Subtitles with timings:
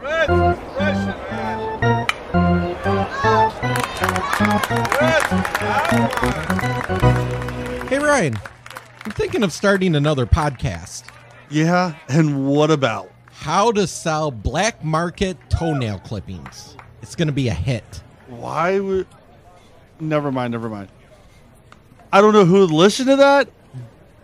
[0.00, 0.04] Hey
[7.98, 8.38] Ryan,
[9.04, 11.04] I'm thinking of starting another podcast.
[11.50, 13.10] Yeah, and what about?
[13.32, 16.76] How to sell black market toenail clippings.
[17.02, 18.02] It's going to be a hit.
[18.28, 19.08] Why would.
[19.98, 20.90] Never mind, never mind.
[22.12, 23.48] I don't know who would listen to that,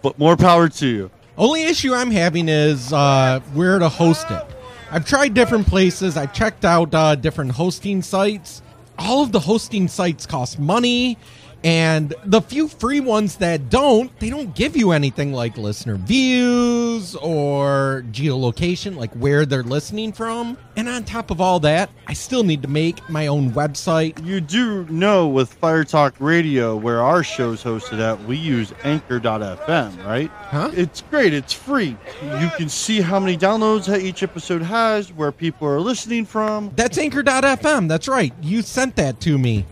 [0.02, 1.10] but more power to you.
[1.36, 4.53] Only issue I'm having is uh, where to host it.
[4.94, 6.16] I've tried different places.
[6.16, 8.62] I've checked out uh, different hosting sites.
[8.96, 11.18] All of the hosting sites cost money,
[11.64, 17.16] and the few free ones that don't, they don't give you anything like listener views
[17.16, 20.58] or geolocation, like where they're listening from.
[20.76, 24.22] And on top of all that, I still need to make my own website.
[24.24, 30.04] You do know with Fire Talk Radio, where our show's hosted at, we use Anchor.fm,
[30.04, 30.30] right?
[30.30, 30.70] Huh?
[30.74, 31.32] It's great.
[31.32, 31.96] It's free.
[32.22, 36.72] You can see how many downloads that each episode has, where people are listening from.
[36.76, 37.88] That's Anchor.fm.
[37.88, 38.34] That's right.
[38.42, 39.64] You sent that to me.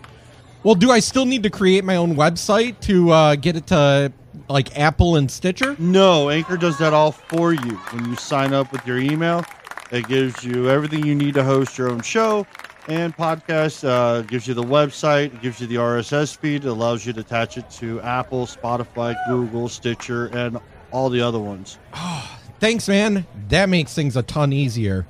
[0.64, 4.12] Well, do I still need to create my own website to uh, get it to
[4.48, 5.74] like Apple and Stitcher?
[5.78, 7.76] No, Anchor does that all for you.
[7.90, 9.44] When you sign up with your email,
[9.90, 12.46] it gives you everything you need to host your own show
[12.86, 13.82] and podcast.
[13.86, 17.58] Uh, gives you the website, gives you the RSS feed, it allows you to attach
[17.58, 20.60] it to Apple, Spotify, Google, Stitcher, and
[20.92, 21.78] all the other ones.
[22.60, 23.26] Thanks, man.
[23.48, 25.06] That makes things a ton easier.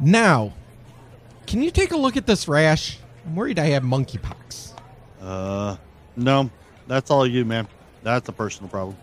[0.00, 0.52] Now,
[1.46, 2.98] can you take a look at this rash?
[3.24, 4.72] I'm worried I have monkeypox.
[5.20, 5.76] Uh,
[6.16, 6.50] no,
[6.86, 7.66] that's all you, man.
[8.02, 8.96] That's a personal problem.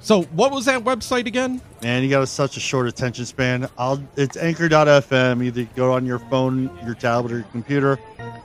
[0.00, 1.62] So, what was that website again?
[1.82, 3.68] Man, you got a, such a short attention span.
[3.78, 5.42] I'll it's anchor.fm.
[5.42, 7.98] Either go on your phone, your tablet, or your computer.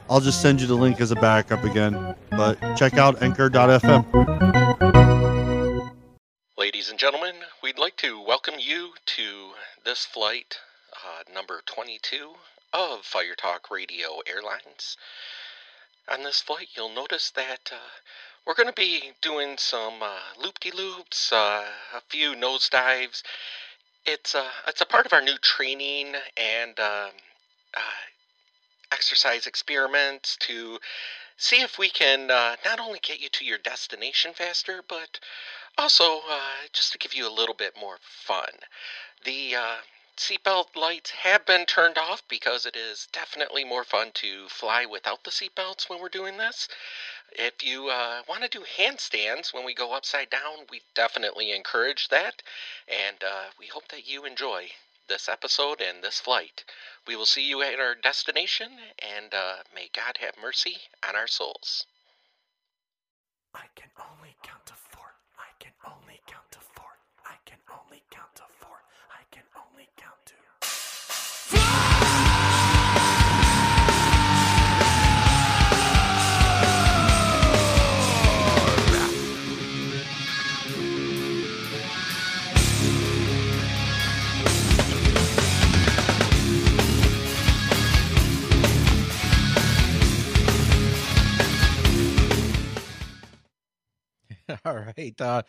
[0.10, 2.16] I'll just send you the link as a backup again.
[2.32, 4.06] But check out anchor.fm.
[6.58, 9.50] Ladies and gentlemen, we'd like to welcome you to
[9.84, 10.58] this flight,
[10.94, 12.36] uh, number 22
[12.74, 14.98] of Fire Talk Radio Airlines.
[16.12, 17.90] On this flight, you'll notice that uh,
[18.46, 23.22] we're going to be doing some uh, loop-de-loops, uh, a few nosedives.
[24.08, 27.12] It's uh, it's a part of our new training and um,
[27.78, 28.02] uh,
[28.92, 30.80] exercise experiments to
[31.38, 35.20] see if we can uh, not only get you to your destination faster, but
[35.78, 36.22] also
[36.74, 38.50] just to give you a little bit more fun.
[39.26, 39.56] The
[40.20, 45.24] seatbelt lights have been turned off because it is definitely more fun to fly without
[45.24, 46.68] the seatbelts when we're doing this.
[47.32, 52.10] If you uh, want to do handstands when we go upside down, we definitely encourage
[52.10, 52.44] that,
[52.90, 54.72] and uh, we hope that you enjoy
[55.08, 56.66] this episode and this flight.
[57.08, 60.78] We will see you at our destination, and uh, may God have mercy
[61.08, 61.86] on our souls.
[63.56, 64.74] I can only count to
[94.66, 95.20] All right.
[95.20, 95.44] Uh,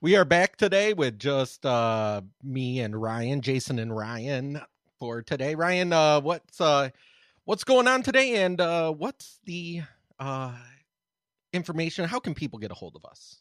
[0.00, 4.60] we are back today with just uh, me and Ryan, Jason and Ryan
[4.98, 5.54] for today.
[5.54, 6.90] Ryan, uh, what's uh,
[7.46, 9.82] what's going on today, and uh, what's the
[10.20, 10.52] uh,
[11.52, 12.04] information?
[12.04, 13.40] How can people get a hold of us?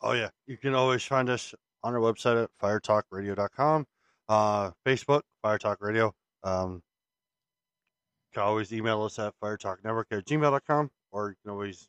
[0.00, 3.86] Oh yeah, you can always find us on our website at firetalkradio.com,
[4.28, 6.14] uh, Facebook Fire Talk Radio.
[6.44, 11.88] Um, you can always email us at firetalknetwork at gmail.com, or you can always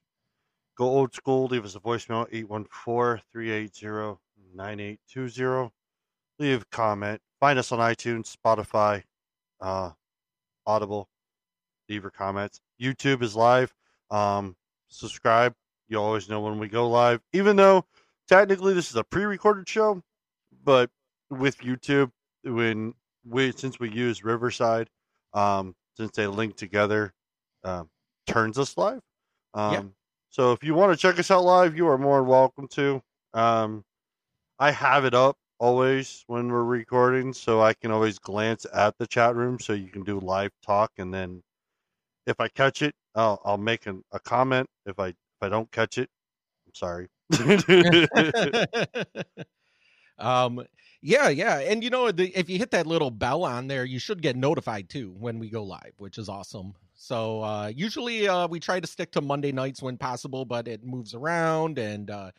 [0.78, 2.29] go old school, leave us a voicemail
[4.56, 5.72] 814-380-9820.
[6.39, 7.22] Leave a comment.
[7.39, 9.03] Find us on iTunes, Spotify,
[9.62, 9.91] uh,
[10.66, 11.09] Audible.
[11.89, 12.59] Leave your comments.
[12.81, 13.73] YouTube is live.
[14.09, 14.56] Um,
[14.88, 15.53] subscribe.
[15.89, 17.22] You always know when we go live.
[17.33, 17.85] Even though
[18.28, 20.01] technically this is a pre-recorded show,
[20.63, 20.89] but
[21.29, 22.12] with YouTube,
[22.44, 22.94] when
[23.25, 24.89] we since we use Riverside,
[25.33, 27.13] um, since they link together,
[27.63, 27.89] um,
[28.27, 29.01] turns us live.
[29.53, 29.83] Um, Yeah.
[30.33, 33.03] So if you want to check us out live, you are more than welcome to.
[33.35, 33.83] Um,
[34.57, 39.06] I have it up always when we're recording, so I can always glance at the
[39.06, 41.44] chat room, so you can do live talk, and then
[42.25, 44.68] if I catch it, I'll, I'll make an, a comment.
[44.88, 46.09] If I if I don't catch it,
[46.65, 47.09] I'm sorry.
[50.23, 50.65] um,
[51.01, 53.99] yeah, yeah, and you know, the, if you hit that little bell on there, you
[53.99, 56.73] should get notified too when we go live, which is awesome.
[56.95, 60.83] So uh, usually uh, we try to stick to Monday nights when possible, but it
[60.85, 62.31] moves around, and uh,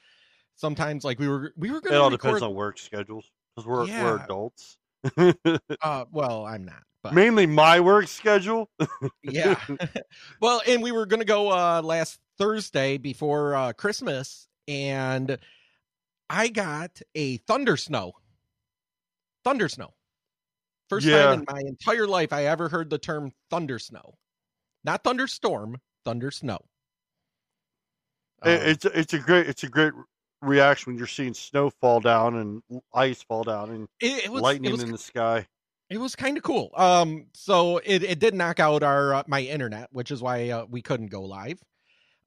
[0.57, 1.95] sometimes like we were we were going.
[1.95, 4.79] it all to depends on work schedules because we're we're adults.
[5.83, 8.71] Uh, well, I'm not, But- mainly my work schedule.
[9.23, 9.61] yeah.
[10.41, 15.37] well, and we were gonna go uh last Thursday before uh Christmas, and
[16.31, 18.13] I got a thunder snow.
[19.45, 19.95] Thunder snow.
[20.89, 21.27] First Yeah.
[21.27, 24.19] time in my entire life I ever heard the term thunder snow.
[24.85, 26.59] Not thunderstorm, thunder snow.
[28.43, 29.93] Um, it's it's a great it's a great
[30.43, 32.63] reaction when you're seeing snow fall down and
[32.93, 35.47] ice fall down and it, it was, lightning it was in the sky.
[35.89, 36.71] It was kind of cool.
[36.77, 40.67] Um, so it, it did knock out our uh, my internet, which is why uh,
[40.69, 41.63] we couldn't go live.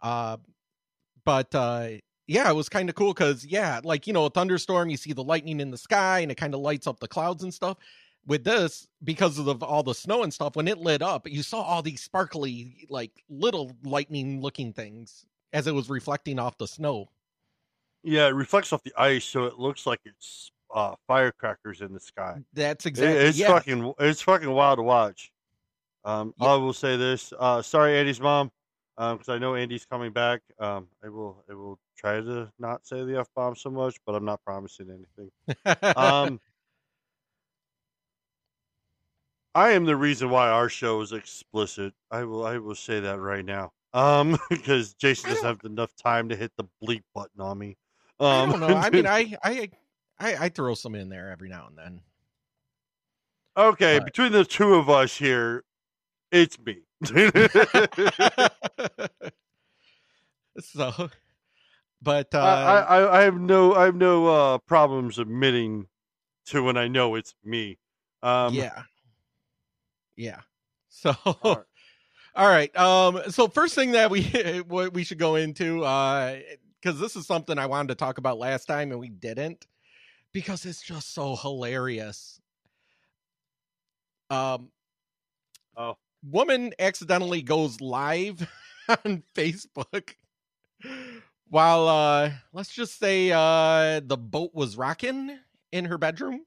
[0.01, 0.37] Uh,
[1.25, 1.89] but uh,
[2.27, 5.13] yeah, it was kind of cool because yeah, like you know, a thunderstorm, you see
[5.13, 7.77] the lightning in the sky, and it kind of lights up the clouds and stuff.
[8.25, 11.41] With this, because of the, all the snow and stuff, when it lit up, you
[11.41, 16.67] saw all these sparkly, like little lightning looking things as it was reflecting off the
[16.67, 17.09] snow.
[18.03, 22.01] Yeah, it reflects off the ice, so it looks like it's uh, firecrackers in the
[22.01, 22.43] sky.
[22.51, 23.47] That's It- exactly it's yeah.
[23.47, 25.31] fucking it's fucking wild to watch.
[26.03, 26.47] Um, Yeah.
[26.49, 27.31] I will say this.
[27.39, 28.51] Uh, sorry, Eddie's mom,
[28.97, 30.41] because I know Andy's coming back.
[30.59, 34.15] Um, I will I will try to not say the f bomb so much, but
[34.15, 35.31] I'm not promising anything.
[35.95, 36.39] Um,
[39.55, 41.93] I am the reason why our show is explicit.
[42.11, 43.71] I will I will say that right now.
[43.93, 47.77] Um, because Jason doesn't have enough time to hit the bleep button on me.
[48.19, 48.67] I Um, don't know.
[48.75, 49.69] I mean, I, I
[50.19, 52.01] I I throw some in there every now and then.
[53.55, 55.63] okay, but- between the two of us here,
[56.31, 56.77] it's me.
[60.59, 61.09] so,
[62.01, 65.87] but uh, I, I I have no I have no uh, problems admitting
[66.47, 67.77] to when I know it's me.
[68.23, 68.83] Um, yeah,
[70.15, 70.41] yeah.
[70.89, 71.63] So, All right.
[72.35, 72.75] all right.
[72.77, 74.23] Um, so first thing that we
[74.67, 76.37] what we should go into, uh,
[76.81, 79.67] because this is something I wanted to talk about last time and we didn't,
[80.33, 82.41] because it's just so hilarious.
[84.29, 84.71] Um,
[85.77, 85.95] Oh.
[86.31, 88.47] Woman accidentally goes live
[88.89, 90.15] on Facebook
[91.49, 95.37] while uh let's just say uh the boat was rocking
[95.71, 96.41] in her bedroom.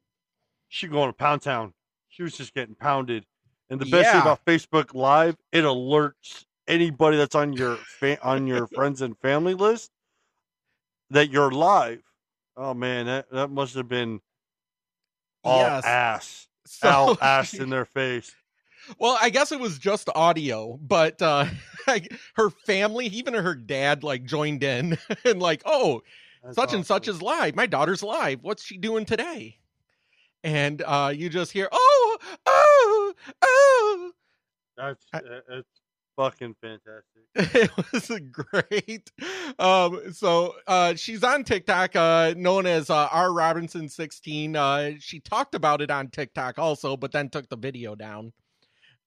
[0.68, 1.72] she going to Pound Town.
[2.08, 3.24] She was just getting pounded.
[3.68, 8.46] And the best thing about Facebook Live, it alerts anybody that's on your fa- on
[8.46, 9.90] your friends and family list
[11.10, 12.02] that you're live.
[12.56, 14.20] Oh man, that, that must have been
[15.44, 15.84] all Yes.
[15.84, 18.34] ass, So, all ass in their face.
[18.98, 21.46] Well, I guess it was just audio, but uh
[21.86, 26.02] like her family, even her dad, like joined in and like, oh,
[26.42, 27.54] That's such and such is live.
[27.54, 28.40] My daughter's live.
[28.42, 29.58] What's she doing today?
[30.42, 34.10] And uh you just hear, oh, oh, oh.
[34.76, 35.80] That's I- uh, it's
[36.16, 37.20] fucking fantastic.
[37.34, 39.10] it was great.
[39.58, 44.56] Um, so uh, she's on TikTok, uh, known as uh, R Robinson sixteen.
[44.56, 48.32] Uh, she talked about it on TikTok also, but then took the video down.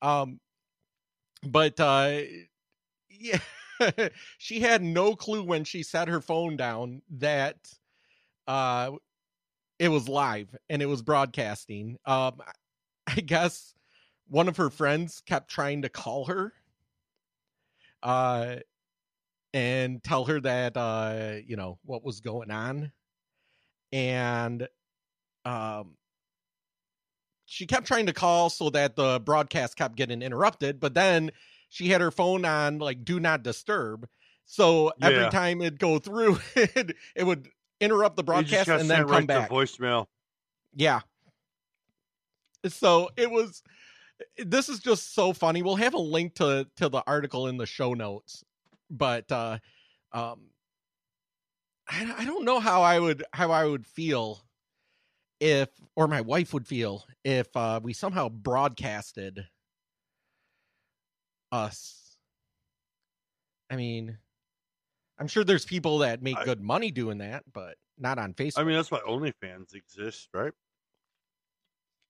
[0.04, 0.40] Um,
[1.44, 2.22] but uh,
[3.10, 3.40] yeah,
[4.38, 7.58] she had no clue when she set her phone down that
[8.48, 8.92] uh,
[9.80, 11.98] it was live and it was broadcasting.
[12.06, 12.42] Um,
[13.08, 13.76] I guess
[14.28, 16.54] one of her friends kept trying to call her
[18.04, 18.58] uh
[19.54, 22.92] and tell her that uh you know what was going on
[23.92, 24.68] and
[25.46, 25.96] um
[27.46, 31.32] she kept trying to call so that the broadcast kept getting interrupted but then
[31.70, 34.08] she had her phone on like do not disturb
[34.46, 35.30] so every Yeah.
[35.30, 39.50] time it'd go through it, it would interrupt the broadcast and then come right back
[39.50, 40.08] to voicemail.
[40.74, 41.02] yeah.
[42.68, 43.62] So it was
[44.38, 45.62] this is just so funny.
[45.64, 48.44] We'll have a link to to the article in the show notes.
[48.90, 49.58] But uh
[50.14, 50.52] um
[51.90, 54.43] I, I don't know how I would how I would feel
[55.40, 59.46] if or my wife would feel if uh we somehow broadcasted
[61.52, 62.18] us.
[63.70, 64.18] I mean,
[65.20, 68.60] I'm sure there's people that make I- good money doing that, but not on Facebook.
[68.60, 70.52] I mean, that's why OnlyFans exists, right?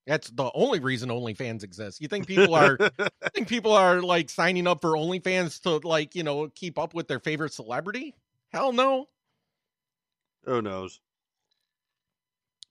[0.06, 2.00] That's the only reason OnlyFans exists.
[2.00, 6.14] You think people are I think people are like signing up for OnlyFans to like,
[6.14, 8.14] you know, keep up with their favorite celebrity?
[8.52, 9.08] Hell no.
[10.44, 11.00] Who knows?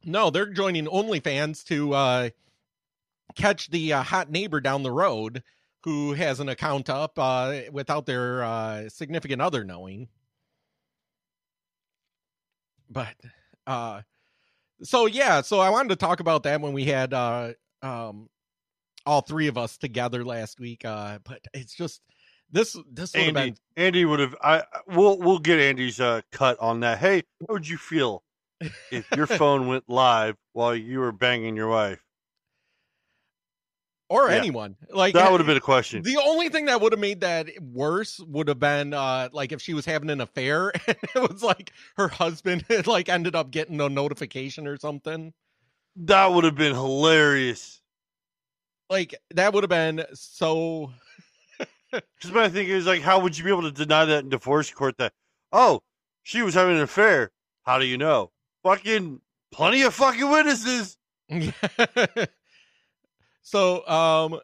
[0.06, 2.30] No, they're joining OnlyFans to uh
[3.36, 5.44] catch the uh, hot neighbor down the road
[5.84, 10.10] who has an account up uh without their uh significant other knowing.
[12.90, 13.16] But
[13.66, 14.02] uh
[14.82, 18.30] so yeah, so I wanted to talk about that when we had uh um
[19.06, 22.02] all three of us together last week uh but it's just
[22.54, 24.36] this this would have Andy, been Andy would have.
[24.42, 27.00] I we'll we'll get Andy's uh, cut on that.
[27.00, 28.24] Hey, how would you feel
[28.92, 32.04] if your phone went live while you were banging your wife?
[34.14, 34.38] or Yeah.
[34.38, 34.76] anyone.
[34.92, 36.04] Like That would have been a question.
[36.04, 39.62] The only thing that would have made that worse would have been uh like if
[39.62, 43.52] she was having an affair and it was like her husband had like ended up
[43.52, 45.34] getting a notification or something.
[45.96, 47.82] That would have been hilarious.
[48.90, 50.92] Like that would have been so
[51.92, 54.72] Because my thing is like, how would you be able to deny that in divorce
[54.72, 54.98] court?
[54.98, 55.14] That
[55.52, 55.82] oh,
[56.24, 57.32] she was having an affair.
[57.66, 58.33] How do you know?
[58.64, 60.98] Fucking plenty of fucking witnesses.
[63.42, 64.40] so um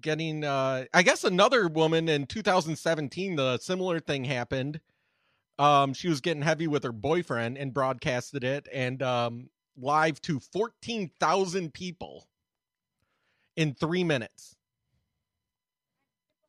[0.00, 4.80] getting uh I guess another woman in 2017 the similar thing happened.
[5.58, 10.40] Um she was getting heavy with her boyfriend and broadcasted it and um live to
[10.40, 12.26] 14,000 people
[13.56, 14.56] in 3 minutes.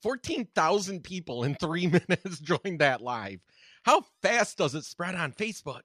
[0.02, 3.40] 14,000 people in 3 minutes joined that live.
[3.84, 5.84] How fast does it spread on Facebook?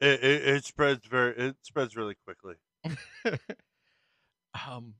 [0.00, 1.36] It, it, it spreads very.
[1.36, 2.54] It spreads really quickly.
[4.68, 4.94] um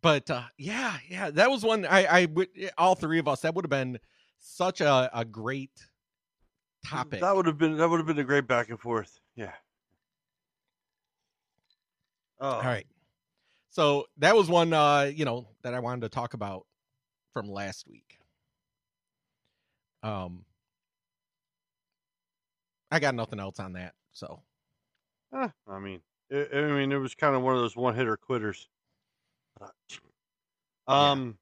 [0.00, 3.54] but uh yeah yeah that was one i i would all three of us that
[3.54, 3.98] would have been
[4.38, 5.72] such a, a great
[6.86, 7.76] topic That would have been.
[7.78, 9.18] That would have been a great back and forth.
[9.34, 9.52] Yeah.
[12.40, 12.86] Oh, all right
[13.70, 16.66] so that was one uh you know that i wanted to talk about
[17.32, 18.18] from last week
[20.02, 20.44] um
[22.90, 24.42] i got nothing else on that so
[25.34, 28.16] Eh, I mean, it, I mean, it was kind of one of those one hitter
[28.16, 28.68] quitters.
[30.86, 31.38] Um,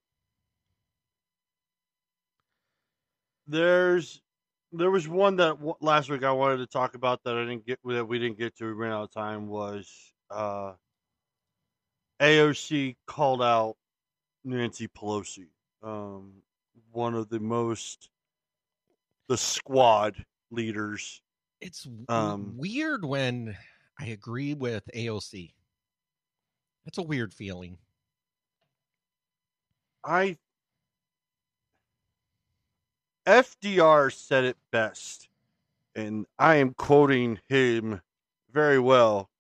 [3.47, 4.21] there's
[4.73, 7.67] there was one that w- last week I wanted to talk about that I didn't
[7.67, 8.67] get that we didn't get to.
[8.67, 9.49] We ran out of time.
[9.49, 10.75] Was uh,
[12.21, 13.77] AOC called out
[14.45, 15.49] Nancy Pelosi,
[15.83, 16.43] um,
[16.93, 18.11] one of the most
[19.29, 21.22] the squad leaders
[21.63, 23.57] it's Um, weird when
[23.99, 25.55] i agree with aoc
[26.85, 27.79] That's a weird feeling
[30.05, 30.39] I
[33.27, 35.29] FDR said it best,
[35.95, 38.03] and I am quoting him
[38.51, 39.31] very well.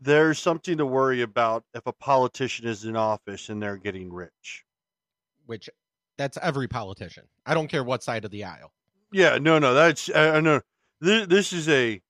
[0.00, 4.66] There's something to worry about if a politician is in office and they're getting rich.
[5.46, 5.68] which
[6.16, 7.28] that's every politician.
[7.46, 8.72] I don't care what side of the aisle.
[9.12, 10.60] Yeah, no, no, that's I, I know.
[11.00, 12.00] This, this is a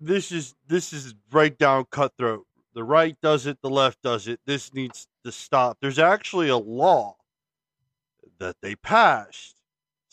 [0.00, 2.46] this is this is right down cutthroat.
[2.74, 4.40] The right does it, the left does it.
[4.46, 5.78] This needs to stop.
[5.80, 7.16] There's actually a law
[8.38, 9.56] that they passed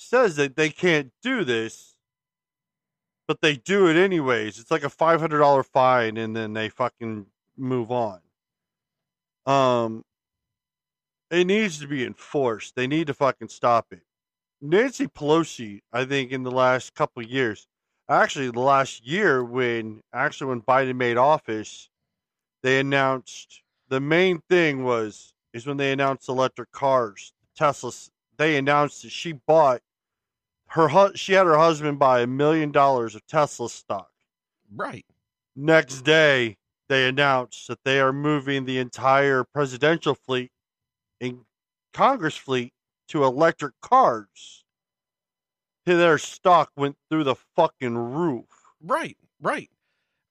[0.04, 1.96] says that they can't do this,
[3.28, 4.60] but they do it anyways.
[4.60, 7.26] It's like a five hundred dollar fine, and then they fucking
[7.58, 8.20] move on.
[9.46, 10.04] Um,
[11.32, 12.76] it needs to be enforced.
[12.76, 14.04] They need to fucking stop it.
[14.64, 17.68] Nancy Pelosi, I think, in the last couple of years,
[18.08, 21.90] actually the last year when actually when Biden made office,
[22.62, 27.92] they announced the main thing was is when they announced electric cars, Tesla.
[28.38, 29.82] They announced that she bought
[30.68, 34.12] her hu- she had her husband buy a million dollars of Tesla stock.
[34.74, 35.06] Right.
[35.58, 36.56] Next day,
[36.88, 40.52] they announced that they are moving the entire presidential fleet
[41.20, 41.42] and
[41.92, 42.72] Congress fleet
[43.14, 44.66] to electric cars.
[45.86, 48.46] To their stock went through the fucking roof.
[48.82, 49.18] Right.
[49.42, 49.70] Right.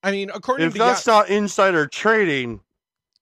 [0.03, 2.61] I mean, according If to that's Ya- not insider trading,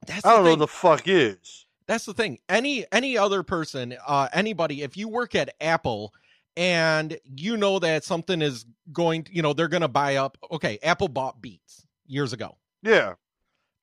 [0.06, 1.66] that's I don't the know what the fuck is.
[1.86, 2.38] That's the thing.
[2.48, 6.14] Any any other person, uh, anybody, if you work at Apple
[6.56, 10.38] and you know that something is going, you know, they're going to buy up.
[10.52, 12.56] Okay, Apple bought Beats years ago.
[12.82, 13.14] Yeah.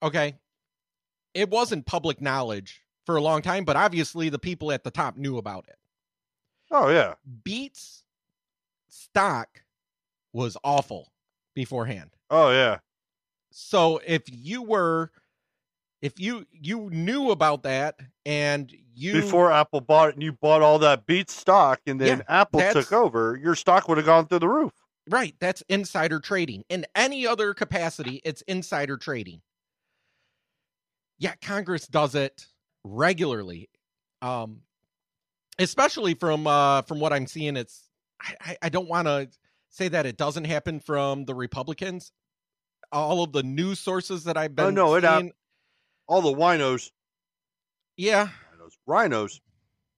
[0.01, 0.35] Okay,
[1.33, 5.15] it wasn't public knowledge for a long time, but obviously the people at the top
[5.15, 5.77] knew about it.
[6.69, 7.13] Oh yeah.
[7.43, 8.03] Beats
[8.89, 9.63] stock
[10.33, 11.13] was awful
[11.55, 12.11] beforehand.
[12.29, 12.79] Oh yeah.
[13.49, 15.11] So if you were
[16.01, 17.95] if you you knew about that
[18.25, 22.17] and you Before Apple bought it and you bought all that beat stock and then
[22.17, 24.73] Yeah, Apple took over, your stock would have gone through the roof.
[25.09, 26.65] right, that's insider trading.
[26.67, 29.41] In any other capacity, it's insider trading.
[31.19, 32.47] Yeah, Congress does it
[32.83, 33.69] regularly.
[34.21, 34.61] Um
[35.59, 37.89] especially from uh from what I'm seeing it's
[38.41, 39.29] I, I, don't want to
[39.69, 42.11] say that it doesn't happen from the Republicans.
[42.91, 45.31] All of the news sources that I've been Oh, no, it seeing,
[46.07, 46.89] All the winos,
[47.95, 49.41] yeah, rhinos, rhinos,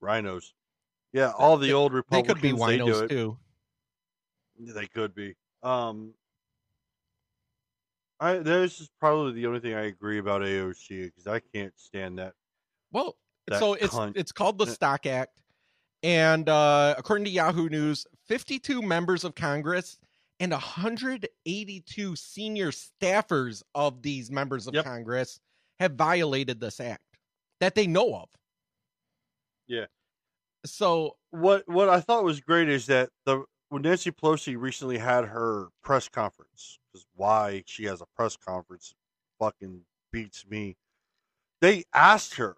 [0.01, 0.53] rhinos.
[1.13, 2.33] Yeah, all the old they Republicans.
[2.33, 3.09] could be winos it.
[3.09, 3.37] too.
[4.59, 5.35] They could be.
[5.63, 6.13] Um,
[8.19, 12.19] I this is probably the only thing I agree about AOC because I can't stand
[12.19, 12.33] that.
[12.91, 13.15] Well,
[13.47, 14.13] That so it's cunt.
[14.15, 15.33] it's called the Stock Act,
[16.03, 19.97] and uh, according to Yahoo News, 52 members of Congress
[20.39, 24.85] and 182 senior staffers of these members of Yep.
[24.85, 25.39] Congress
[25.79, 27.03] have violated this act
[27.59, 28.29] that they know of.
[29.67, 29.85] Yeah.
[30.65, 35.25] So what what I thought was great is that the when Nancy Pelosi recently had
[35.25, 38.93] her press conference, because why she has a press conference
[39.39, 39.81] fucking
[40.11, 40.75] beats me.
[41.61, 42.55] They asked her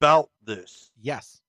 [0.00, 0.90] about this.
[1.00, 1.40] yes,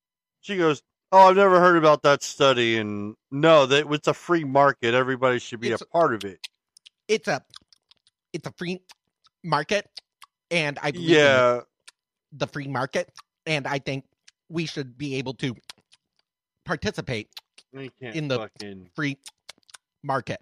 [0.41, 4.43] She goes, "Oh, I've never heard about that study." And no, that it's a free
[4.45, 4.93] market.
[4.93, 6.39] Everybody should be It's- a part of it.
[7.07, 7.43] it's a
[8.33, 8.81] it's a free
[9.43, 9.89] market,
[10.51, 11.61] and I believe Yeah,
[12.31, 13.11] the free market,
[13.45, 14.05] and I think
[14.49, 15.55] we should be able to
[16.65, 17.29] participate
[17.73, 18.89] in the- fucking.
[18.95, 19.17] free
[20.03, 20.41] market.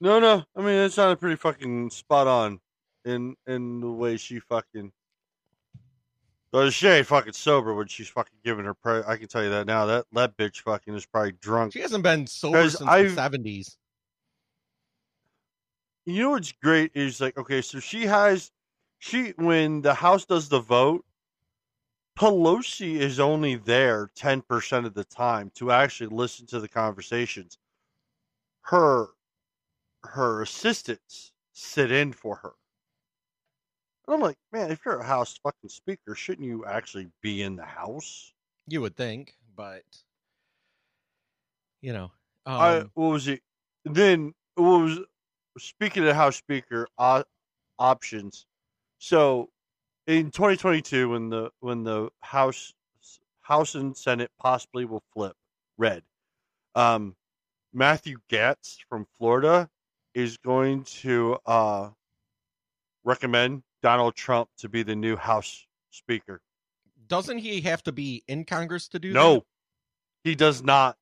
[0.00, 0.44] No, no.
[0.54, 2.60] I mean, it sounded pretty fucking spot on
[3.04, 4.92] in in the way she fucking.
[6.52, 8.74] But she ain't fucking sober when she's fucking giving her.
[8.74, 9.84] Pre- I can tell you that now.
[9.86, 11.72] That that bitch fucking is probably drunk.
[11.72, 13.76] She hasn't been sober since I've- the seventies.
[16.04, 18.52] You know what's great is like okay, so she has
[18.98, 21.04] she when the House does the vote,
[22.16, 27.58] Pelosi is only there ten percent of the time to actually listen to the conversations.
[28.62, 29.08] Her
[30.04, 32.52] her assistants sit in for her.
[34.06, 37.56] And I'm like, man, if you're a House fucking speaker, shouldn't you actually be in
[37.56, 38.32] the House?
[38.68, 39.82] You would think, but
[41.80, 42.10] you know,
[42.46, 43.40] um, I what was it?
[43.84, 44.98] Then what was
[45.58, 47.22] speaking of House Speaker uh,
[47.78, 48.46] options?
[48.98, 49.50] So
[50.06, 52.72] in 2022, when the when the House
[53.42, 55.36] House and Senate possibly will flip
[55.78, 56.02] red,
[56.74, 57.14] um,
[57.72, 59.68] Matthew Gaetz from Florida
[60.14, 61.90] is going to uh,
[63.04, 66.40] recommend Donald Trump to be the new House Speaker.
[67.06, 69.14] doesn't he have to be in Congress to do that?
[69.14, 69.44] No,
[70.24, 70.96] he does not.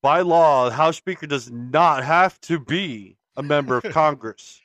[0.00, 4.62] By law, the House Speaker does not have to be a member of Congress.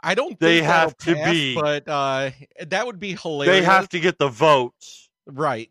[0.00, 0.36] I don't.
[0.40, 1.54] They have to pass, be.
[1.54, 2.30] but uh,
[2.66, 3.60] that would be hilarious.
[3.60, 5.10] They have to get the votes.
[5.26, 5.70] right.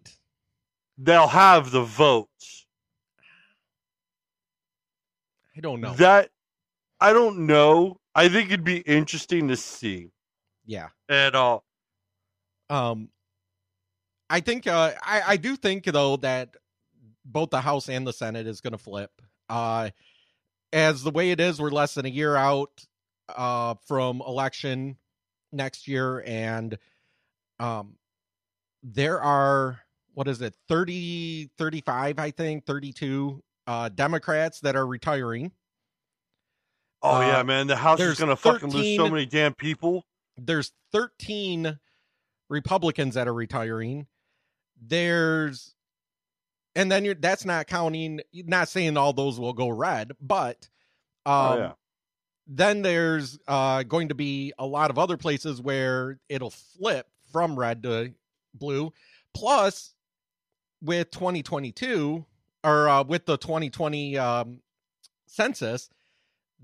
[0.97, 2.65] They'll have the votes.
[5.57, 5.95] I don't know.
[5.95, 6.29] That
[7.01, 7.99] I don't know.
[8.15, 10.11] I think it'd be interesting to see.
[10.65, 10.89] Yeah.
[11.09, 11.63] At all.
[12.69, 13.09] Um,
[14.29, 16.55] I think uh, I I do think though that
[17.25, 19.11] both the House and the Senate is going to flip.
[19.49, 19.89] Uh,
[20.73, 22.85] as the way it is, we're less than a year out
[23.35, 24.97] uh from election
[25.51, 26.77] next year, and
[27.59, 27.95] um,
[28.83, 29.79] there are
[30.13, 35.51] what is it 30 35 i think 32 uh democrats that are retiring
[37.01, 40.05] oh Uh, yeah, man, the House is gonna fucking lose so many damn people.
[40.45, 41.79] There's 13
[42.49, 44.07] Republicans that are retiring.
[44.81, 45.75] There's
[46.75, 50.67] and then you're that's not counting not saying all those will go red, but
[51.25, 51.71] um oh yeah,
[52.47, 57.57] then there's uh going to be a lot of other places where it'll flip from
[57.57, 58.13] red to
[58.53, 58.91] blue.
[59.33, 59.93] Plus
[60.81, 62.25] with 2022
[62.63, 64.61] or uh with the 2020 um
[65.27, 65.89] census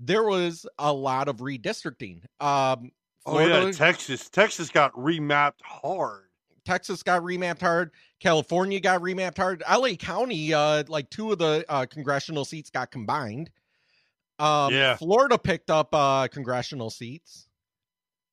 [0.00, 2.22] there was a lot of redistricting.
[2.40, 2.90] Um
[3.28, 6.24] oh yeah, Texas, Texas got remapped hard.
[6.64, 7.92] Texas got remapped hard.
[8.20, 9.62] California got remapped hard.
[9.70, 13.50] LA County, uh, like two of the uh, congressional seats got combined.
[14.38, 14.96] Um, Yeah.
[14.96, 17.48] Florida picked up uh, congressional seats.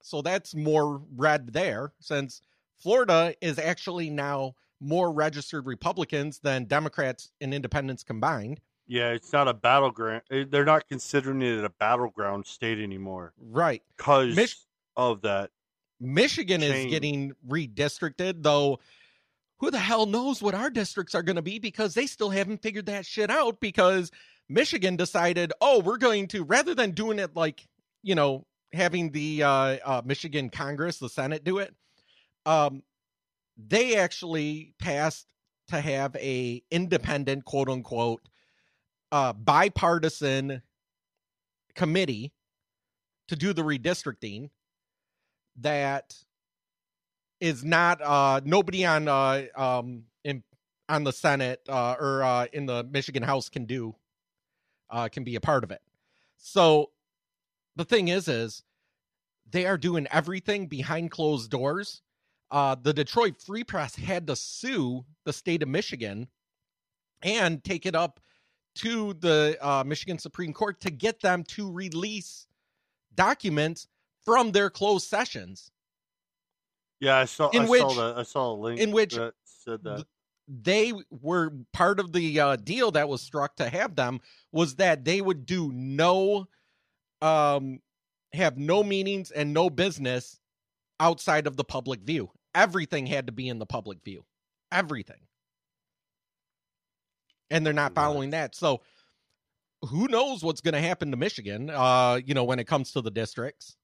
[0.02, 2.42] So that's more red there since
[2.78, 8.60] Florida is actually now more registered Republicans than Democrats and independents combined.
[8.88, 10.22] Yeah, it's not a battleground.
[10.30, 13.82] eh, They're not considering it a battleground state anymore Right.
[13.98, 14.58] because Mich-
[14.96, 15.52] of that.
[16.00, 18.80] Michigan is getting redistricted, though
[19.60, 22.62] who the hell knows what our districts are going to be because they still haven't
[22.62, 24.12] figured that shit out because
[24.50, 27.66] Michigan decided, oh, we're going to rather than doing it like,
[28.04, 31.74] you know, having the uh, uh Michigan Congress, the Senate do it,
[32.46, 32.84] um
[33.58, 35.28] they actually passed
[35.70, 38.22] to have a independent quote unquote
[39.12, 40.62] uh bipartisan
[41.74, 42.34] committee
[43.30, 44.50] to do the redistricting
[45.62, 46.16] that
[47.40, 50.44] is not uh nobody on uh um in
[50.90, 53.96] on the Senate uh or uh in the Michigan House can do
[54.90, 55.82] uh can be a part of it.
[56.38, 56.92] So
[57.76, 58.64] the thing is is
[59.52, 62.02] they are doing everything behind closed doors.
[62.52, 66.28] Uh the Detroit Free Press had to sue the state of Michigan
[67.22, 68.20] and take it up
[68.76, 72.48] to the Michigan Supreme Court to get them to release
[73.16, 73.88] documents
[74.26, 75.72] from their closed sessions
[77.00, 77.50] Yeah, I saw.
[77.52, 78.18] In I which- saw that.
[78.18, 80.06] I saw a link in which that said that.
[80.48, 84.20] they were part of the uh, deal that was struck to have them
[84.52, 86.48] was that they would do no
[87.22, 87.80] um
[88.34, 90.40] have no meetings and no business
[91.00, 94.26] outside of the public view everything had to be in the public view
[94.72, 95.20] everything
[97.50, 98.82] and they're not following that so
[99.90, 103.02] who knows what's going to happen to michigan uh you know when it comes to
[103.02, 103.78] the districts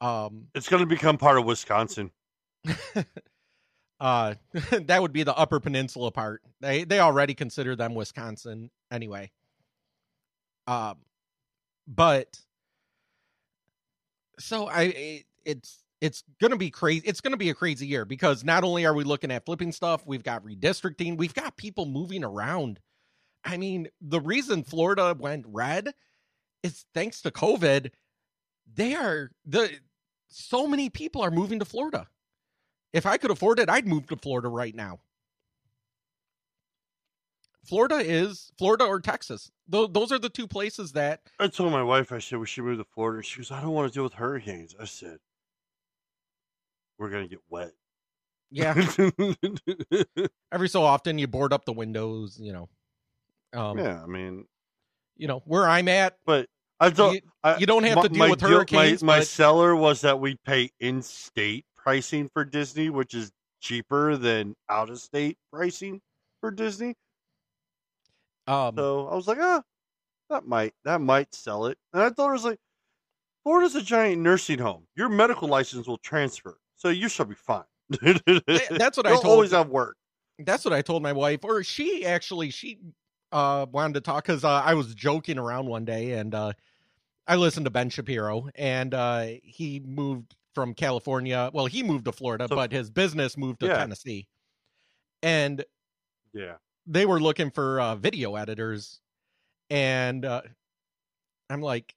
[0.00, 2.10] um It's going to become part of Wisconsin.
[4.00, 4.34] uh
[4.70, 6.42] that would be the upper peninsula part.
[6.60, 9.30] They they already consider them wisconsin anyway.
[10.66, 10.96] Um
[11.86, 12.40] but
[14.38, 18.44] so i it, it's it's gonna be crazy it's gonna be a crazy year because
[18.44, 22.24] not only are we looking at flipping stuff we've got redistricting we've got people moving
[22.24, 22.80] around.
[23.44, 25.92] I mean the reason florida went red
[26.62, 27.90] is thanks to covid
[28.72, 29.70] they are the
[30.28, 32.08] so many people are moving to florida
[32.94, 35.00] if I could afford it, I'd move to Florida right now.
[37.64, 39.50] Florida is Florida or Texas.
[39.66, 42.62] Tho- those are the two places that I told my wife, I said, we should
[42.62, 43.22] move to Florida.
[43.24, 44.76] She goes, I don't want to deal with hurricanes.
[44.78, 45.18] I said,
[46.98, 47.72] we're going to get wet.
[48.52, 48.74] yeah,
[50.52, 52.68] every so often you board up the windows, you know.
[53.52, 54.46] Um yeah, I mean,
[55.16, 56.48] you know, where I'm at, but
[56.86, 57.14] I don't.
[57.14, 57.20] you,
[57.60, 60.18] you don't have my- to deal my with hurricanes, My, my but- seller was that
[60.20, 66.00] we pay in-state pricing for Disney, which is cheaper than out-of-state pricing
[66.40, 66.94] for Disney.
[68.46, 69.62] um So I was like, ah,
[70.30, 71.78] that might that might sell it.
[71.92, 72.58] And I thought it was like,
[73.42, 74.86] Florida's a giant nursing home.
[74.96, 77.64] Your medical license will transfer, so you shall be fine.
[77.90, 79.96] that's what I told always have work.
[80.38, 81.40] that's what I told my wife.
[81.44, 82.78] Or she actually she
[83.32, 86.52] uh wanted to talk because uh, I was joking around one day and uh
[87.26, 91.50] I listened to Ben Shapiro and uh he moved from California.
[91.52, 93.76] Well, he moved to Florida, So- but his business moved to Yeah.
[93.78, 94.28] Tennessee.
[95.22, 95.64] And
[96.32, 96.56] Yeah.
[96.86, 99.00] they were looking for uh video editors
[99.70, 100.42] and uh
[101.50, 101.94] I'm like,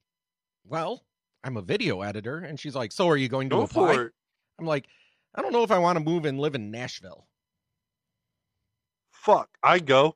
[0.65, 1.05] "Well,
[1.43, 4.07] I'm a video editor." And she's like, "So are you going to Go apply?"
[4.59, 4.87] I'm like,
[5.35, 7.27] "I don't know if I want to move and live in Nashville."
[9.11, 9.57] Fuck.
[9.63, 10.15] I go.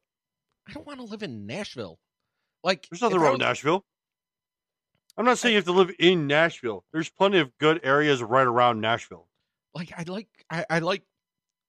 [0.68, 2.00] I don't want to live in Nashville.
[2.64, 3.86] Like There's nothing wrong with Nashville.
[5.18, 6.84] I'm not saying you have to live in Nashville.
[6.94, 9.28] There's plenty of good areas right around Nashville.
[9.76, 11.04] Like I like I, I like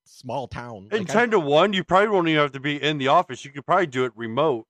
[0.04, 0.88] small town.
[0.92, 3.08] In Like, I- ten to one, you probably won't even have to be in the
[3.08, 3.44] office.
[3.44, 4.66] You could probably do it remote.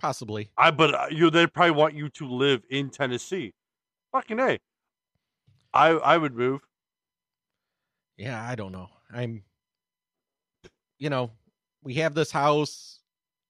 [0.00, 0.50] possibly.
[0.56, 3.52] I but uh, you they probably want you to live in Tennessee.
[4.12, 4.58] Fucking a.
[5.74, 6.60] I I would move.
[8.16, 8.88] Yeah, I don't know.
[9.12, 9.42] I'm
[10.98, 11.30] you know,
[11.82, 13.00] we have this house.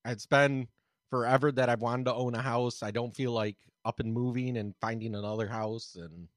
[0.05, 0.67] It's been
[1.11, 2.83] forever that I've wanted to own a house.
[2.83, 6.29] I don't feel like up and moving and finding another house and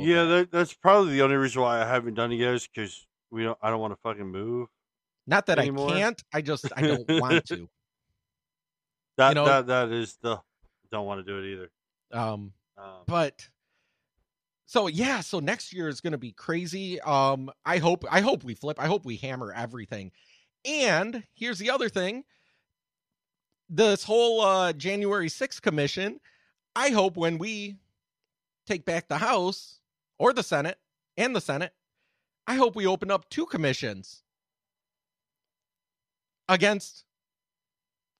[0.00, 0.28] yeah, that.
[0.28, 3.42] that, that's probably the only reason why I haven't done it yet is because we
[3.42, 3.58] don't.
[3.60, 4.68] I don't want to fucking move.
[5.26, 5.90] Not that anymore.
[5.90, 6.22] I can't.
[6.32, 7.68] I just I don't want to.
[9.18, 10.40] That know- that that is the.
[10.90, 11.70] Don't want to do it either.
[12.12, 13.48] Um Um, but
[14.66, 18.42] so yeah so next year is going to be crazy um i hope i hope
[18.44, 20.10] we flip i hope we hammer everything
[20.64, 22.24] and here's the other thing
[23.68, 26.20] this whole uh january 6th commission
[26.76, 27.76] i hope when we
[28.66, 29.80] take back the house
[30.18, 30.78] or the senate
[31.16, 31.72] and the senate
[32.46, 34.22] i hope we open up two commissions
[36.48, 37.04] against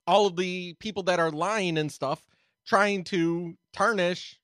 [0.07, 2.27] all of the people that are lying and stuff
[2.67, 4.39] trying to tarnish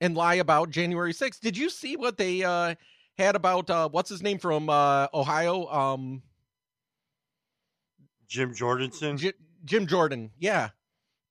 [0.00, 1.40] and lie about January 6th.
[1.40, 2.74] Did you see what they uh
[3.16, 5.66] had about uh what's his name from uh Ohio?
[5.66, 6.22] Um
[8.28, 9.16] Jim Jordanson.
[9.16, 9.32] J-
[9.64, 10.30] Jim Jordan.
[10.38, 10.70] Yeah.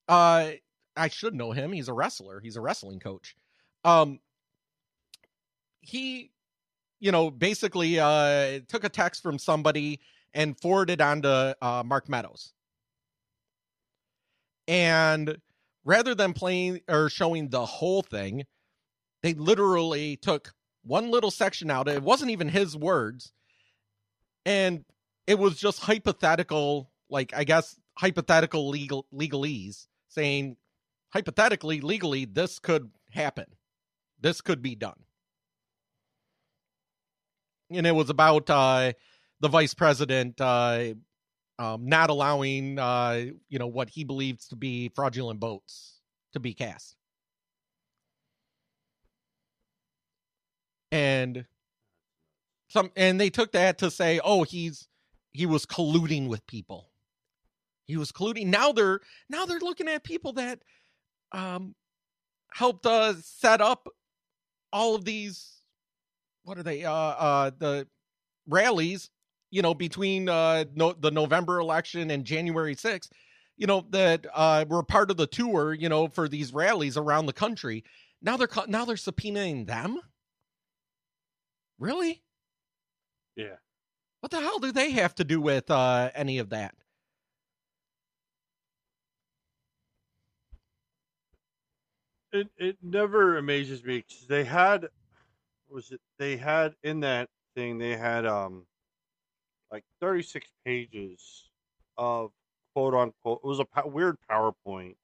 [0.08, 0.52] Uh
[0.96, 1.72] I should know him.
[1.72, 2.40] He's a wrestler.
[2.40, 3.36] He's a wrestling coach.
[3.84, 4.20] Um
[5.82, 6.32] he
[7.00, 10.00] you know basically uh took a text from somebody
[10.34, 12.54] and forwarded on to uh Mark Meadows.
[14.68, 15.38] And
[15.86, 18.44] rather than playing or showing the whole thing,
[19.24, 21.88] they literally took one little section out.
[21.88, 23.32] It wasn't even his words.
[24.46, 24.84] And
[25.28, 30.58] it was just hypothetical, like I guess hypothetical legal legalese saying
[31.10, 33.46] hypothetically, legally, this could happen.
[34.20, 35.04] This could be done.
[37.70, 38.94] And it was about uh
[39.40, 40.94] the vice president uh
[41.60, 46.00] um, not allowing uh, you know what he believes to be fraudulent votes
[46.34, 46.96] to be cast.
[50.92, 51.46] And
[52.70, 54.88] some and they took that to say, oh, he's
[55.32, 56.90] he was colluding with people.
[57.86, 58.48] He was colluding.
[58.48, 60.60] Now they're now they're looking at people that
[61.32, 61.76] um
[62.54, 63.88] helped uh set up
[64.72, 65.62] all of these
[66.44, 67.88] what are they uh uh the
[68.48, 69.10] rallies,
[69.52, 73.10] you know, between uh, no, the November election and January 6th,
[73.58, 77.26] you know, that uh, were part of the tour, you know, for these rallies around
[77.26, 77.84] the country.
[78.22, 80.00] Now they're now they're subpoenaing them.
[81.80, 82.24] Really?
[83.36, 83.58] Yeah.
[84.24, 86.76] What the hell do they have to do with uh, any of that?
[92.32, 94.90] It it never amazes me 'cause they had
[95.70, 98.68] was it they had in that thing they had um
[99.72, 101.50] like 36 pages
[101.98, 102.32] of
[102.74, 104.96] quote unquote it was a po- weird PowerPoint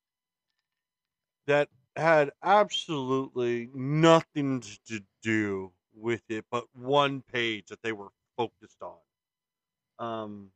[1.47, 8.81] that had absolutely nothing to do with it but one page that they were focused
[8.81, 8.97] on.
[9.99, 10.51] Um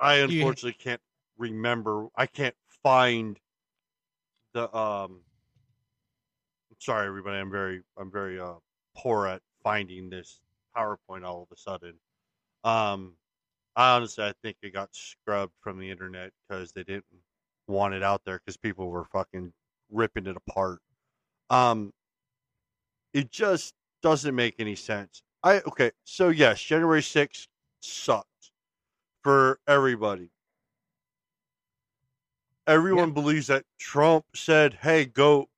[0.00, 1.00] I unfortunately can't
[1.38, 3.38] remember I can't find
[4.52, 5.22] the um
[6.70, 8.54] I'm sorry everybody I'm very I'm very uh
[8.96, 10.40] poor at finding this
[10.76, 11.94] PowerPoint all of a sudden.
[12.64, 13.16] Um
[13.74, 17.04] I honestly I think it got scrubbed from the internet because they didn't
[17.68, 19.52] want it out there because people were fucking
[19.90, 20.80] ripping it apart.
[21.50, 21.92] Um
[23.12, 23.74] it just
[24.06, 25.20] doesn't make any sense.
[25.42, 27.48] I okay, so yes, January 6th
[27.80, 28.52] sucked
[29.24, 30.30] for everybody.
[32.68, 35.48] Everyone believes that Trump said, "Hey, go."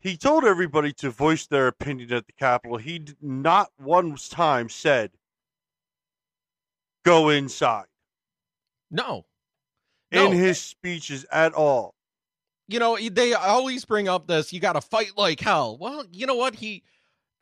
[0.00, 2.78] He told everybody to voice their opinion at the Capitol.
[2.78, 5.12] He d- not one time said,
[7.04, 7.86] "Go inside"
[8.90, 9.26] No.
[10.10, 10.26] No.
[10.26, 11.94] in his eh speeches at all.
[12.68, 16.26] you know they always bring up this you got to fight like hell well you
[16.26, 16.82] know what he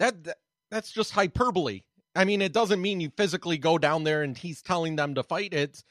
[0.00, 0.38] that, that
[0.72, 1.82] that's just hyperbole
[2.16, 5.22] i mean it doesn't mean you physically go down there and he's telling them to
[5.22, 5.84] fight it's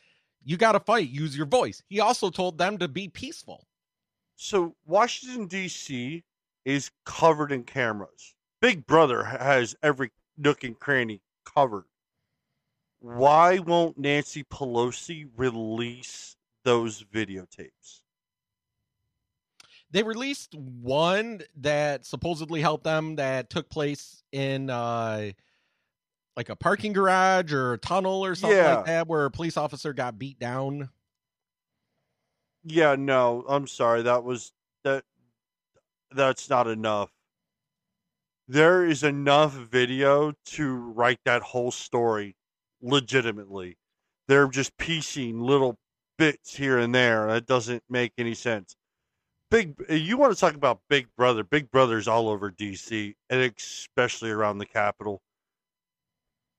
[0.44, 3.66] you got to fight use your voice he also told them to be peaceful
[4.36, 6.24] So Washington D.C.
[6.66, 8.36] is covered in cameras.
[8.62, 11.86] Big Brother has every nook and cranny covered.
[13.00, 18.02] Why won't Nancy Pelosi release those videotapes?
[19.92, 25.32] They released one that supposedly helped them that took place in uh
[26.38, 28.76] like a parking garage or a tunnel or something Yeah.
[28.78, 30.90] like that where a police officer got beat down
[32.64, 34.02] Yeah, no, I'm sorry.
[34.04, 34.52] That was
[34.84, 35.04] that.
[36.12, 37.12] That's not enough.
[38.48, 42.36] There is enough video to write that whole story
[42.82, 43.78] legitimately.
[44.28, 45.78] They're just piecing little
[46.18, 47.28] bits here and there.
[47.28, 48.76] That doesn't make any sense.
[49.52, 51.44] Big, you want to talk about Big Brother?
[51.44, 55.24] Big Brother's all over DC and especially around the Capitol.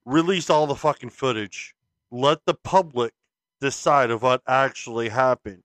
[0.04, 1.74] Release all the fucking footage.
[2.10, 3.12] Let the public
[3.60, 5.62] decide of what actually happened.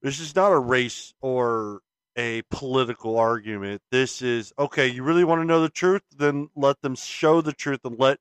[0.00, 1.80] This is not a race or
[2.16, 3.82] a political argument.
[3.90, 6.02] This is okay, you really want to know the truth?
[6.16, 8.18] Then let them show the truth and let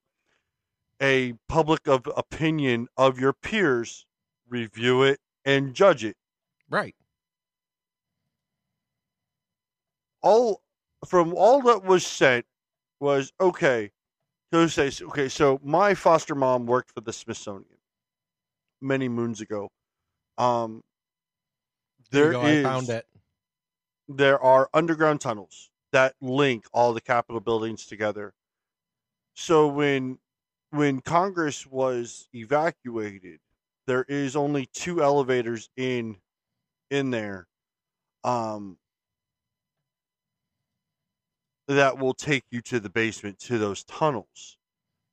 [0.99, 4.07] a public of opinion of your peers
[4.49, 6.15] review it and judge it.
[6.69, 6.95] right
[10.23, 10.61] All
[11.07, 12.45] from all that was said
[12.99, 13.91] was okay.
[14.53, 17.77] So say okay, so my foster mom worked for the Smithsonian
[18.81, 19.69] many moons ago.
[20.37, 20.83] Um
[22.11, 23.05] there, there go, is i found it
[24.07, 28.33] there are underground tunnels that link all the Capitol buildings together.
[29.35, 30.19] So when
[30.71, 33.39] when Congress was evacuated,
[33.87, 36.17] there is only two elevators in
[36.89, 37.47] in there
[38.23, 38.77] um
[41.67, 44.57] that will take you to the basement to those tunnels.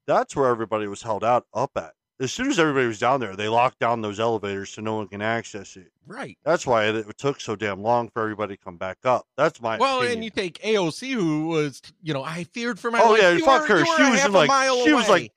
[0.07, 1.93] That's where everybody was held out up at.
[2.21, 5.09] As soon as everybody was down there, they locked down those elevators so no one
[5.09, 5.91] can access it.
[6.07, 9.27] right That's why it took so damn long for everybody to come back up.
[9.39, 10.17] That's my well, opinion.
[10.19, 13.23] and you take AOC, who was, you know, I feared for my Oh, life.
[13.23, 13.85] yeah, You fuck were- her.
[13.87, 15.33] She was like- she was, like,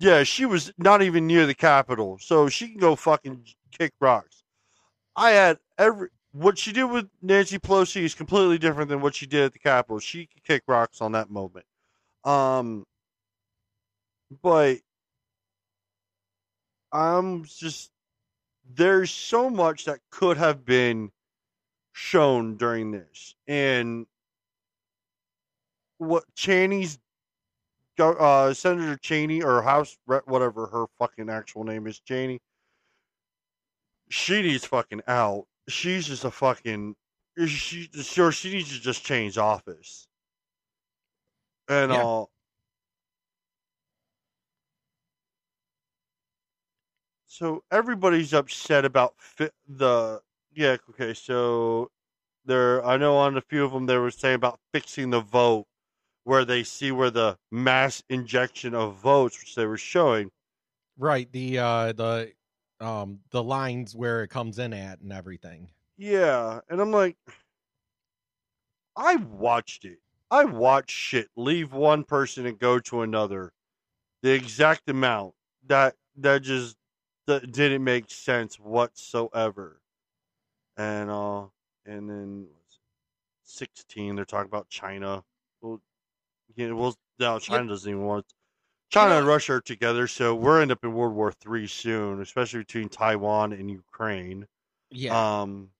[0.00, 4.42] yeah, she was not even near the Capitol, so she can go fucking kick rocks.
[5.14, 9.26] I had every what she did with Nancy Pelosi is completely different than what she
[9.26, 9.98] did at the Capitol.
[9.98, 11.64] She could kick rocks on that moment.
[12.24, 12.84] Um,
[14.42, 14.78] but
[16.92, 17.90] I'm just
[18.74, 21.10] there's so much that could have been
[21.92, 24.06] shown during this, and
[25.98, 26.98] what Cheney's
[27.98, 29.96] uh, Senator Cheney or House
[30.26, 32.40] whatever her fucking actual name is, Cheney.
[34.10, 35.46] She needs fucking out.
[35.68, 36.96] She's just a fucking.
[37.46, 40.08] She sure she needs to just change office.
[41.68, 42.04] And Yeah.
[42.04, 42.30] all.
[47.26, 50.22] So everybody's upset about fi- the
[50.54, 51.90] yeah okay so
[52.44, 55.66] there I know on a few of them they were saying about fixing the vote
[56.24, 60.30] where they see where the mass injection of votes, which they were showing.
[60.98, 61.30] Right.
[61.30, 62.32] The uh the
[62.80, 65.68] um the lines where it comes in at and everything.
[65.96, 67.16] Yeah, and I'm like,
[68.96, 69.98] I watched it.
[70.30, 73.52] I watched shit leave one person and go to another,
[74.22, 75.34] the exact amount
[75.66, 76.76] that that just
[77.26, 79.80] that didn't make sense whatsoever.
[80.76, 81.44] And uh,
[81.86, 82.46] and then
[83.44, 85.24] sixteen, they're talking about China.
[85.60, 85.80] Well,
[86.54, 88.26] yeah, well, no, China doesn't even want.
[88.90, 92.20] China know- and Russia are together, so we're end up in World War Three soon,
[92.20, 94.46] especially between Taiwan and Ukraine.
[94.90, 95.40] Yeah.
[95.40, 95.70] Um,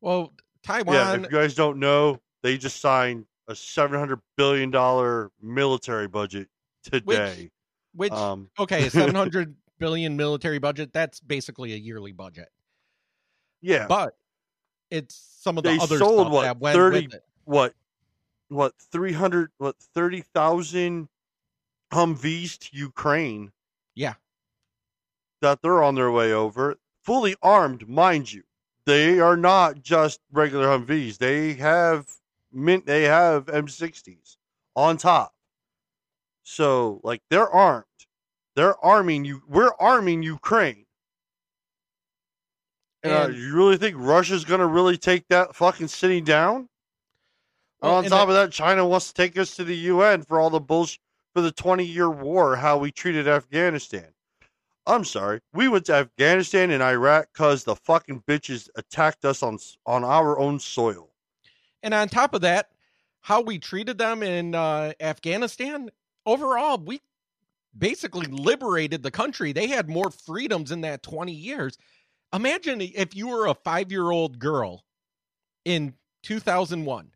[0.00, 0.94] well, Taiwan.
[0.94, 6.06] yeah, if you guys don't know, they just signed a seven hundred billion dollar military
[6.06, 6.48] budget
[6.84, 7.50] today.
[7.94, 12.48] which um, okay, a 700 billion military budget, that's basically a yearly budget.
[13.60, 14.16] yeah, But
[14.90, 17.24] it's some of the They other sold, stuff what, that went 30 with it.
[17.44, 17.74] what,
[18.48, 21.08] what three hundred, what thirty thousand
[21.90, 23.52] Humvees to Ukraine
[23.94, 24.14] Yeah.
[25.40, 28.44] that they're on their way over, fully armed, mind you.
[28.84, 31.18] They are not just regular Humvees.
[31.18, 32.08] They have
[32.52, 32.86] mint.
[32.86, 34.36] They have M60s
[34.74, 35.34] on top.
[36.42, 37.84] So, like, they're armed.
[38.56, 39.42] They're arming you.
[39.46, 40.86] We're arming Ukraine.
[43.02, 46.68] And, uh, you really think Russia's gonna really take that fucking city down?
[47.80, 50.50] Well, on top of that, China wants to take us to the UN for all
[50.50, 51.00] the bullshit
[51.34, 54.06] for the 20 year war, how we treated Afghanistan.
[54.86, 55.40] I'm sorry.
[55.52, 60.38] We went to Afghanistan and Iraq because the fucking bitches attacked us on on our
[60.38, 61.10] own soil.
[61.82, 62.70] And on top of that,
[63.20, 65.90] how we treated them in uh, Afghanistan,
[66.26, 67.00] overall, we
[67.76, 69.52] basically liberated the country.
[69.52, 71.78] They had more freedoms in that 20 years.
[72.32, 74.84] Imagine if you were a five year old girl
[75.64, 77.10] in 2001.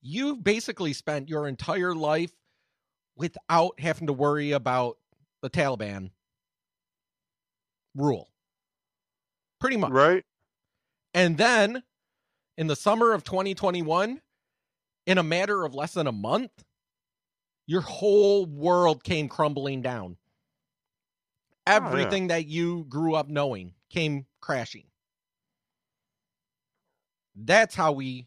[0.00, 2.32] You basically spent your entire life
[3.18, 4.96] without having to worry about
[5.42, 6.10] the Taliban
[7.94, 8.28] rule.
[9.60, 9.90] Pretty much.
[9.90, 10.24] Right?
[11.14, 11.82] And then
[12.56, 14.20] in the summer of 2021,
[15.06, 16.50] in a matter of less than a month,
[17.66, 20.16] your whole world came crumbling down.
[21.66, 21.76] Oh, yeah.
[21.76, 24.84] Everything that you grew up knowing came crashing.
[27.34, 28.26] That's how we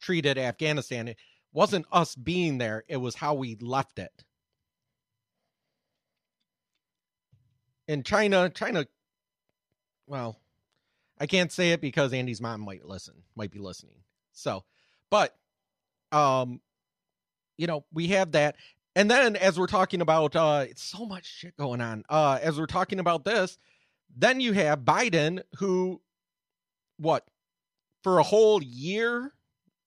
[0.00, 1.08] treated Afghanistan.
[1.08, 1.16] It
[1.52, 4.24] wasn't us being there, it was how we left it.
[7.88, 8.86] In China, China,
[10.06, 10.38] well,
[11.18, 13.96] I can't say it because Andy's mom might listen, might be listening.
[14.32, 14.62] So,
[15.10, 15.34] but,
[16.12, 16.60] um,
[17.56, 18.56] you know, we have that.
[18.94, 22.04] And then as we're talking about, uh, it's so much shit going on.
[22.08, 23.58] Uh, as we're talking about this,
[24.16, 26.00] then you have Biden who,
[26.98, 27.26] what,
[28.02, 29.32] for a whole year,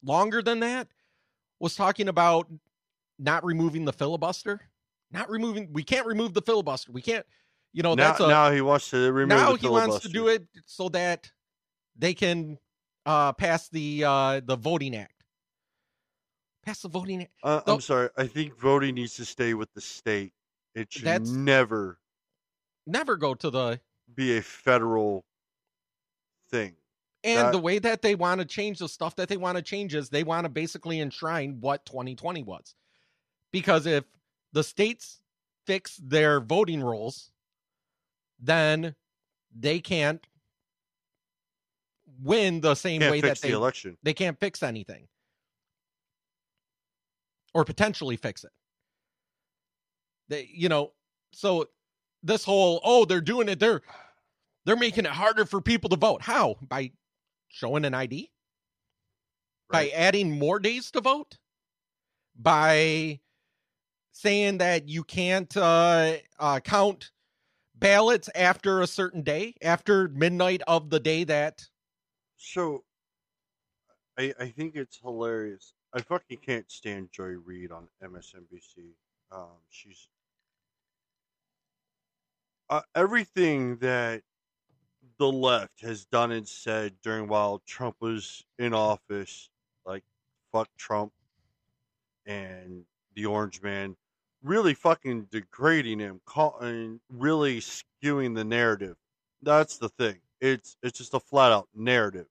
[0.03, 0.87] longer than that,
[1.59, 2.47] was talking about
[3.19, 4.59] not removing the filibuster.
[5.11, 6.91] Not removing, we can't remove the filibuster.
[6.91, 7.25] We can't,
[7.73, 10.27] you know, now, that's a, now he wants to remove now he wants to do
[10.27, 11.31] it so that
[11.97, 12.57] they can
[13.05, 15.23] uh pass the uh the voting act
[16.63, 18.09] pass the voting act Uh, Though- I'm sorry.
[18.17, 20.33] I think voting needs to stay with the state.
[20.75, 21.99] It should That's- never
[22.85, 23.79] never go to the
[24.13, 25.23] be a federal
[26.49, 26.75] thing.
[27.23, 29.61] and That- the way that they want to change the stuff that they want to
[29.61, 32.75] change is they want to basically enshrine what 2020 was
[33.51, 34.03] because if
[34.53, 35.21] the states
[35.65, 37.31] fix their voting rolls
[38.41, 38.95] then
[39.57, 40.25] they can't
[42.21, 43.97] win the same Can't way that the they election.
[44.03, 45.07] they can't fix anything.
[47.53, 48.51] Or potentially fix it.
[50.29, 50.93] They you know
[51.33, 51.67] so
[52.23, 53.81] this whole oh they're doing it they're
[54.65, 56.21] they're making it harder for people to vote.
[56.21, 56.57] How?
[56.61, 56.91] By
[57.49, 58.29] showing an id
[59.71, 61.37] by adding more days to vote?
[62.37, 63.19] By
[64.11, 67.11] saying that you can't uh, uh, count
[67.81, 71.67] ballots after a certain day after midnight of the day that
[72.37, 72.83] So,
[74.17, 75.73] I I think it's hilarious.
[75.93, 78.95] I fucking can't stand Joy Reid on MSNBC.
[79.31, 80.09] Um, she's
[82.69, 84.23] uh, everything that
[85.17, 89.49] the left has done and said during while Trump was in office,
[89.85, 90.03] like
[90.51, 91.13] fuck Trump
[92.25, 92.85] and
[93.15, 93.97] the Orange Man,
[94.43, 98.95] really fucking degrading him, call, and really skewing the narrative.
[99.41, 100.17] That's the thing.
[100.39, 102.27] It's it's just a flat out narrative.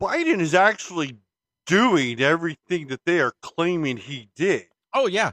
[0.00, 1.16] Biden is actually
[1.66, 4.66] doing everything that they are claiming he did.
[4.94, 5.32] Oh yeah,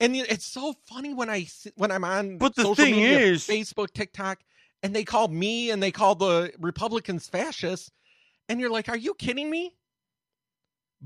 [0.00, 3.92] and it's so funny when I when I'm on But the thing media, is- Facebook,
[3.92, 4.40] TikTok,
[4.82, 7.90] and they call me and they call the Republicans fascists,
[8.48, 9.74] and you're like, are you kidding me?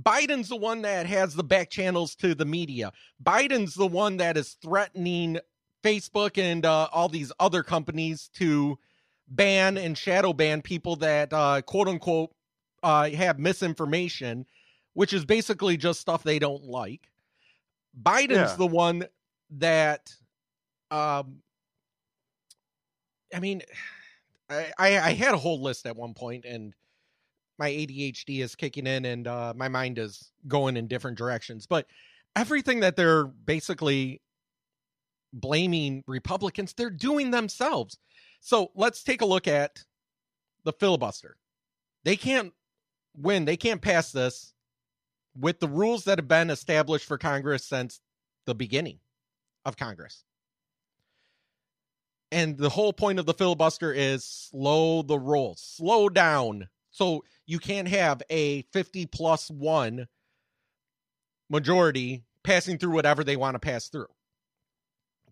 [0.00, 2.92] Biden's the one that has the back channels to the media.
[3.22, 5.38] Biden's the one that is threatening
[5.84, 8.78] Facebook and uh, all these other companies to
[9.28, 12.30] ban and shadow ban people that uh, quote unquote
[12.82, 14.46] uh, have misinformation,
[14.94, 17.10] which is basically just stuff they don't like.
[18.00, 18.56] Biden's Yeah.
[18.56, 19.04] the one
[19.50, 20.14] that,
[20.90, 21.42] um,
[23.34, 23.62] I mean,
[24.50, 26.74] I, I I had a whole list at one point, and
[27.62, 31.64] my ADHD is kicking in, and uh, my mind is going in different directions.
[31.64, 31.86] But
[32.34, 34.20] everything that they're basically
[35.32, 37.98] blaming Republicans, they're doing themselves.
[38.40, 39.84] So let's take a look at
[40.64, 41.36] the filibuster.
[42.02, 42.52] They can't
[43.16, 44.54] win, they can't pass this
[45.38, 48.00] with the rules that have been established for Congress since
[48.44, 48.98] the beginning
[49.64, 50.24] of Congress.
[52.32, 56.68] And the whole point of the filibuster is slow the roll, slow down.
[56.92, 60.06] So you can't have a 50 plus one
[61.50, 64.06] majority passing through whatever they want to pass through.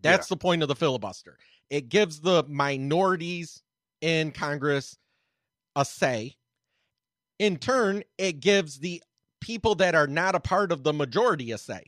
[0.03, 1.39] That's the point of the filibuster.
[1.69, 3.63] It gives the minorities
[4.01, 4.97] in Congress
[5.77, 6.37] a say.
[7.39, 9.03] In turn, it gives the
[9.41, 11.85] people that are not a part of the majority a say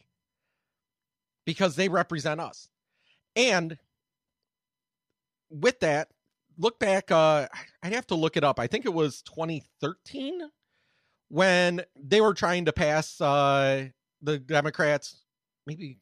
[1.45, 2.69] because they represent us.
[3.37, 3.79] And
[5.51, 6.09] with that,
[6.59, 7.47] look back, uh,
[7.83, 8.59] I'd have to look it up.
[8.59, 10.41] I think it was 2013
[11.29, 13.89] when they were trying to pass uh,
[14.21, 15.23] the Democrats,
[15.67, 15.99] maybe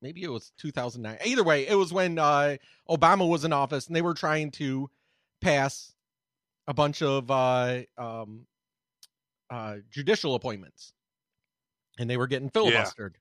[0.00, 2.56] maybe it was 2009 either way it was when uh,
[2.90, 4.90] obama was in office and they were trying to
[5.40, 5.94] pass
[6.66, 8.44] a bunch of uh, um,
[9.50, 10.92] uh, judicial appointments
[12.00, 13.14] and they were getting filibustered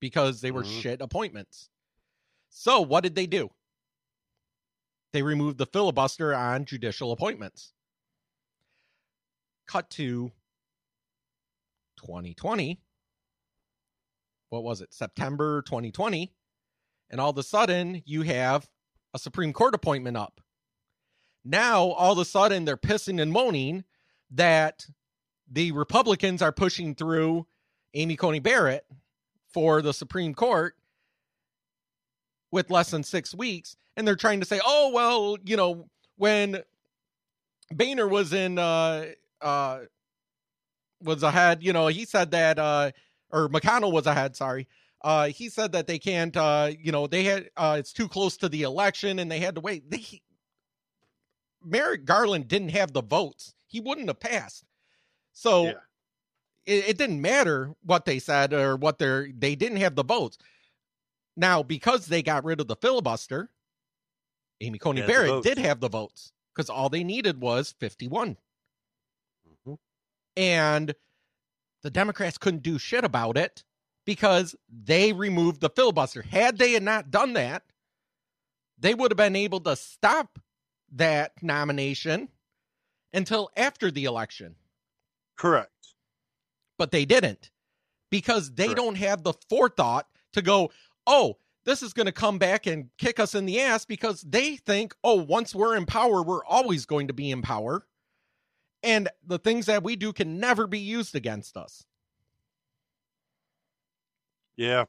[0.00, 0.80] because they were Mhm.
[0.80, 1.70] shit appointments
[2.50, 3.50] so what did they do
[5.12, 7.72] they removed the filibuster on judicial appointments.
[9.66, 10.32] Cut to
[11.98, 12.80] 2020
[14.50, 14.92] what was it?
[14.94, 16.32] September 2020
[17.10, 18.68] and all of a sudden you have
[19.14, 20.40] a supreme court appointment up.
[21.44, 23.84] Now all of a sudden they're pissing and moaning
[24.30, 24.86] that
[25.50, 27.46] the republicans are pushing through
[27.94, 28.84] amy coney barrett
[29.52, 30.74] for the supreme court
[32.50, 35.86] with less than six weeks and they're trying to say oh well you know
[36.16, 36.62] when
[37.72, 39.04] boehner was in uh
[39.42, 39.80] uh
[41.02, 42.90] was ahead you know he said that uh
[43.30, 44.66] or McConnell was ahead, sorry.
[45.02, 48.36] Uh, he said that they can't, uh, you know, they had, uh, it's too close
[48.38, 49.84] to the election and they had to wait.
[49.90, 50.22] They,
[51.62, 53.54] Merrick Garland didn't have the votes.
[53.66, 54.64] He wouldn't have passed.
[55.32, 55.72] So Yeah.
[56.66, 60.38] it, it didn't matter what they said or what they're, they didn't have the votes.
[61.36, 63.50] Now, because they got rid of the filibuster,
[64.60, 68.36] Amy Coney Barrett did have the votes because all they needed was 51
[69.66, 69.78] Mhm.
[70.36, 70.94] and
[71.82, 73.62] the Democrats couldn't do shit about it
[74.04, 76.22] because they removed the filibuster.
[76.22, 77.64] Had they had not done that,
[78.78, 80.38] they would have been able to stop
[80.90, 82.28] that nomination
[83.12, 84.56] until after the election.
[85.36, 85.94] Correct.
[86.78, 87.50] But they didn't
[88.10, 88.76] because they Correct.
[88.78, 90.72] don't have the forethought to go,
[91.06, 91.38] oh,
[91.68, 94.94] this is going to come back and kick us in the ass because they think,
[95.04, 97.86] oh, once we're in power, we're always going to be in power.
[98.82, 101.84] And the things that we do can never be used against us.
[104.56, 104.86] Yeah,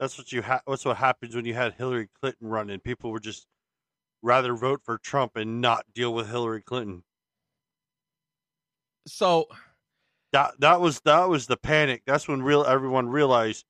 [0.00, 2.80] that's what you ha- That's what happens when you had Hillary Clinton running.
[2.80, 3.46] People would just
[4.20, 7.04] rather vote for Trump and not deal with Hillary Clinton.
[9.06, 9.46] So,
[10.32, 12.02] That that was that was the panic.
[12.06, 13.64] That's when real everyone realized.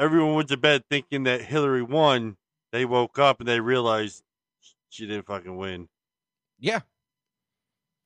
[0.00, 2.36] Everyone went to bed thinking that Hillary won.
[2.72, 4.22] They woke up and they realized
[4.88, 5.88] she didn't fucking win.
[6.58, 6.80] yeah.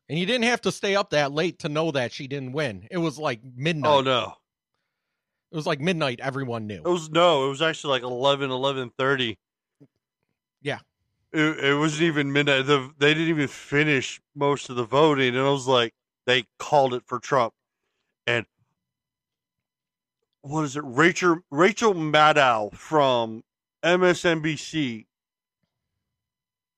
[0.07, 2.87] And you didn't have to stay up that late to know that she didn't win.
[2.91, 3.89] It was like midnight.
[3.89, 4.35] Oh no,
[5.51, 6.21] It was like midnight.
[6.21, 6.83] Everyone knew.
[6.85, 7.47] it was no.
[7.47, 9.37] It was actually like 11, 11.30.
[10.61, 10.81] Yeah.
[11.33, 12.67] It, it wasn't even midnight.
[12.67, 15.95] The, they didn't even finish most of the voting, and I was like,
[16.27, 17.55] they called it for Trump.
[18.27, 18.45] And
[20.45, 20.83] what is it?
[20.85, 23.43] Rachel Rachel Maddow from
[23.85, 25.07] MSNBC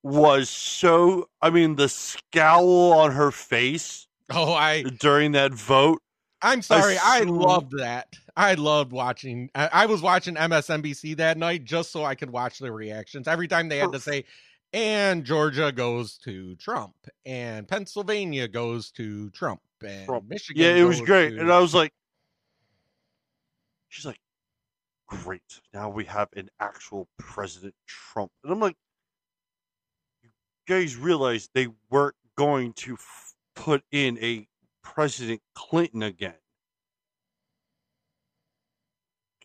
[0.03, 1.29] was so.
[1.43, 6.01] I mean, the scowl on her face Oh, I during that vote.
[6.43, 6.97] I'm sorry.
[7.03, 8.15] I, sw- loved that.
[8.37, 9.51] I loved watching.
[9.55, 13.27] I, I was watching MSNBC that night just so I could watch the reactions.
[13.27, 14.25] Every time they had to say,
[14.73, 16.95] and Georgia goes to Trump,
[17.25, 20.29] and Pennsylvania goes to Trump, and Trump.
[20.29, 20.63] Michigan.
[20.63, 21.31] Yeah, it was great.
[21.31, 21.93] to- And I was like,
[23.97, 24.21] she's like,
[25.09, 25.61] great.
[25.73, 28.31] Now we have an actual President Trump.
[28.45, 28.77] And I'm like,
[30.23, 30.29] you
[30.69, 34.47] guys realize they weren't going to f- put in a
[34.83, 36.35] President Clinton again.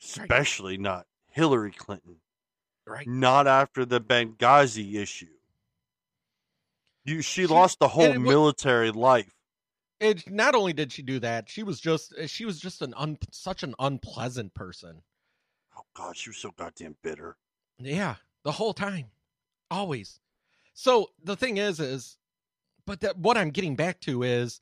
[0.04, 2.18] Especially not Hillary Clinton.
[2.86, 3.08] Right.
[3.08, 5.28] Not after the Benghazi issue.
[7.06, 9.32] You, she, She- lost the whole and it wa- military life.
[10.02, 12.94] It not only did she do that, she was just eh, she was just an
[12.98, 15.04] un, such an unpleasant person.
[15.78, 17.38] Oh God, she was so goddamn bitter.
[17.78, 19.12] Yeah, the whole time,
[19.70, 20.20] always.
[20.74, 22.18] So the thing is, is,
[22.88, 24.60] but that what I'm getting back to is,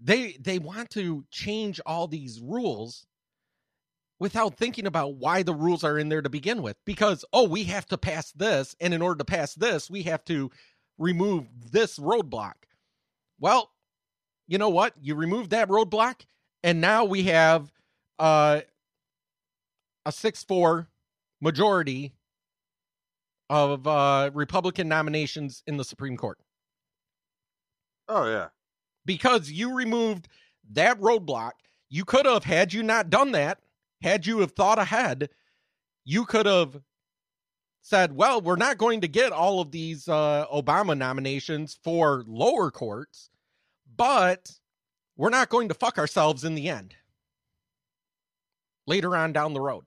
[0.00, 3.06] they they want to change all these rules
[4.20, 6.76] without thinking about why the rules are in there to begin with.
[6.84, 10.24] Because oh, we have to pass this, and in order to pass this, we have
[10.26, 10.52] to
[10.96, 12.54] remove this roadblock.
[13.40, 13.72] Well,
[14.48, 14.94] you know what?
[15.00, 16.22] You removed that roadblock,
[16.64, 17.72] and now we have
[18.18, 18.62] uh,
[20.06, 20.88] a six-four
[21.40, 22.14] majority
[23.50, 26.38] of uh, Republican nominations in the Supreme Court
[28.08, 28.48] Oh yeah.
[29.04, 30.28] because you removed
[30.72, 31.52] that roadblock.
[31.88, 33.60] You could have, had you not done that,
[34.02, 35.30] had you have thought ahead,
[36.04, 36.80] you could have
[37.82, 42.70] said, "Well, we're not going to get all of these uh, Obama nominations for lower
[42.70, 43.30] courts,
[43.98, 44.50] but
[45.18, 46.94] we're not going to fuck ourselves in the end."
[48.86, 49.84] Later on down the road.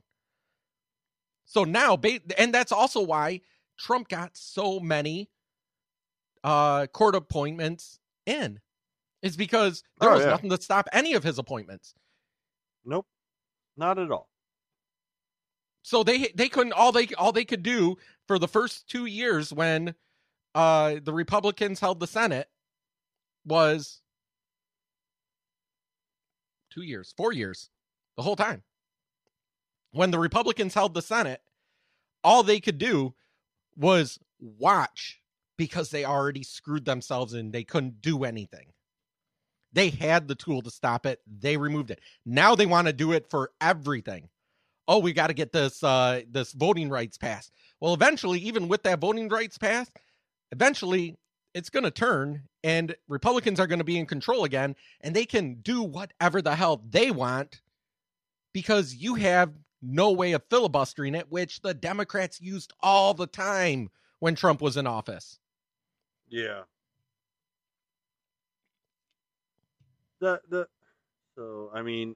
[1.46, 2.00] So now,
[2.38, 3.42] and that's also why
[3.80, 5.30] Trump got so many
[6.44, 8.60] uh, court appointments in,
[9.24, 10.30] is because there Oh, was yeah.
[10.30, 11.96] nothing to stop any of his appointments.
[12.86, 13.08] Nope.
[13.76, 14.30] Not at all.
[15.82, 17.98] So they they couldn't all they all they could do
[18.28, 19.96] for the first two years when
[20.54, 22.50] uh, the Republicans held the Senate
[23.46, 24.02] was
[26.70, 27.70] two years, four years,
[28.18, 28.64] the whole time.
[29.92, 31.42] When the Republicans held the Senate,
[32.24, 33.14] all they could do
[33.76, 35.20] was watch
[35.58, 38.68] because they already screwed themselves and they couldn't do anything.
[39.74, 41.20] They had the tool to stop it.
[41.28, 42.00] They removed it.
[42.26, 44.30] Now they want to do it for everything.
[44.88, 47.52] Oh, we got to get this uh this voting rights passed.
[47.80, 49.92] Well, eventually even with that voting rights passed,
[50.52, 51.18] eventually
[51.54, 55.26] it's going to turn and Republicans are going to be in control again and they
[55.26, 57.62] can do whatever the hell they want
[58.54, 63.90] because you have no way of filibustering it, which the Democrats used all the time
[64.20, 65.40] when Trump was in office.
[66.30, 66.62] Yeah.
[70.20, 70.68] The the
[71.36, 72.16] so I mean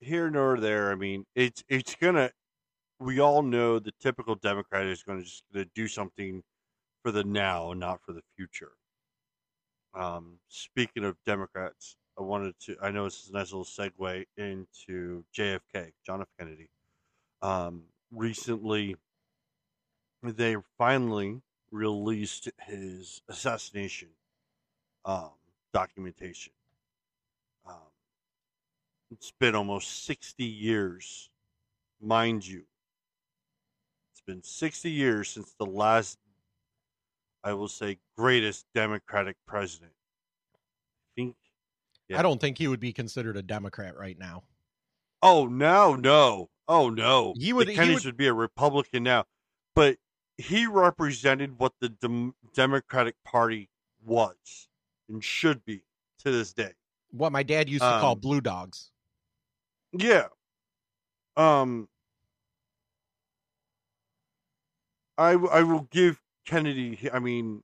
[0.00, 2.30] here nor there, I mean it's it's gonna
[3.02, 6.42] we all know the typical Democrat is gonna just gonna do something
[7.02, 8.72] for the now not for the future.
[9.94, 14.24] Um speaking of Democrats, I wanted to I know this is a nice little segue
[14.36, 16.28] into JFK, John F.
[16.38, 16.68] Kennedy.
[17.40, 18.96] Um recently
[20.22, 21.42] they finally
[21.72, 24.08] released his assassination
[25.04, 25.30] um,
[25.72, 26.52] documentation.
[27.66, 27.76] Um,
[29.10, 31.30] it's been almost 60 years,
[32.00, 32.62] mind you.
[34.26, 36.16] It's been 60 years since the last,
[37.42, 39.90] I will say, greatest Democratic president.
[40.54, 40.58] I
[41.16, 41.36] think.
[42.08, 42.20] Yeah.
[42.20, 44.44] I don't think he would be considered a Democrat right now.
[45.22, 47.34] Oh no, no, oh no.
[47.36, 49.24] He would- The he would- would be a Republican now,
[49.74, 49.98] but
[50.36, 53.70] he represented what the Dem- Democratic Party
[54.04, 54.68] was
[55.08, 55.82] and should be
[56.18, 56.74] to this day.
[57.10, 58.90] What my dad used to call Um, blue dogs.
[59.92, 60.28] Yeah.
[61.36, 61.88] Um.
[65.18, 67.08] I I will give Kennedy.
[67.12, 67.62] I mean,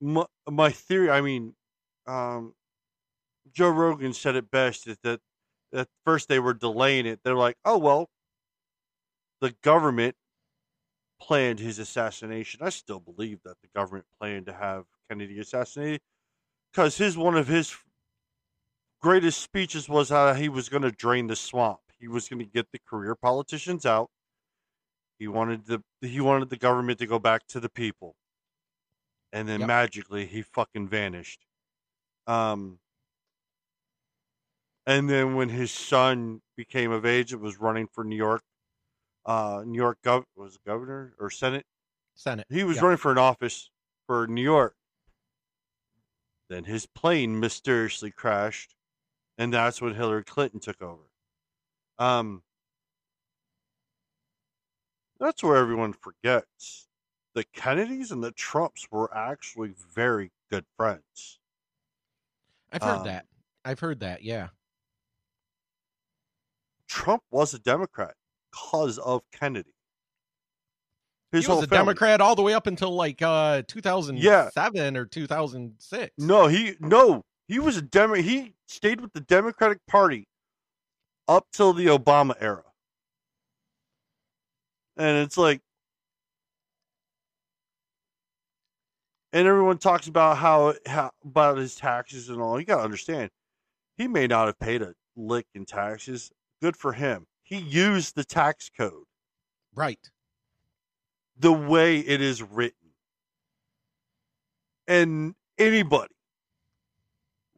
[0.00, 1.10] my, my theory.
[1.10, 1.54] I mean,
[2.06, 2.54] um,
[3.52, 4.86] Joe Rogan said it best.
[4.86, 5.20] Is that
[5.72, 7.20] at first they were delaying it.
[7.24, 8.08] They're like, oh well,
[9.40, 10.16] the government
[11.20, 12.60] planned his assassination.
[12.62, 16.00] I still believe that the government planned to have Kennedy assassinated
[16.72, 17.74] because his one of his
[19.00, 21.80] greatest speeches was how he was going to drain the swamp.
[21.98, 24.10] He was going to get the career politicians out.
[25.18, 28.14] He wanted the he wanted the government to go back to the people.
[29.32, 29.66] And then Yep.
[29.66, 31.46] magically he fucking vanished.
[32.26, 32.80] Um
[34.86, 38.42] and then when his son became of age, it was running for New York
[39.26, 41.66] uh New York gov was it governor or senate
[42.14, 42.46] Senate.
[42.48, 42.84] he was Yep.
[42.84, 43.70] running for an office
[44.06, 44.76] for New York.
[46.48, 48.74] Then his plane mysteriously crashed,
[49.36, 51.10] and that's when Hillary Clinton took over.
[51.98, 52.42] Um,
[55.20, 56.88] that's where everyone forgets.
[57.34, 61.38] The Kennedys and the Trumps were actually very good friends.
[62.72, 63.26] I've heard um, that.
[63.64, 64.22] I've heard that.
[64.22, 64.48] Yeah.
[66.88, 68.14] Trump was a Democrat
[68.50, 69.74] because of Kennedy.
[71.32, 71.84] His he was a family.
[71.84, 76.12] Democrat all the way up until like uh 2007 or 2006.
[76.16, 78.14] No, he no, he was a Demo.
[78.14, 80.26] He stayed with the Democratic Party
[81.26, 82.64] up till the Obama era,
[84.98, 85.60] and it's like,
[89.32, 92.58] and everyone talks about how, how about his taxes and all.
[92.58, 93.30] You gotta understand,
[93.96, 96.30] he may not have paid a lick in taxes.
[96.60, 97.26] Good for him.
[97.42, 99.04] He used the tax code
[99.74, 100.10] Right.
[101.38, 102.74] the way it is written.
[104.86, 106.14] And anybody,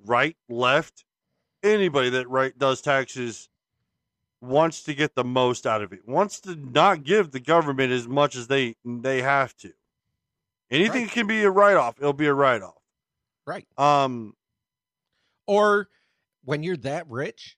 [0.04, 1.04] right, left,
[1.62, 3.48] anybody that right does taxes
[4.40, 6.06] wants to get the most out of it.
[6.08, 9.72] Wants to not give the government as much as they they have to.
[10.70, 11.10] Anything Right.
[11.12, 12.80] can be a write off, it'll be a write off.
[13.46, 13.66] Right.
[13.78, 14.34] Um
[15.46, 15.88] Or
[16.44, 17.56] when you're that rich,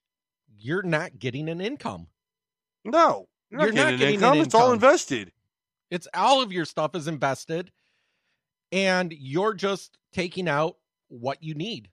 [0.56, 2.08] you're not getting an income.
[2.84, 3.28] no.
[3.50, 4.38] You're not You're getting, not an getting income.
[4.40, 5.32] It's all invested.
[5.90, 7.70] It's all of your stuff is invested
[8.72, 10.78] and you're just taking out
[11.08, 11.90] what you need.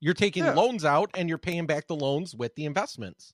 [0.00, 0.52] You're taking Yeah.
[0.52, 3.32] loans out and you're paying back the loans with the investments.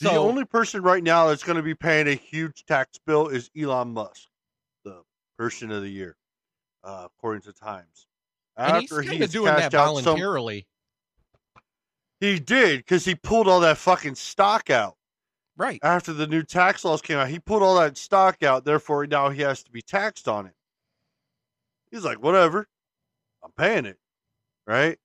[0.00, 3.50] The only person right now that's going to be paying a huge tax bill is
[3.58, 4.28] Elon Musk,
[4.84, 5.02] the
[5.38, 6.16] person of the year,
[6.84, 8.06] uh, according to Times.
[8.56, 10.66] and he's After kind of he's doing that out some- voluntarily.
[12.20, 14.96] he did because he pulled all that fucking stock out
[15.56, 15.78] Right.
[15.82, 17.28] after the new tax laws came out.
[17.28, 20.54] He pulled all that stock out, therefore now he has to be taxed on it.
[21.90, 22.66] He's like, whatever,
[23.42, 23.98] I'm paying it,
[24.66, 24.98] right?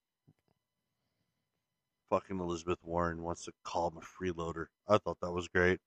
[2.11, 4.65] Fucking Elizabeth Warren wants to call him a freeloader.
[4.87, 5.79] I thought that was great.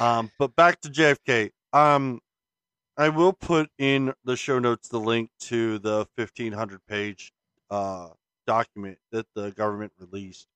[0.00, 1.50] Um, but back to JFK.
[1.72, 2.20] Um,
[2.96, 7.32] I will put in the show notes the link to the 1500 page
[7.70, 8.08] uh,
[8.44, 10.48] document that the government released.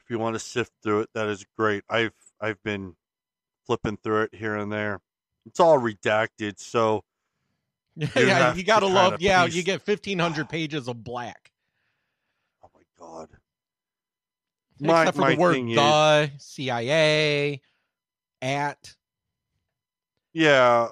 [0.00, 1.82] If you want to sift through it, that is great.
[1.88, 2.94] I've I've been
[3.66, 5.00] flipping through it here and there.
[5.46, 7.04] It's all redacted, so
[7.96, 9.22] yeah, you got to kinda love.
[9.22, 11.50] Yeah, piece- you get 1500 pages of black.
[12.62, 13.28] oh my god.
[14.80, 17.60] Except for the word thing is- the, CIA,
[18.42, 18.94] at.
[20.32, 20.88] Yeah.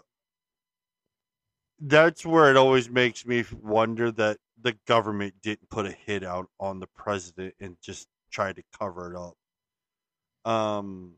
[1.78, 6.48] That's where it always makes me wonder that the government didn't put a hit out
[6.58, 10.50] on the president and just try to cover it up.
[10.50, 11.16] Um,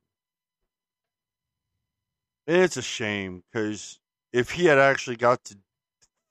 [2.47, 4.01] it's a shame because
[4.33, 5.57] if he had actually got to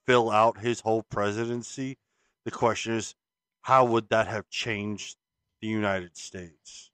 [0.06, 1.98] fill out his whole presidency,
[2.44, 3.16] the question is,
[3.62, 5.18] how would that have changed
[5.62, 6.92] the United States?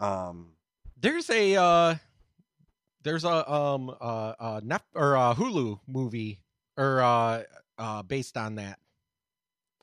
[0.00, 0.52] Um,
[1.00, 1.94] There's a uh
[3.02, 6.40] there's a um uh uh Nef- or uh Hulu movie
[6.76, 7.42] or uh
[7.78, 8.78] uh based on that.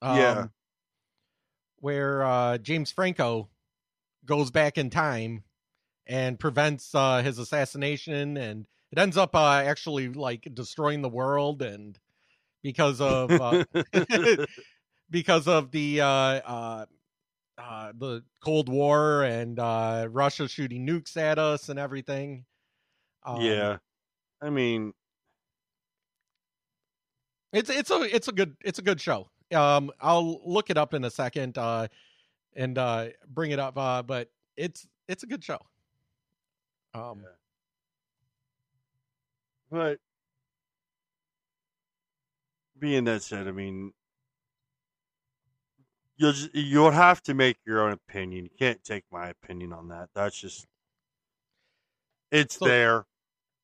[0.01, 0.47] Um, Yeah.
[1.79, 3.49] Where uh James Franco
[4.25, 5.43] goes back in time
[6.07, 11.61] and prevents uh his assassination and it ends up uh actually like destroying the world
[11.61, 11.99] and
[12.63, 13.63] because of uh
[15.09, 16.85] because of the uh, uh,
[17.57, 22.45] uh, the Cold War and uh, Russia shooting nukes at us and everything.
[23.23, 23.77] Um, yeah.
[24.41, 24.93] I mean,
[27.53, 29.29] it's it's a it's a good it's a good show.
[29.53, 31.87] Um, I'll look it up in a second uh,
[32.55, 33.77] and uh, bring it up.
[33.77, 35.59] Uh, but it's it's a good show.
[36.93, 37.29] Um, Yeah.
[39.71, 39.99] But
[42.77, 43.93] being that said, I mean,
[46.17, 48.45] you'll just, you'll have to make your own opinion.
[48.45, 50.09] You can't take my opinion on that.
[50.15, 50.65] That's just
[52.31, 53.05] it's So- there.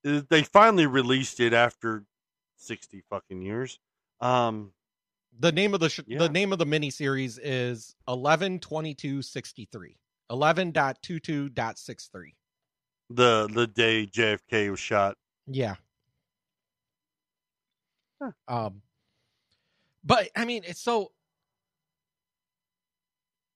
[0.05, 2.05] Uh, They finally released it after
[2.57, 3.79] sixty fucking years.
[4.19, 4.73] Um,
[5.39, 6.19] the name of the sh- Yeah.
[6.19, 9.97] the name of the miniseries is eleven twenty two sixty three.
[10.29, 12.35] Eleven dot two two dot six three.
[13.09, 15.17] the the day JFK was shot.
[15.47, 15.75] Yeah.
[18.21, 18.31] Huh.
[18.47, 18.81] Um
[20.03, 21.11] but I mean it's so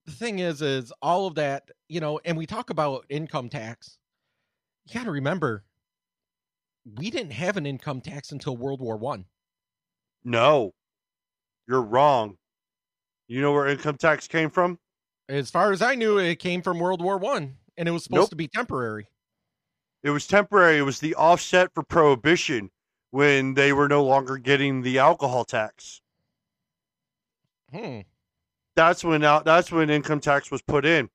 [0.06, 3.98] the thing is is all of that, you know, and we talk about income tax.
[4.86, 5.64] You got to remember
[6.96, 9.24] we didn't have an income tax until World War 1.
[10.24, 10.72] No,
[11.68, 12.36] you're wrong.
[13.28, 14.78] You know where income tax came from?
[15.28, 18.20] As far as I knew it came from World War 1 and it was supposed
[18.22, 18.30] Nope.
[18.30, 19.08] to be temporary.
[20.04, 20.78] It was temporary.
[20.78, 22.70] It was the offset for prohibition
[23.10, 26.00] when they were no longer getting the alcohol tax.
[27.72, 28.00] Hmm.
[28.76, 29.44] That's when out.
[29.44, 31.08] That's when income tax was put in.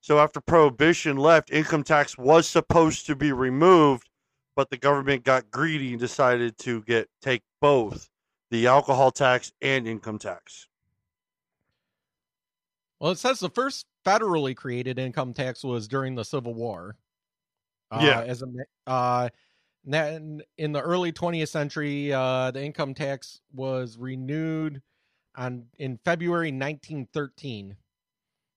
[0.00, 4.10] So after prohibition left, income tax was supposed to be removed,
[4.54, 8.10] but the government got greedy and decided to get take both
[8.50, 10.68] the alcohol tax and income tax.
[13.00, 16.96] Well, it says the first federally created income tax was during the Civil War.
[17.90, 18.20] Uh, Yeah.
[18.22, 18.46] As a
[18.90, 19.28] uh,
[19.86, 24.82] in the early 20th century, uh, the income tax was renewed
[25.36, 27.76] on in February 1913.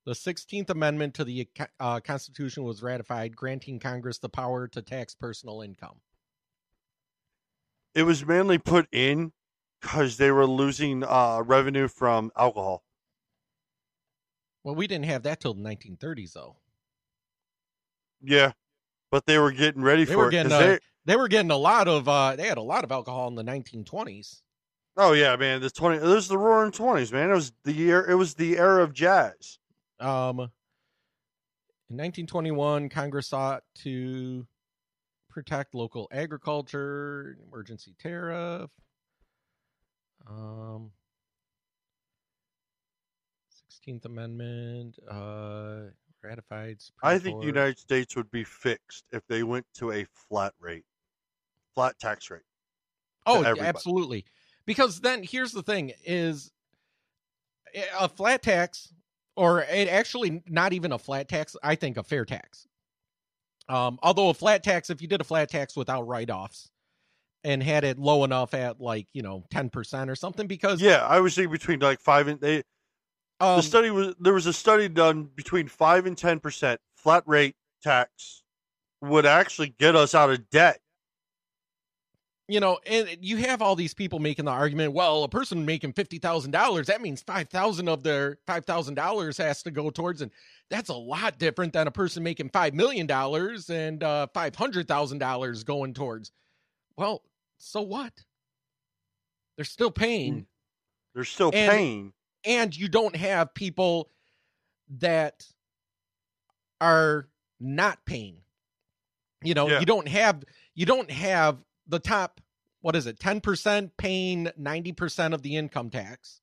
[0.06, 1.50] The 16th Amendment to the
[1.82, 6.00] uh, Constitution was ratified, granting Congress the power to tax personal income.
[7.94, 9.34] It was mainly put in
[9.82, 12.84] because they were losing uh, revenue from alcohol.
[14.64, 16.56] Well, we didn't have that till the 1930s, though.
[18.22, 18.54] Yeah,
[19.12, 20.36] but they were getting ready They for it.
[20.46, 23.28] uh, they- they were getting a lot of uh, they had a lot of alcohol
[23.30, 24.42] in the 1920s.
[24.98, 25.98] Oh yeah, man, the twenty.
[25.98, 27.30] It was the Roaring Twenties, man.
[27.30, 28.10] It was the year.
[28.10, 29.60] It was the era of jazz.
[30.00, 30.40] Um,
[31.90, 34.46] in 1921, Congress sought to
[35.30, 38.70] protect local agriculture, emergency tariff.
[40.30, 40.92] Um,
[43.88, 45.92] 16th Amendment, uh,
[46.22, 46.82] ratified.
[46.82, 47.42] Supreme I think Court.
[47.44, 50.86] the United States would be fixed if they went to a flat rate,
[51.74, 52.42] flat tax rate.
[53.26, 53.68] Oh, everybody.
[53.68, 54.26] absolutely.
[54.68, 56.52] Because then here's the thing: is
[58.00, 58.94] a flat tax,
[59.36, 61.56] or it actually not even a flat tax.
[61.64, 62.68] I think a fair tax.
[63.70, 66.70] Um, although a flat tax, if you did a flat tax without write offs
[67.44, 71.06] and had it low enough at like you know ten percent or something, because Yeah,
[71.06, 72.64] I was thinking between like five and they.
[73.40, 77.24] um, the study was there was a study done between five and ten percent flat
[77.26, 78.44] rate tax
[79.02, 80.80] would actually get us out of debt.
[82.48, 84.94] You know, and you have all these people making the argument.
[84.94, 88.96] Well, a person making fifty thousand dollars, that means five thousand of their five thousand
[88.96, 90.32] dollars has to go towards, and
[90.70, 94.88] that's a lot different than a person making five million dollars and uh, five hundred
[94.88, 96.32] thousand dollars going towards.
[96.98, 97.22] Well,
[97.58, 98.14] so what?
[99.58, 100.46] They're still paying,
[101.16, 102.14] They're still And- paying.
[102.46, 104.10] and you don't have people
[105.00, 105.46] that
[106.80, 107.28] are
[107.60, 108.38] not paying.
[109.44, 109.80] You know, Yeah.
[109.80, 110.44] you don't have
[110.76, 111.58] you don't have
[111.88, 112.42] the top
[112.82, 116.42] what is it, 10% paying 90% of the income tax.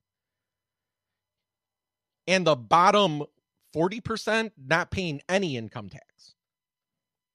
[2.27, 3.23] And the bottom
[3.75, 6.35] 40% not paying any income tax.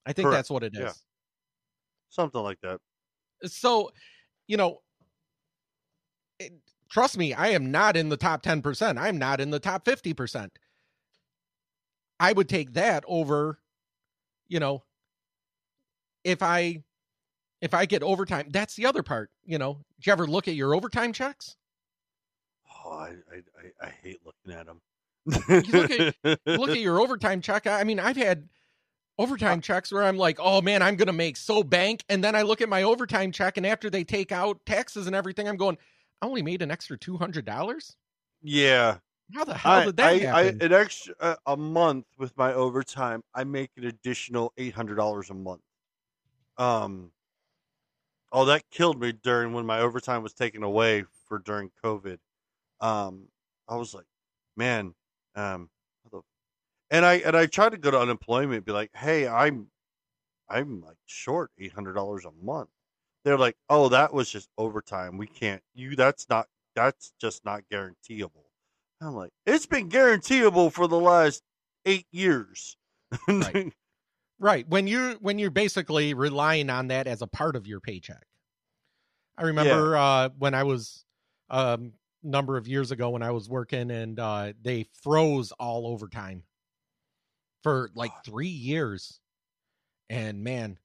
[0.06, 0.38] I think Correct.
[0.38, 0.80] that's what it is.
[0.80, 0.92] Yeah.
[2.10, 2.80] Something like that.
[3.46, 3.92] So,
[4.48, 4.82] you know,
[6.40, 6.54] it,
[6.90, 8.98] trust me, I am not in the top 10%.
[9.00, 10.50] I'm not in the top 50%.
[12.20, 13.60] I would take that over,
[14.48, 14.84] you know,
[16.24, 16.84] if I
[17.62, 19.80] if I get overtime, that's the other part, you know.
[19.98, 21.56] Did you ever look at your overtime checks?
[22.86, 23.42] Oh, I I,
[23.84, 24.82] I, I hate looking at them.
[25.26, 27.68] You look at- Look at your overtime check.
[27.68, 28.48] I I mean, I've had
[29.18, 32.36] overtime checks where I'm like, "Oh man, I'm going to make so bank." And then
[32.36, 35.58] I look at my overtime check and after they take out taxes and everything, I'm
[35.58, 35.78] going,
[36.22, 37.96] "I only made an extra $200?"
[38.42, 38.98] yeah,
[39.36, 40.62] How the hell I, did that I, I happen?
[40.62, 43.22] an extra uh, a month with my overtime.
[43.36, 45.62] I make an additional eight hundred dollars a month.
[46.58, 47.12] Um,
[48.32, 52.18] oh, that killed me during when my overtime was taken away for during COVID.
[52.82, 53.28] Um,
[53.68, 54.06] I was like,
[54.56, 54.94] man,
[55.36, 55.70] um,
[56.92, 59.68] and I and I tried to go to unemployment, and be like, hey, I'm,
[60.50, 62.70] I'm like short eight hundred dollars a month.
[63.24, 65.18] They're like, oh, that was just overtime.
[65.18, 65.62] We can't.
[65.76, 66.48] You, that's not.
[66.76, 68.46] That's just not guaranteeable.
[69.02, 71.42] I'm like, it's been guaranteeable for the last
[71.86, 72.76] eight years.
[73.28, 73.74] Right.
[74.40, 74.66] Right.
[74.70, 78.26] When you when you're basically relying on that as a part of your paycheck.
[79.38, 81.06] I remember uh when I was
[81.50, 86.44] um number of years ago when I was working and uh they froze all overtime
[87.64, 89.20] for like 3 years.
[90.10, 90.80] And man,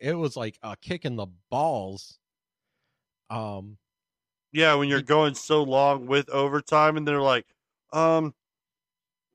[0.00, 2.18] it was like a kick in the balls.
[3.30, 3.78] Um
[4.52, 7.46] yeah, when you're going so long with overtime, and they're like,
[7.92, 8.34] um,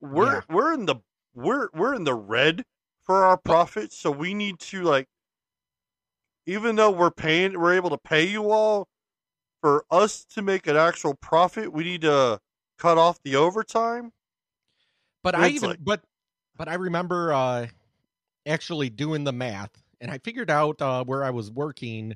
[0.01, 0.45] we're Yeah.
[0.49, 0.97] we're in the
[1.34, 2.65] we're we're in the red
[3.06, 5.08] for our profit, so we need to like,
[6.45, 8.88] even though we're paying, we're able to pay you all.
[9.62, 12.39] For us to make an actual profit, we need to
[12.78, 14.12] cut off the overtime.
[15.24, 16.03] But I even like- but
[16.56, 17.68] but I remember uh
[18.45, 22.16] actually doing the math and I figured out uh where I was working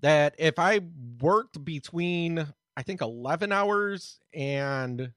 [0.00, 0.80] that if I
[1.20, 2.46] worked between
[2.76, 5.12] I think 11 hours and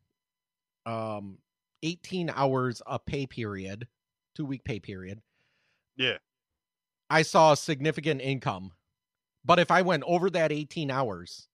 [0.86, 1.40] um
[1.84, 3.88] 18 hours a pay period,
[4.36, 5.22] 2 week pay period,
[5.98, 6.18] Yeah,
[7.10, 8.74] I saw significant income.
[9.46, 11.48] But if I went over that 18 hours,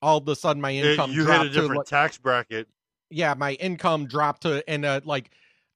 [0.00, 2.68] all of a sudden my It- income you hit a different like- tax bracket.
[3.10, 5.30] yeah, my income dropped to and uh, like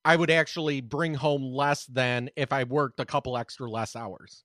[0.05, 4.45] I would actually bring home less than if I worked a couple extra less hours.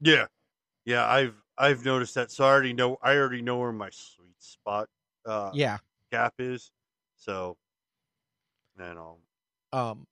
[0.00, 0.26] Yeah,
[0.84, 2.30] yeah, I've I've noticed that.
[2.32, 4.88] So I already know I already know where my sweet spot
[5.26, 5.78] uh, Yeah.
[6.10, 6.72] gap is.
[7.16, 7.56] So,
[8.78, 9.20] you know,
[9.72, 10.06] Um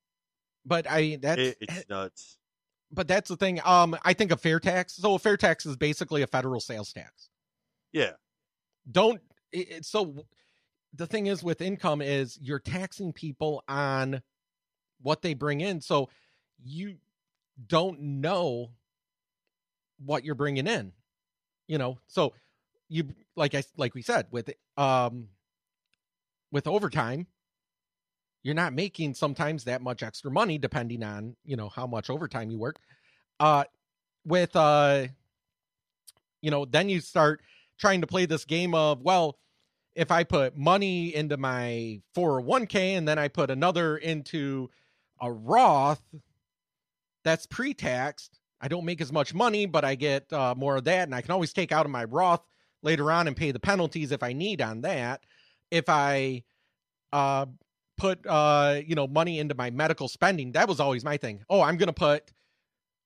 [0.65, 2.39] but I that's it, it's nuts.
[2.93, 3.61] but that's the thing.
[3.65, 4.95] Um, I think a fair tax.
[4.97, 7.29] So a fair tax is basically a federal sales tax.
[7.93, 8.13] Yeah.
[8.91, 9.21] Don't.
[9.53, 10.25] It, it- so
[10.95, 14.23] the thing is with income is you're taxing people on
[15.03, 15.81] what they bring in.
[15.81, 16.09] So
[16.65, 16.97] you
[17.67, 18.71] don't know
[20.05, 20.93] what you're bringing in.
[21.69, 21.99] You know.
[22.09, 22.35] So
[22.89, 23.05] you
[23.37, 25.29] like I like we said with um
[26.51, 27.29] with overtime
[28.43, 32.51] you're not making sometimes that much extra money depending on you know how much overtime
[32.51, 32.77] you work
[33.41, 33.65] uh
[34.25, 35.07] with uh
[36.41, 37.41] you know then you start
[37.79, 39.39] trying to play this game of well
[39.95, 44.71] if i put money into my 401k and then i put another into
[45.21, 46.03] a roth
[47.25, 51.09] that's pre-taxed i don't make as much money but i get uh, more of that
[51.09, 52.43] and i can always take out of my roth
[52.83, 55.21] later on and pay the penalties if i need on that.
[55.71, 56.43] If i
[57.13, 57.47] uh
[58.01, 60.53] put uh you know money into my medical spending.
[60.53, 61.43] That was always my thing.
[61.49, 62.33] Oh i'm gonna put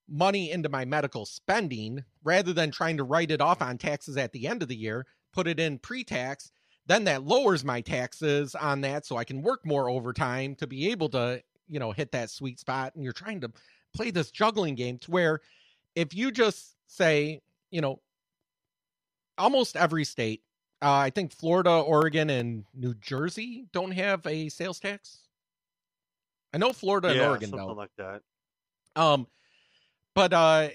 [0.08, 4.32] money into my medical spending rather than trying to write it off on taxes at
[4.32, 6.50] the end of the year put it in pre-tax
[6.86, 10.90] then that lowers my taxes on that so i can work more overtime to be
[10.90, 12.94] able to you know hit that sweet spot.
[12.94, 13.52] And you're trying to
[13.94, 15.40] play this juggling game to where
[15.94, 17.40] if you just say
[17.70, 18.00] you know
[19.38, 20.42] almost every state
[20.82, 25.18] uh, I think Florida, Oregon, and New Jersey don't have a sales tax.
[26.52, 27.76] I know Florida and Oregon something don't.
[27.76, 28.22] Something like
[28.94, 29.00] that.
[29.00, 29.26] Um,
[30.14, 30.68] but uh,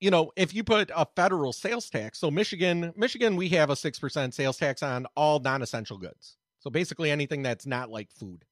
[0.00, 3.76] you know, if you put a federal sales tax, so Michigan, Michigan, we have a
[3.76, 6.38] six percent sales tax on all non-essential goods.
[6.60, 8.44] So basically, anything that's not like food.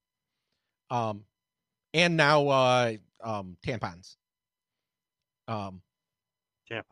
[0.91, 1.25] Um,
[1.95, 4.17] and now uh, um, tampons.
[5.49, 5.83] Um,
[6.71, 6.85] Tampons.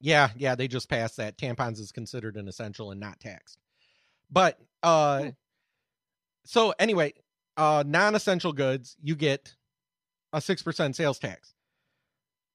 [0.00, 3.58] Yeah, yeah, they just passed that tampons is considered an essential and not taxed.
[4.30, 5.30] But uh
[6.44, 7.14] so anyway,
[7.56, 9.54] uh non-essential goods, you get
[10.32, 11.54] a 6% sales tax.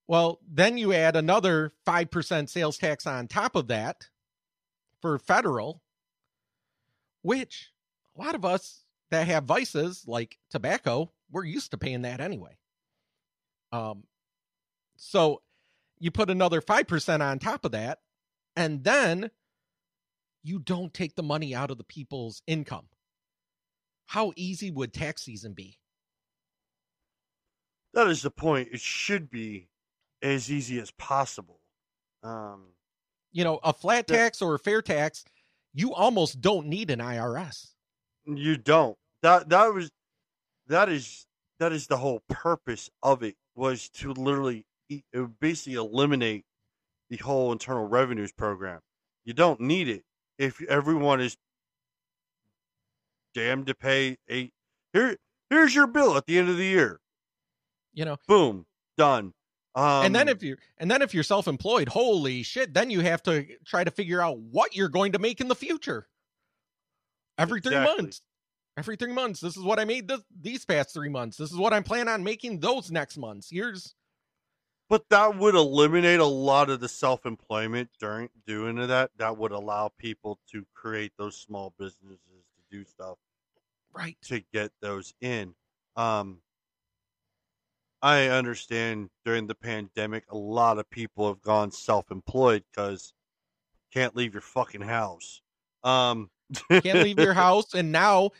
[0.07, 4.09] Well, then you add another 5% sales tax on top of that
[5.01, 5.81] for federal,
[7.21, 7.71] which
[8.17, 12.57] a lot of us that have vices like tobacco, we're used to paying that anyway.
[13.71, 14.03] Um
[14.97, 15.41] so
[15.99, 17.99] you put another 5% on top of that,
[18.55, 19.31] and then
[20.43, 22.87] you don't take the money out of the people's income.
[24.07, 25.79] How easy would tax season be?
[27.93, 28.69] That is the point.
[28.71, 29.69] It should be
[30.21, 31.61] as easy as possible.
[32.23, 32.73] Um,
[33.31, 35.23] You know, a flat tax or a fair tax,
[35.73, 37.71] you almost don't need an IRS.
[38.25, 38.97] you don't.
[39.21, 39.91] That that was
[40.67, 41.25] that is
[41.59, 46.45] that is the whole purpose of it was to literally it would basically eliminate
[47.09, 48.79] the whole internal revenues program.
[49.23, 50.03] You don't need it
[50.38, 51.38] if everyone is
[53.33, 54.51] damned to pay a
[54.93, 55.17] here.
[55.49, 56.99] Here's your bill at the end of the year.
[57.93, 58.65] You know, Boom,
[58.97, 59.33] done.
[59.75, 63.21] Um, and then if you're and then if you're self-employed, holy shit, then you have
[63.23, 66.07] to try to figure out what you're going to make in the future.
[67.38, 68.21] Every three months.
[68.77, 69.39] Every three months.
[69.39, 71.38] This is what I made this, these past three months.
[71.38, 73.49] This is what I'm planning on making those next months.
[73.49, 73.93] Here's
[74.88, 79.11] But that would eliminate a lot of the self-employment during doing that.
[79.17, 83.17] That would allow people to create those small businesses to do stuff
[83.93, 84.17] right.
[84.25, 85.55] to get those in.
[85.95, 86.39] Um,
[88.01, 93.13] I understand during the pandemic, a lot of people have gone self-employed because
[93.91, 95.41] can't leave your fucking house.
[95.83, 96.29] Um,
[96.69, 98.31] Can't leave your house, and now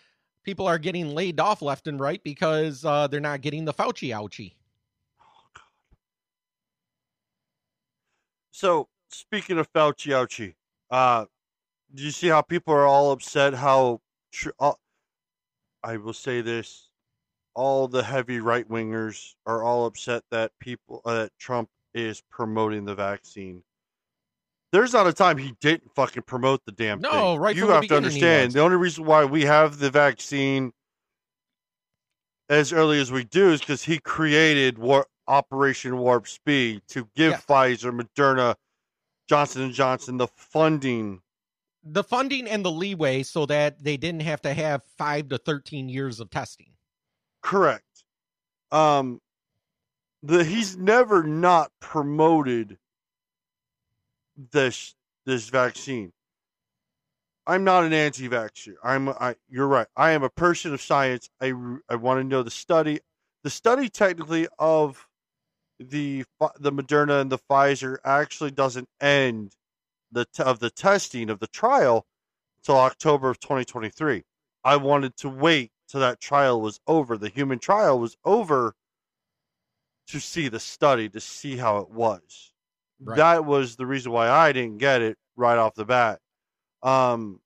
[0.44, 4.10] people are getting laid off left and right because uh, they're not getting the Fauci
[4.10, 4.54] ouchie.
[8.56, 10.56] So speaking of Fauci, ouchie,
[10.90, 11.26] uh,
[11.94, 13.54] do you see how people are all upset?
[13.54, 14.00] How
[14.32, 14.72] tr- uh,
[15.84, 16.90] I will say this:
[17.54, 22.86] all the heavy right wingers are all upset that people uh, that Trump is promoting
[22.86, 23.62] the vaccine.
[24.72, 27.40] There's not a time he didn't fucking promote the damn No, thing.
[27.40, 30.72] right You have to understand the only reason why we have the vaccine
[32.48, 37.32] as early as we do is because he created war- Operation Warp Speed to give
[37.32, 37.38] Yeah.
[37.38, 38.56] Pfizer, Moderna,
[39.28, 41.22] Johnson and Johnson the funding.
[41.84, 45.90] The funding and the leeway so that they didn't have to have five to 13
[45.90, 46.72] years of testing.
[47.42, 48.04] Correct.
[48.72, 49.22] Um,
[50.24, 52.80] the he's never not promoted
[54.52, 54.96] this
[55.26, 56.12] this vaccine.
[57.48, 58.74] I'm not an anti-vaxxer.
[58.84, 59.88] I'm I you're right.
[59.96, 61.30] I am a person of science.
[61.40, 61.54] I
[61.90, 63.00] I want to know the study.
[63.44, 65.08] The study technically of
[65.80, 66.24] the
[66.60, 69.56] the Moderna and the Pfizer actually doesn't end
[70.12, 72.06] the of the testing of the trial
[72.60, 74.24] until October of 2023.
[74.64, 77.18] I wanted to wait till that trial was over.
[77.18, 78.76] The human trial was over
[80.08, 82.52] to see the study to see how it was.
[83.04, 83.18] Right.
[83.18, 86.20] That was the reason why I didn't get it right off the bat,
[86.82, 87.42] um,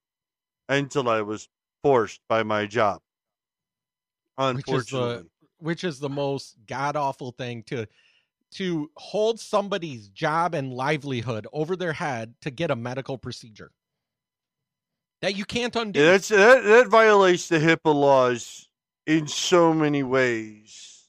[0.68, 1.48] until I was
[1.82, 3.00] forced by my job.
[4.36, 7.86] Which is the- Unfortunately, which is the most god awful thing to
[8.52, 13.70] to hold somebody's job and livelihood over their head to get a medical procedure
[15.22, 16.00] that you can't undo.
[16.00, 18.68] Yeah, that's that, that violates the HIPAA laws
[19.06, 21.08] in so many ways.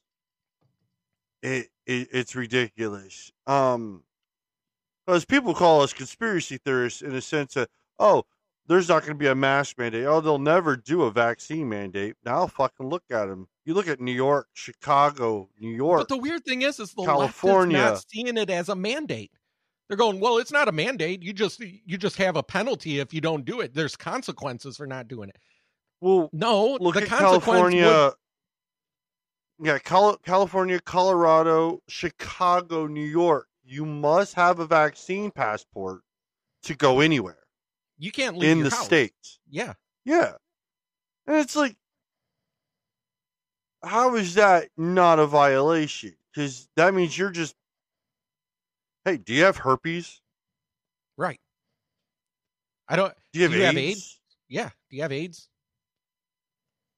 [1.41, 3.31] It, it it's ridiculous.
[3.47, 4.03] Um,
[5.05, 7.69] because people call us conspiracy theorists in a sense that
[7.99, 8.23] oh,
[8.71, 10.05] there's not going to be a mask mandate.
[10.05, 12.15] Oh, they'll never do a vaccine mandate.
[12.23, 13.49] Now fucking look at them.
[13.65, 15.99] You look at New York, Chicago, New York.
[15.99, 17.77] But the weird thing is, is the California.
[17.77, 19.31] left is not seeing it as a mandate.
[19.89, 21.21] They're going, well, it's not a mandate.
[21.21, 23.73] You just you just have a penalty if you don't do it.
[23.73, 25.35] There's consequences for not doing it.
[25.99, 27.85] well, No, look the at California.
[27.85, 28.13] would-
[29.67, 33.47] Yeah, Col- California, Colorado, Chicago, New York.
[33.65, 36.03] You must have a vaccine passport
[36.63, 37.40] to go anywhere
[38.01, 38.85] you can't leave in the house.
[38.85, 39.39] states.
[39.49, 39.73] Yeah,
[40.05, 40.33] Yeah,
[41.27, 41.75] and it's like,
[43.83, 46.15] how is that not a violation?
[46.33, 47.55] Because that means you're just,
[49.05, 50.19] hey, do you have herpes?
[51.15, 51.39] right.
[52.89, 53.13] I don't.
[53.31, 53.75] Do you have, Do you AIDS?
[53.75, 54.19] have AIDS?
[54.49, 54.69] Yeah.
[54.89, 55.47] Do you have AIDS?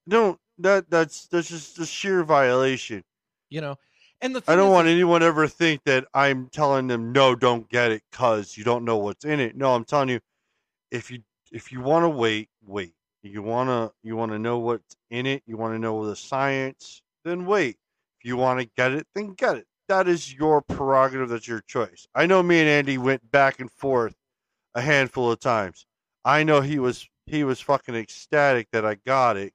[0.06, 3.04] No, that that's that's just a sheer violation.
[3.50, 3.76] You know,
[4.20, 7.92] and the I don't want anyone ever think that I'm telling them no, don't get
[7.92, 9.54] it because you don't know what's in it.
[9.56, 10.20] No, I'm telling you,
[10.94, 11.18] if you
[11.52, 12.94] if you want to wait, wait.
[13.22, 15.42] You wanna you wanna know what's in it.
[15.46, 17.02] You want to know the science.
[17.24, 17.76] Then wait.
[18.20, 19.66] If you want to get it, then get it.
[19.88, 21.30] That is your prerogative.
[21.30, 22.06] That's your choice.
[22.14, 24.14] I know me and Andy went back and forth
[24.74, 25.86] a handful of times.
[26.24, 29.52] I know he was he was fucking ecstatic that I got it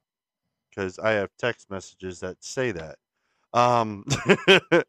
[0.69, 2.95] because I have text messages that say that.
[3.53, 4.03] Um,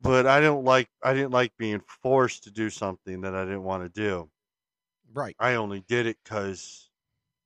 [0.00, 3.64] but I don't like I didn't like being forced to do something that I didn't
[3.64, 4.30] want to do.
[5.12, 5.34] right.
[5.38, 6.90] I only did it because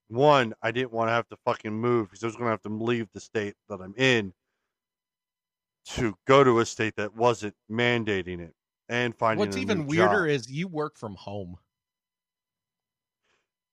[0.09, 2.63] one, I didn't want to have to fucking move because I was going to have
[2.63, 4.35] to leave the state that I'm in
[5.87, 8.55] to go to a state that wasn't mandating it
[8.89, 9.39] and finding.
[9.47, 10.35] What's even weirder job.
[10.35, 11.57] is you work from home.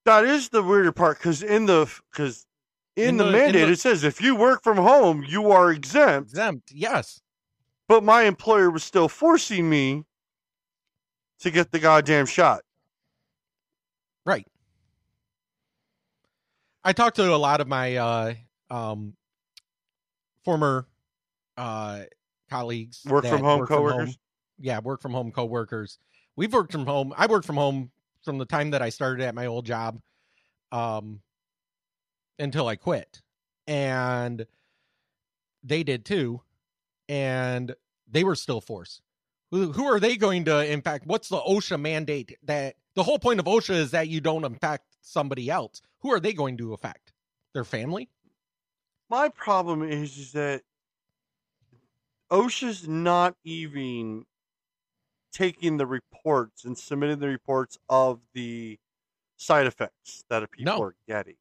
[0.06, 2.46] that is the weirder part because in the because
[2.96, 5.52] in, In the, the- in mandate the- it says if you work from home you
[5.52, 7.22] are exempt, Exempt, yes.
[7.90, 10.06] But my employer was still forcing me
[11.40, 12.62] to get the goddamn shot.
[14.26, 14.48] Right.
[16.84, 18.34] I talked to a lot of my uh,
[18.70, 19.16] um,
[20.46, 20.88] former
[21.58, 22.02] uh,
[22.50, 23.02] colleagues.
[23.06, 24.18] Work from home work coworkers?
[24.60, 25.98] Yeah, work from home coworkers.
[26.36, 27.12] We've worked from home.
[27.18, 27.92] I worked from home
[28.24, 30.00] from the time that I started at my old job
[30.72, 31.22] um,
[32.38, 33.22] until I quit.
[33.68, 34.46] And
[35.64, 36.42] they did too.
[37.10, 37.76] And
[38.10, 39.02] they were still forced.
[39.52, 41.08] Who, who are they going to impact?
[41.08, 44.86] What's the OSHA mandate that the whole point of OSHA is that you don't impact
[45.02, 45.82] somebody else?
[46.02, 47.14] Who are they going to affect?
[47.54, 48.10] Their family?
[49.10, 50.62] My problem is, is that
[52.32, 54.26] OSHA's not even
[55.32, 58.78] taking the reports and submitting the reports of the
[59.38, 60.82] side effects that people No.
[60.84, 61.36] are getting.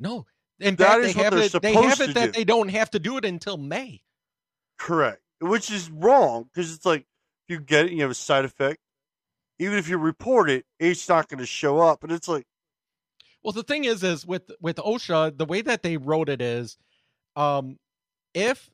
[0.00, 0.26] No.
[0.58, 1.62] In That fact, is they have they're it.
[1.62, 2.32] They have it that do.
[2.32, 4.02] they don't have to do it until May.
[4.78, 5.22] Correct.
[5.40, 8.78] Which is wrong because it's like if you get it, you have a side effect.
[9.58, 12.02] Even if you report it, it's not going to show up.
[12.04, 12.46] And it's like,
[13.42, 16.76] Well, the thing is, is with with OSHA, the way that they wrote it is,
[17.36, 17.78] um,
[18.34, 18.70] if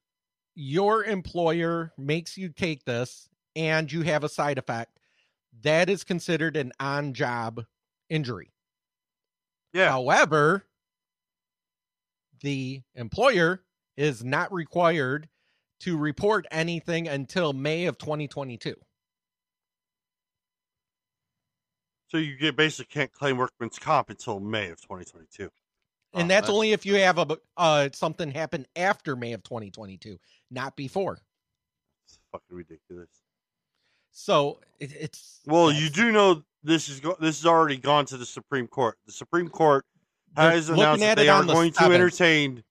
[0.55, 4.99] your employer makes you take this and you have a side effect,
[5.63, 7.65] that is considered an on job
[8.11, 8.53] injury.
[9.73, 10.65] yeah, However,
[12.41, 13.63] the employer
[13.97, 15.29] is not required
[15.81, 18.75] to report anything until May of 2022.
[22.09, 25.51] so you get basically can't claim workman's comp until May of 2022.
[26.15, 30.19] And Oh, that's only if you have a uh, something happen after May of 2022,
[30.51, 31.19] not before.
[32.07, 33.11] It's fucking ridiculous.
[34.11, 38.17] So it, it's Well, you do know this is go- this has already gone to
[38.17, 38.97] the Supreme Court.
[39.07, 39.85] The Supreme Court
[40.35, 42.65] has announced that they are on the going to entertain.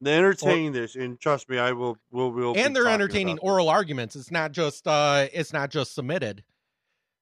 [0.00, 1.98] Yep, they entertain this, and trust me, I will.
[2.10, 2.56] Will will.
[2.56, 3.42] and they're entertaining this.
[3.42, 4.16] oral arguments.
[4.16, 6.44] It's not just uh it's not just submitted.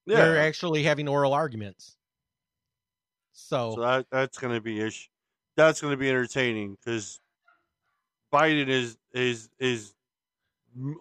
[0.06, 1.96] Yeah, They're actually having oral arguments.
[3.32, 5.10] So, so that that's going to be ish.
[5.56, 7.20] That's going to be entertaining because
[8.32, 9.94] Biden is is is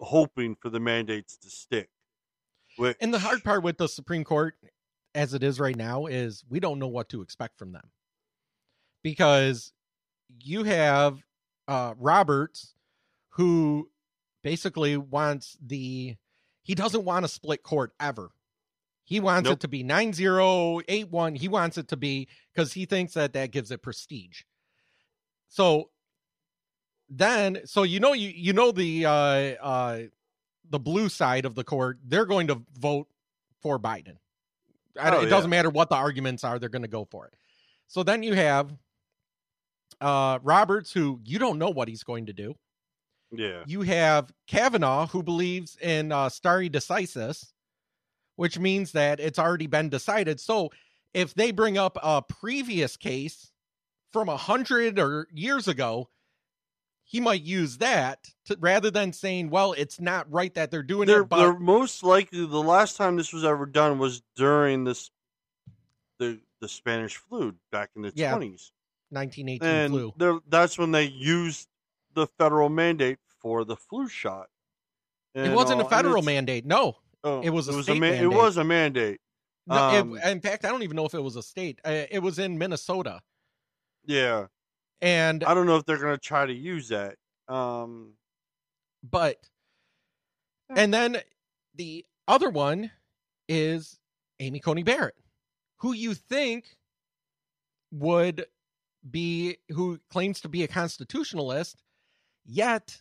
[0.00, 1.88] hoping for the mandates to stick.
[2.76, 4.54] Which, and the hard part with the Supreme Court
[5.14, 7.90] as it is right now is we don't know what to expect from them.
[9.02, 9.72] Because
[10.40, 11.22] you have
[11.68, 12.74] uh Roberts
[13.30, 13.90] who
[14.42, 16.16] basically wants the
[16.62, 18.30] he doesn't want a split court ever.
[19.04, 19.58] He wants Nope.
[19.58, 21.34] it to be 9081.
[21.36, 24.42] He wants it to be cuz he thinks that that gives it prestige.
[25.48, 25.90] So
[27.08, 30.02] then so you know you you know the uh uh
[30.68, 33.08] the blue side of the court, they're going to vote
[33.60, 34.16] for Biden.
[34.98, 37.34] Oh, it doesn't matter what the arguments are, they're going to go for it.
[37.86, 38.74] So then you have
[40.00, 42.54] uh Roberts who you don't know what he's going to do.
[43.32, 43.64] Yeah.
[43.66, 47.52] You have Kavanaugh who believes in uh stare decisis,
[48.36, 50.40] which means that it's already been decided.
[50.40, 50.70] So
[51.14, 53.50] if they bring up a previous case
[54.12, 56.08] from a hundred or years ago,
[57.04, 61.06] he might use that to, rather than saying, "Well, it's not right that they're doing
[61.06, 64.84] They're, it." But they're most likely the last time this was ever done was during
[64.84, 65.10] this
[66.18, 68.72] the the Spanish flu back in the twenties,
[69.10, 70.42] 1918 and flu.
[70.48, 71.68] that's when they used
[72.14, 74.48] the federal mandate for the flu shot.
[75.34, 76.64] It wasn't all, a federal mandate.
[76.64, 78.28] No, Oh, it was a state It mandate.
[78.30, 79.20] was a mandate.
[79.66, 81.80] No, it- Um, in fact, I don't even know if it was a state.
[81.84, 83.20] Uh, it was in Minnesota,
[84.04, 84.46] Yeah,
[85.00, 87.16] and I don't know if they're gonna try to use that.
[87.48, 88.14] Um,
[89.02, 89.48] but
[90.70, 91.18] and then
[91.74, 92.90] the other one
[93.48, 93.98] is
[94.40, 95.16] Amy Coney Barrett,
[95.78, 96.76] who you think
[97.92, 98.46] would
[99.10, 101.82] be who claims to be a constitutionalist,
[102.44, 103.00] yet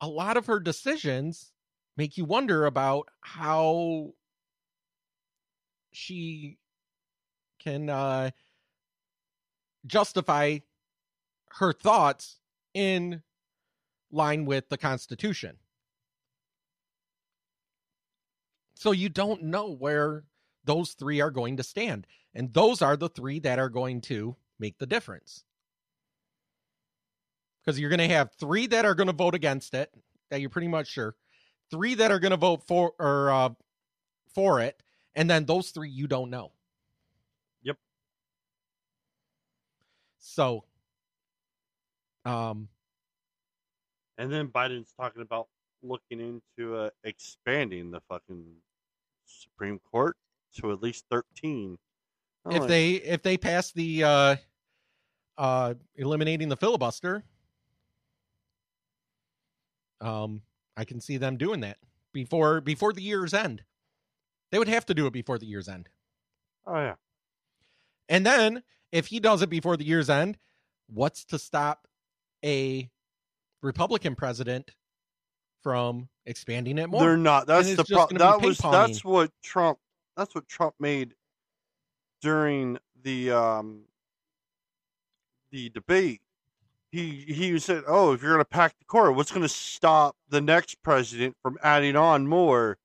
[0.00, 1.52] a lot of her decisions
[1.96, 4.12] make you wonder about how
[5.92, 6.58] she
[7.60, 8.30] can uh
[9.86, 10.58] justify
[11.58, 12.38] her thoughts
[12.74, 13.22] in
[14.10, 15.56] line with the Constitution.
[18.74, 20.24] So you don't know where
[20.64, 22.06] those three are going to stand.
[22.34, 25.44] And those are the three that are going to make the difference.
[27.60, 29.90] Because you're going to have three that are going to vote against it,
[30.30, 31.14] that you're pretty much sure,
[31.70, 33.50] three that are going to vote for or uh,
[34.34, 34.82] for it,
[35.14, 36.52] and then those three you don't know.
[37.62, 37.76] Yep.
[40.18, 40.64] So,
[42.24, 42.68] um,
[44.18, 45.48] and then Biden's talking about
[45.82, 48.44] looking into uh, expanding the fucking
[49.26, 50.16] Supreme Court
[50.56, 51.78] to at least thirteen.
[52.44, 54.36] I'm if like, they if they pass the uh
[55.38, 57.24] uh eliminating the filibuster
[60.00, 60.42] um
[60.76, 61.78] i can see them doing that
[62.12, 63.62] before before the year's end
[64.50, 65.88] they would have to do it before the year's end
[66.66, 66.94] oh yeah,
[68.08, 70.36] and then if he does it before the year's end
[70.88, 71.86] what's to stop
[72.44, 72.90] a
[73.62, 74.70] republican president
[75.62, 77.46] from expanding it more they're not.
[77.46, 78.18] That's the problem.
[78.18, 79.78] That was that's what Trump.
[80.16, 81.14] That's what Trump made
[82.20, 83.84] during the um
[85.52, 86.20] the debate.
[86.90, 90.16] He he said, "Oh, if you're going to pack the court, what's going to stop
[90.28, 92.78] the next president from adding on more?"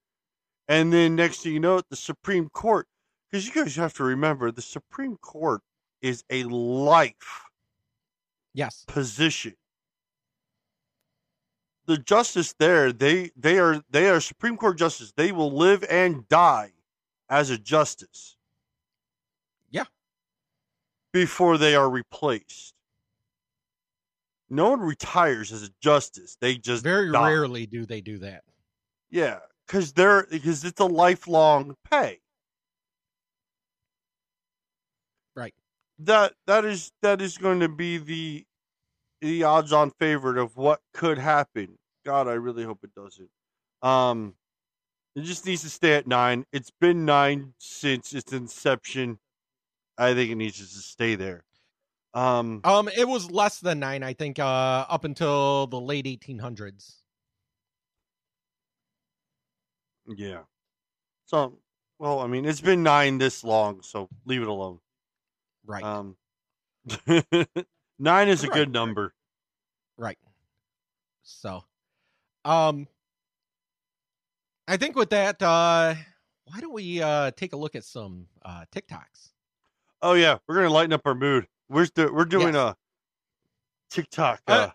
[0.67, 2.87] And then next thing you know, the Supreme Court,
[3.29, 5.61] because you guys have to remember, the Supreme Court
[6.01, 7.45] is a life
[8.53, 9.55] yes position.
[11.85, 15.13] The justice there, they they are they are Supreme Court justice.
[15.15, 16.73] They will live and die
[17.29, 18.36] as a justice.
[21.13, 22.73] Before they are replaced.
[24.49, 26.37] No one retires as a justice.
[26.39, 27.29] They just very die.
[27.29, 28.43] rarely do they do that
[29.09, 32.21] Yeah, because they're because it's a lifelong pay.
[35.35, 35.53] Right.
[35.99, 38.45] That that is that is going to be the
[39.21, 41.77] the odds on favorite of what could happen.
[42.05, 43.29] God, I really hope it doesn't.
[43.81, 44.35] Um
[45.15, 46.45] it just needs to stay at nine.
[46.53, 49.19] It's been nine since its inception.
[49.97, 51.43] I think it needs to stay there.
[52.13, 54.43] Um Um, it was less than nine, I think, uh,
[54.89, 57.03] up until the late 1800s.
[60.15, 60.43] yeah.
[61.27, 61.59] So
[61.99, 64.79] well, I mean it's been nine this long, so leave it alone.
[65.65, 66.17] Right, Um,
[67.99, 69.13] nine is a Right, good number.
[69.97, 70.17] right.
[71.23, 71.63] So,
[72.45, 72.87] um,
[74.67, 75.95] I think with that, uh,
[76.45, 79.31] why don't we uh take a look at some uh TikToks?
[80.01, 81.47] Oh yeah, we're gonna lighten up our mood.
[81.69, 82.73] We're do, we're doing Yes.
[82.73, 82.75] a
[83.89, 84.69] TikTok uh,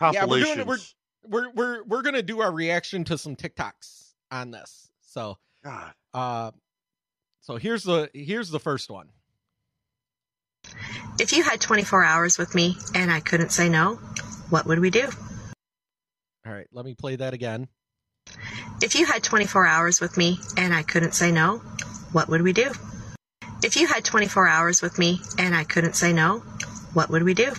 [0.00, 0.80] Uh, yeah, we're doing- we're-
[1.22, 4.90] We're we're we're gonna do our reaction to some TikToks on this.
[5.02, 6.50] So, God, uh,
[7.42, 9.10] so here's the here's the first one.
[11.18, 13.96] If you had 24 hours with me and I couldn't say no,
[14.48, 15.08] what would we do?
[16.46, 17.68] All right, let me play that again.
[18.80, 21.58] If you had 24 hours with me and I couldn't say no,
[22.12, 22.70] what would we do?
[23.62, 26.38] If you had 24 hours with me and I couldn't say no,
[26.94, 27.52] what would we do?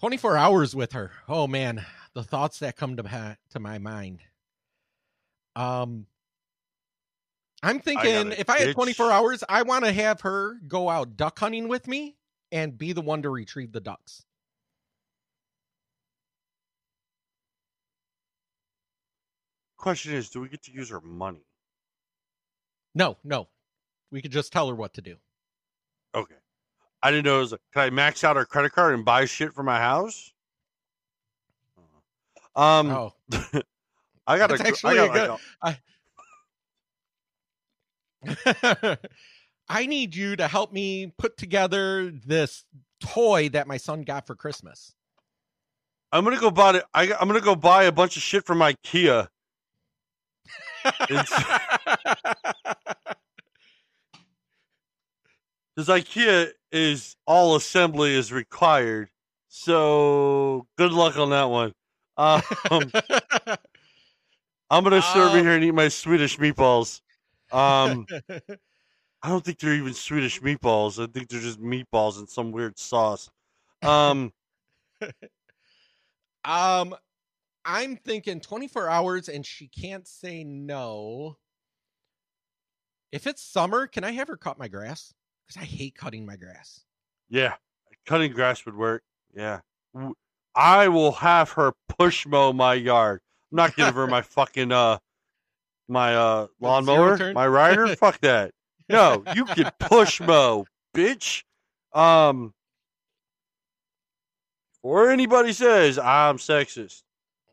[0.00, 1.12] 24 hours with her.
[1.28, 1.84] Oh man,
[2.14, 4.20] the thoughts that come to my, to my mind.
[5.54, 6.06] Um
[7.62, 11.16] I'm thinking a if I had 24 hours, I want to have her go out
[11.16, 12.16] duck hunting with me
[12.52, 14.24] and be the one to retrieve the ducks.
[19.76, 21.44] Question is, do we get to use her money?
[22.94, 23.48] No, no.
[24.10, 25.16] We could just tell her what to do.
[26.14, 26.34] Okay.
[27.02, 27.36] I didn't know.
[27.38, 30.32] It was can I max out our credit card and buy shit for my house?
[32.54, 33.12] Um, oh.
[34.26, 34.66] I got That's a.
[34.66, 35.78] actually I a got good-
[38.42, 38.98] like a-
[39.68, 42.64] I need you to help me put together this
[43.00, 44.94] toy that my son got for Christmas.
[46.12, 46.84] I'm gonna go buy it.
[46.94, 49.28] I, I'm gonna go buy a bunch of shit from IKEA.
[55.76, 59.10] Because IKEA is all assembly is required.
[59.48, 61.72] So good luck on that one.
[62.16, 62.42] Um,
[64.70, 67.02] I'm gonna sit over Um, here and eat my Swedish meatballs.
[67.52, 68.06] Um,
[69.22, 71.02] I don't think they're even Swedish meatballs.
[71.02, 73.28] I think they're just meatballs in some weird sauce.
[73.82, 74.32] Um,
[76.44, 76.94] um,
[77.64, 81.36] I'm thinking 24 hours and she can't say no.
[83.12, 85.12] If it's summer, can I have her cut my grass?
[85.46, 86.80] Because I hate cutting my grass.
[87.28, 87.54] yeah,
[88.06, 89.02] cutting grass would work.
[89.34, 89.60] Yeah,
[90.54, 93.20] I will have her push mow my yard.
[93.52, 94.98] I'm not giving her my fucking uh
[95.88, 97.94] my uh lawnmower, my rider.
[97.96, 98.52] Fuck that.
[98.88, 101.42] No, you can push mow, bitch.
[101.92, 102.52] Um,
[104.82, 107.02] or anybody says I'm sexist.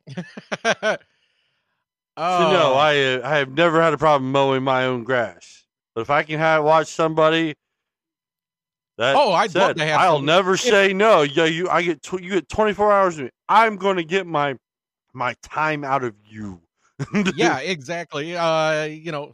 [0.65, 0.97] oh,
[2.17, 5.65] So no, I I have never had a problem mowing my own grass.
[5.95, 7.55] But if I can have watch somebody
[8.97, 11.21] that Oh, I'd love said, to have I'll never say no.
[11.21, 13.29] Yeah, you I get tw- you get 24 hours of me.
[13.49, 14.55] I'm going to get my
[15.13, 16.61] my time out of you.
[17.35, 18.35] yeah, exactly.
[18.35, 19.33] Uh, you know,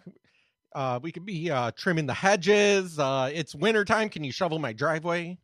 [0.73, 2.99] uh, we could be uh trimming the hedges.
[2.99, 4.09] Uh, it's wintertime.
[4.09, 5.37] Can you shovel my driveway?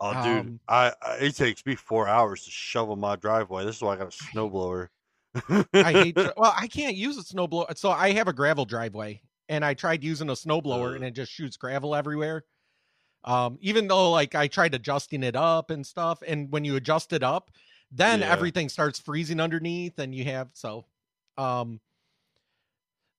[0.00, 3.64] Oh, dude, Um, I, I it takes me four hours to shovel my driveway.
[3.64, 4.88] This is why I got a snowblower.
[5.72, 6.16] I hate.
[6.36, 10.02] well, I can't use a snowblower, so I have a gravel driveway, and I tried
[10.04, 12.44] using a snowblower, and it just shoots gravel everywhere.
[13.24, 17.12] Um, even though like I tried adjusting it up and stuff, and when you adjust
[17.12, 17.50] it up,
[17.90, 18.30] then Yeah.
[18.30, 20.84] everything starts freezing underneath, and you have so,
[21.38, 21.80] um,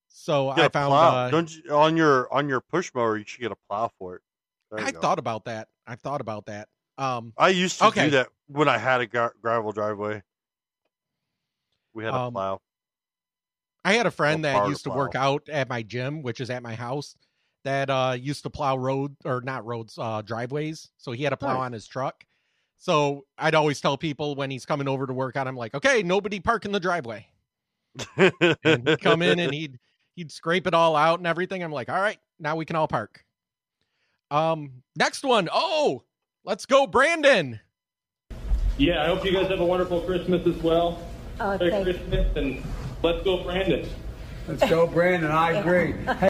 [0.07, 0.93] so I found.
[0.93, 4.15] Uh, Don't you, on your on your push mower, you should get a plow for
[4.15, 4.21] it.
[4.77, 4.99] I go.
[4.99, 5.69] thought about that.
[5.87, 6.69] I've thought about that.
[6.97, 8.05] Um, I used to Okay.
[8.05, 10.21] do that when I had a gra- gravel driveway.
[11.93, 12.61] We had a Um, plow.
[13.85, 14.97] I had a friend Or that used to plow.
[14.97, 17.15] work out at my gym, which is at my house,
[17.63, 20.89] that uh used to plow road or not roads, uh driveways.
[20.97, 21.65] So he had a plow Nice.
[21.67, 22.25] on his truck.
[22.77, 26.03] So I'd always tell people when he's coming over to work out, I'm like, okay,
[26.03, 27.27] nobody park in the driveway.
[28.17, 29.79] And he'd come in and he'd
[30.15, 31.63] he'd scrape it all out and everything.
[31.63, 33.23] I'm like, all right, now we can all park.
[34.31, 35.47] Um, next one.
[35.53, 36.03] Oh,
[36.43, 37.59] let's go, Brandon.
[38.77, 41.01] Yeah, I hope you guys have a wonderful Christmas as well.
[41.39, 42.63] Oh, Merry thank Christmas and
[43.03, 43.87] let's go, Brandon.
[44.47, 45.31] Let's go, Brandon.
[45.31, 45.93] I agree.
[45.93, 46.29] Hey,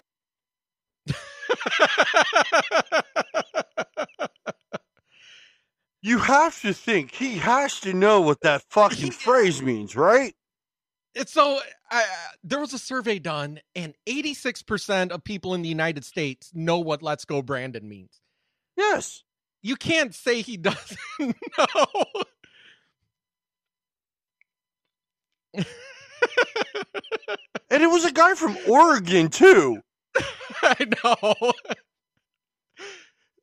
[6.01, 10.33] you have to think he has to know what that fucking He- phrase means, right?
[11.13, 11.59] It's so
[11.91, 12.03] uh,
[12.43, 17.01] there was a survey done, and 86% of people in the United States know what
[17.01, 18.19] "Let's Go Brandon" means.
[18.75, 19.23] Yes.
[19.61, 21.95] You can't say he doesn't know.
[27.69, 29.81] And it was a guy from Oregon too.
[30.61, 31.52] I know.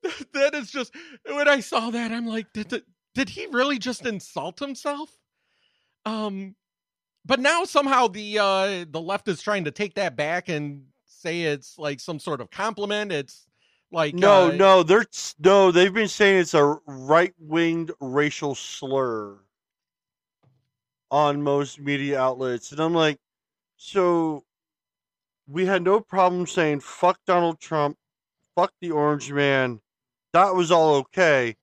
[0.32, 0.94] that is just
[1.26, 2.82] when I saw that, I'm like, did the,
[3.14, 5.10] did he really just insult himself?
[6.06, 6.54] Um,
[7.24, 11.42] but now somehow the uh the left is trying to take that back and say
[11.42, 13.12] it's like some sort of compliment.
[13.12, 13.46] It's
[13.92, 15.04] like No, uh, no, they're
[15.38, 19.38] no, they've been saying it's a right-winged racial slur
[21.12, 22.72] on most media outlets.
[22.72, 23.18] And I'm like,
[23.76, 24.44] so
[25.46, 27.98] we had no problem saying fuck Donald Trump,
[28.56, 29.80] fuck the orange man.
[30.32, 31.56] That was all okay.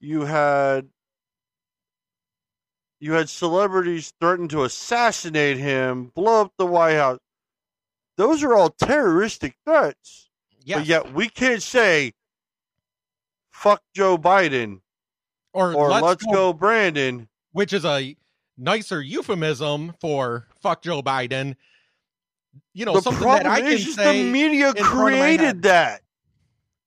[0.00, 0.88] You had
[3.00, 7.20] you had celebrities threaten to assassinate him, blow up the White House.
[8.18, 10.28] Those are all terroristic threats.
[10.62, 10.78] yes.
[10.78, 12.12] But yet we can't say
[13.50, 14.80] fuck Joe Biden
[15.54, 17.28] or, or let's, let's, go, go Brandon.
[17.52, 18.14] which is a
[18.58, 21.56] nicer euphemism for fuck Joe Biden.
[22.74, 24.24] You know, the something that I can say.
[24.24, 26.02] the media in front of created that.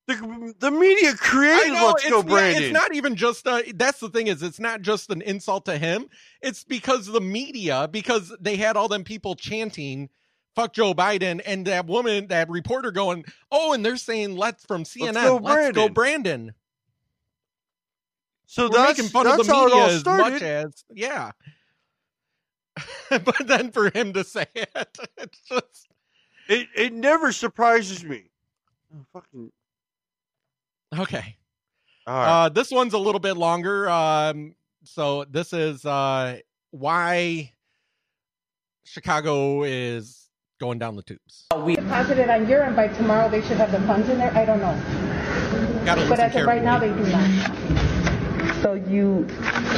[0.08, 2.64] The, the media created know, Let's it's, Go Brandon.
[2.64, 5.78] it's not even just uh, that's the thing is it's not just an insult to
[5.78, 6.08] him.
[6.42, 10.10] It's because the media because they had all them people chanting
[10.56, 14.84] fuck Joe Biden and that woman that reporter going, "Oh, and they're saying let's from
[14.84, 16.54] CNN, go let's go Brandon." Brandon."
[18.48, 20.34] so We're that's, making fun that's of the how it media as started.
[20.34, 21.32] much as yeah.
[23.10, 25.88] but then for him to say it, it's just
[26.48, 28.30] it, it never surprises me.
[28.94, 29.52] Oh, fucking.
[31.00, 31.38] okay.
[32.08, 32.46] All right.
[32.46, 33.90] Uh, this one's a little bit longer.
[33.90, 36.40] Um, so this is uh,
[36.72, 37.54] why
[38.84, 40.30] Chicago is
[40.60, 41.48] going down the tubes.
[41.58, 44.36] We deposited on your end by tomorrow, they should have the funds in there.
[44.36, 44.76] I don't know.
[45.86, 47.71] Got to But listen as of right now, they do not.
[48.62, 49.26] So you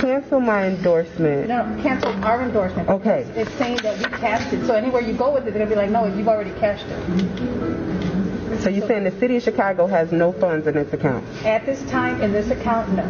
[0.01, 1.47] cancel my endorsement.
[1.47, 2.89] No, cancel our endorsement.
[2.89, 3.21] Okay.
[3.35, 4.65] It's saying that we cashed it.
[4.67, 8.59] So anywhere you go with it, they're gonna be like, no, you've already cashed it.
[8.61, 11.25] So you're saying the city of Chicago has no funds in its account.
[11.45, 13.03] At this time, in this account, no.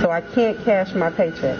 [0.00, 1.58] So I can't cash my paycheck.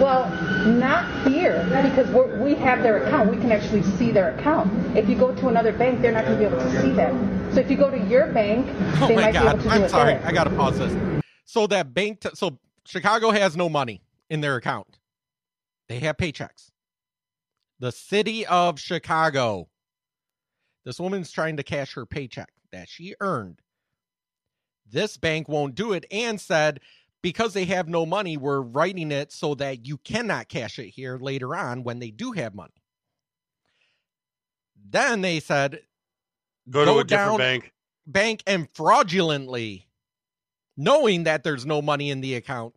[0.00, 0.28] Well,
[0.66, 3.30] not here, because we're, we have their account.
[3.30, 4.72] We can actually see their account.
[4.96, 7.12] If you go to another bank, they're not gonna be able to see that.
[7.52, 8.66] So if you go to your bank,
[9.00, 9.56] Oh they my might be able god!
[9.58, 10.14] to do I'm it sorry.
[10.14, 10.26] there.
[10.26, 10.92] I got to pause this.
[11.48, 14.98] So that bank, t- so Chicago has no money in their account.
[15.88, 16.70] They have paychecks.
[17.80, 19.70] The city of Chicago.
[20.84, 23.62] This woman's trying to cash her paycheck that she earned.
[24.90, 26.80] This bank won't do it and said
[27.22, 31.16] because they have no money, we're writing it so that you cannot cash it here
[31.16, 32.82] later on when they do have money.
[34.90, 35.80] Then they said
[36.68, 37.72] go to go a different bank.
[38.06, 39.87] bank and fraudulently,
[40.78, 42.74] knowing that there's no money in the account,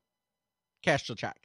[0.83, 1.37] cash the check.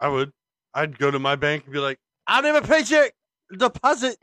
[0.00, 0.32] I would.
[0.74, 3.14] I'd go to my bank and be like, I don't have a paycheck.
[3.56, 4.18] Deposit.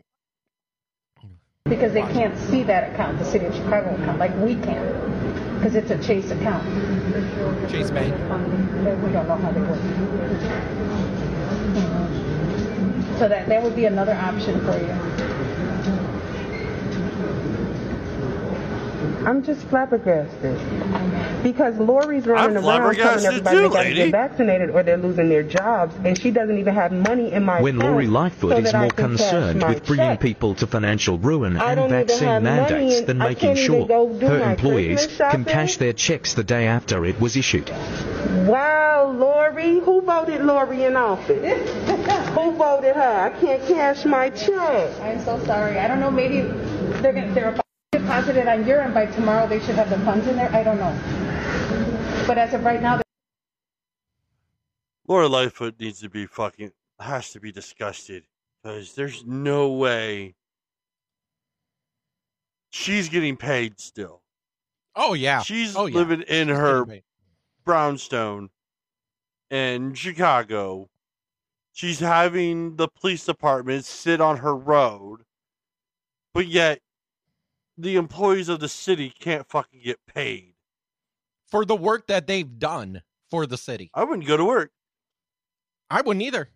[1.64, 5.56] Because they can't see that account, the city of Chicago account, like we can.
[5.58, 6.68] Because it's a Chase account.
[7.72, 8.14] Chase Bank.
[8.30, 9.80] Um, We don't know how they work.
[13.20, 15.31] So that, that would be another option for you.
[19.26, 20.58] I'm just flabbergasted.
[21.44, 25.30] Because Lori's running I'm around telling everybody too, they gotta get vaccinated or they're losing
[25.30, 28.58] their jobs, and she doesn't even have money in my When account Lori so Lightfoot
[28.60, 30.20] is that I more can cash concerned my with bringing check.
[30.22, 33.30] people to financial ruin I and don't even vaccine have money mandates and than I
[33.30, 37.06] making can't even sure go do her employees can cash their checks the day after
[37.06, 37.70] it was issued.
[38.48, 41.70] Wow, Lori, who voted Lori in office?
[42.30, 43.32] who voted her?
[43.34, 45.00] I can't cash my check.
[45.02, 45.80] I'm so sorry.
[45.80, 46.42] I don't know, maybe
[47.02, 47.62] they're gonna, they're
[48.04, 50.36] about to deposit it on your end by tomorrow, they should have the funds in
[50.36, 50.52] there.
[50.52, 52.26] I don't know.
[52.28, 53.02] But as of right now,
[55.08, 58.24] Laura Lightfoot needs to be fucking has to be disgusted
[58.64, 60.36] because there's no way
[62.70, 64.22] she's getting paid still.
[64.96, 65.42] Oh yeah.
[65.42, 65.96] She's oh, yeah.
[65.96, 66.86] living in She's her
[67.66, 68.50] brownstone
[69.50, 70.90] in Chicago.
[71.74, 75.22] She's having the police department sit on her road,
[76.34, 76.80] but yet
[77.78, 80.54] the employees of the city can't fucking get paid.
[81.50, 83.90] for the work that they've done for the city.
[83.94, 84.72] I wouldn't go to work.
[85.90, 86.50] I wouldn't either.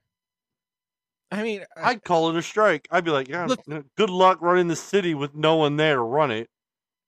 [1.32, 2.88] I mean, I, I'd call it a strike.
[2.92, 3.66] I'd be like, yeah, Look-
[3.98, 6.50] good luck running the city with no one there to run it.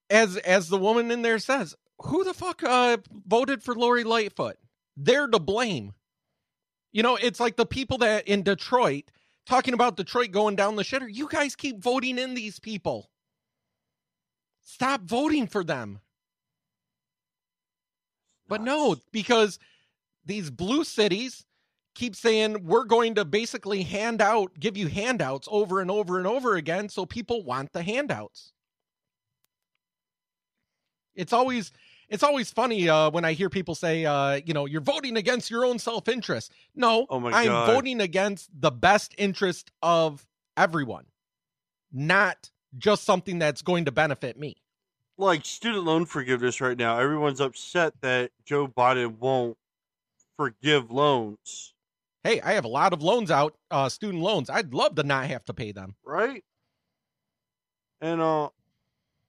[0.10, 4.58] as as the woman in there says, who the fuck uh, voted for Lori Lightfoot?
[4.98, 5.94] They're to blame.
[6.92, 9.06] You know, it's like the people that in Detroit
[9.46, 11.08] talking about Detroit going down the shitter.
[11.10, 13.10] You guys keep voting in these people.
[14.70, 16.02] Stop voting for them.
[18.50, 19.60] But no, because
[20.26, 21.46] these blue cities
[21.96, 26.28] keep saying we're going to basically hand out, give you handouts over and over and
[26.28, 28.52] over again, so people want the handouts.
[31.16, 31.72] It's always
[32.10, 35.50] it's always funny uh, when I hear people say, uh, you know, you're voting against
[35.50, 36.52] your own self interest.
[36.76, 37.68] No, Oh my I'm God.
[37.74, 40.28] voting against the best interest of
[40.58, 41.06] everyone,
[41.94, 44.56] not just something that's going to benefit me.
[45.18, 47.00] like student loan forgiveness right now.
[47.00, 49.58] Everyone's upset that Joe Biden won't
[50.38, 51.74] forgive loans,
[52.24, 54.50] Hey, I have a lot of loans out, uh, student loans.
[54.50, 55.96] I'd love to not have to pay them.
[56.06, 56.44] right?
[58.02, 58.50] And uh,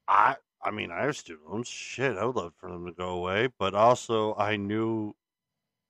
[0.09, 1.69] I I mean I have student loans.
[1.69, 5.15] Shit, I would love for them to go away, but also I knew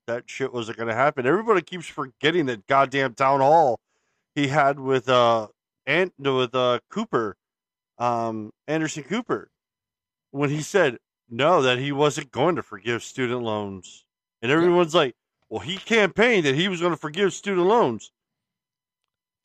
[0.07, 1.27] that shit wasn't going to happen.
[1.27, 3.81] Everybody keeps forgetting that goddamn town hall
[4.35, 5.49] he had with uh
[5.89, 7.37] and with uh Cooper,
[7.99, 9.51] um Anderson Cooper,
[10.31, 10.99] when he said
[11.29, 14.05] no that he wasn't going to forgive student loans,
[14.43, 15.17] and everyone's like,
[15.49, 18.13] well, he campaigned that he was going to forgive student loans.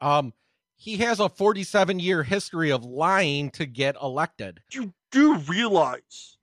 [0.01, 0.33] Um,
[0.75, 4.59] he has a 47 year history of lying to get elected.
[4.71, 6.37] You do realize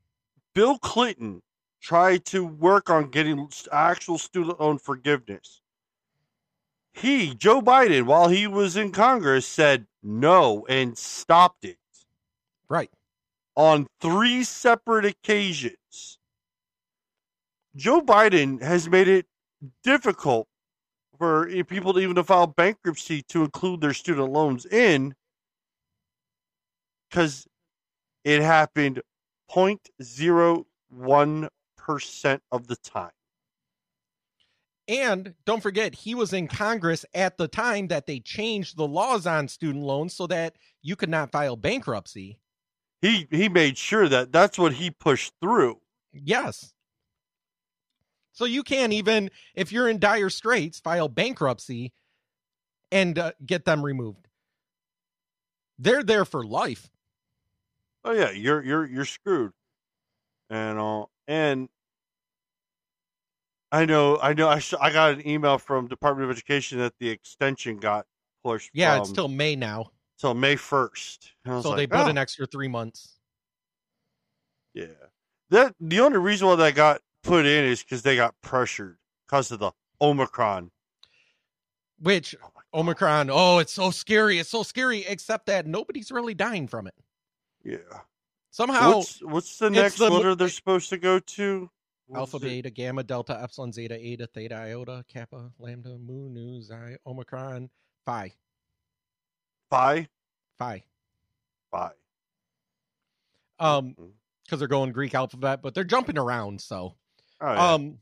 [0.55, 1.43] Bill Clinton
[1.83, 5.61] tried to work on getting actual student loan forgiveness.
[6.93, 11.79] He, Joe Biden, while he was in Congress, said no and stopped it
[12.69, 12.91] Right.
[13.57, 16.19] on three separate occasions.
[17.77, 19.27] Joe Biden has made it
[19.85, 20.49] difficult
[21.19, 25.15] for people to even to file bankruptcy to include their student loans in
[27.09, 27.47] because
[28.25, 29.01] it happened
[29.51, 33.11] 0.01% of the time.
[34.91, 39.25] And don't forget, he was in Congress at the time that they changed the laws
[39.25, 42.41] on student loans so that you could not file bankruptcy.
[43.01, 45.81] He he made sure that that's what he pushed through.
[46.13, 46.75] Yes.
[48.33, 51.93] So you can't even, if you're in dire straits, file bankruptcy
[52.91, 54.27] and uh, get them removed.
[55.79, 56.91] They're there for life.
[58.05, 59.53] Oh yeah, you're you're you're screwed.
[60.49, 61.69] And uh, and
[63.73, 66.95] I know I know I sh- I got an email from Department of Education that
[66.99, 68.07] the extension got
[68.45, 68.71] pushed.
[68.73, 69.93] Yeah, from, it's till May now.
[70.19, 71.33] till May first.
[71.45, 73.19] And I was So they like, put "Oh, an extra three months.
[74.75, 74.87] Yeah,
[75.51, 79.51] that the only reason why that got put in is because they got pressured because
[79.53, 80.71] of the Omicron.
[82.01, 84.39] Which oh Omicron, oh, it's so scary.
[84.39, 86.95] It's so scary, except that nobody's really dying from it.
[87.65, 87.79] Yeah.
[88.53, 91.71] Somehow, what's what's the next the- letter they're supposed to go to?
[92.15, 97.71] Alpha, beta, gamma, delta, epsilon, zeta, eta, theta, iota, kappa, lambda, mu, nu, xi, omicron,
[98.05, 98.33] phi,
[99.71, 100.09] Phi.
[100.59, 100.83] phi.
[101.73, 101.91] Phi.
[103.61, 103.95] Um,
[104.45, 106.61] because they're going Greek alphabet, but they're jumping around.
[106.61, 106.97] So,
[107.41, 107.73] Oh, yeah.
[107.75, 107.99] um,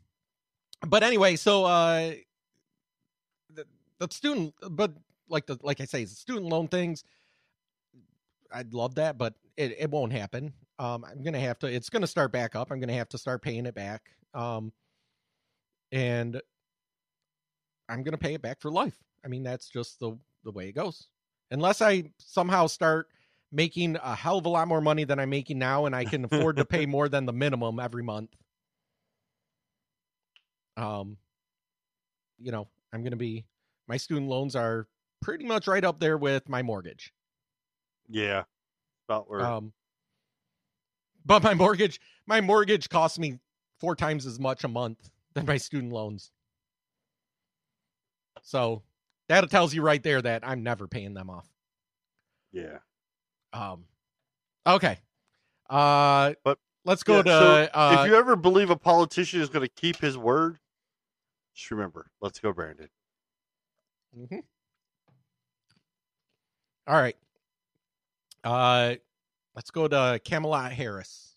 [0.86, 2.12] but anyway, so uh,
[3.54, 3.66] the,
[3.98, 4.92] the student, but
[5.28, 7.04] like the like I say, the student loan things.
[8.50, 10.54] I'd love that, but it, it won't happen.
[10.78, 11.66] Um, I'm gonna have to.
[11.66, 12.70] It's gonna start back up.
[12.70, 14.02] I'm gonna have to start paying it back.
[14.34, 14.72] Um,
[15.90, 16.40] and
[17.88, 18.96] I'm gonna pay it back for life.
[19.24, 21.08] I mean, that's just the the way it goes.
[21.50, 23.08] Unless I somehow start
[23.50, 26.24] making a hell of a lot more money than I'm making now, and I can
[26.24, 28.30] afford to pay more than the minimum every month.
[30.76, 31.16] Um,
[32.38, 33.44] you know, I'm gonna be
[33.88, 34.86] my student loans are
[35.20, 37.12] pretty much right up there with my mortgage.
[38.08, 38.44] yeah.
[39.08, 39.40] About where.
[39.40, 39.72] Um,
[41.28, 43.38] but my mortgage, my mortgage costs me
[43.78, 46.32] four times as much a month than my student loans.
[48.42, 48.82] So
[49.28, 51.48] that tells you right there that I'm never paying them off.
[52.52, 52.78] yeah.
[53.52, 53.84] Um,
[54.66, 54.98] okay.
[55.70, 57.30] Uh, But let's go Yeah, to.
[57.30, 60.58] so uh, if you ever believe a politician is going to keep his word,
[61.54, 62.10] just remember.
[62.20, 62.88] Let's go, Brandon.
[64.18, 64.38] Mm-hmm.
[66.86, 67.16] All right.
[68.44, 68.94] Uh,
[69.58, 71.34] let's go to Camelot Harris.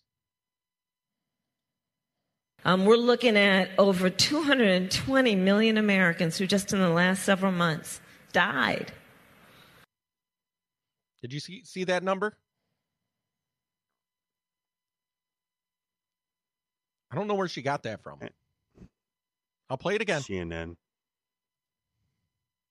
[2.64, 8.00] Um, we're looking at over 220 million Americans who just in the last several months
[8.32, 8.92] died.
[11.20, 12.36] Did you see see that number?
[17.10, 18.20] I don't know where she got that from.
[19.68, 20.20] I'll play it again.
[20.20, 20.76] CNN.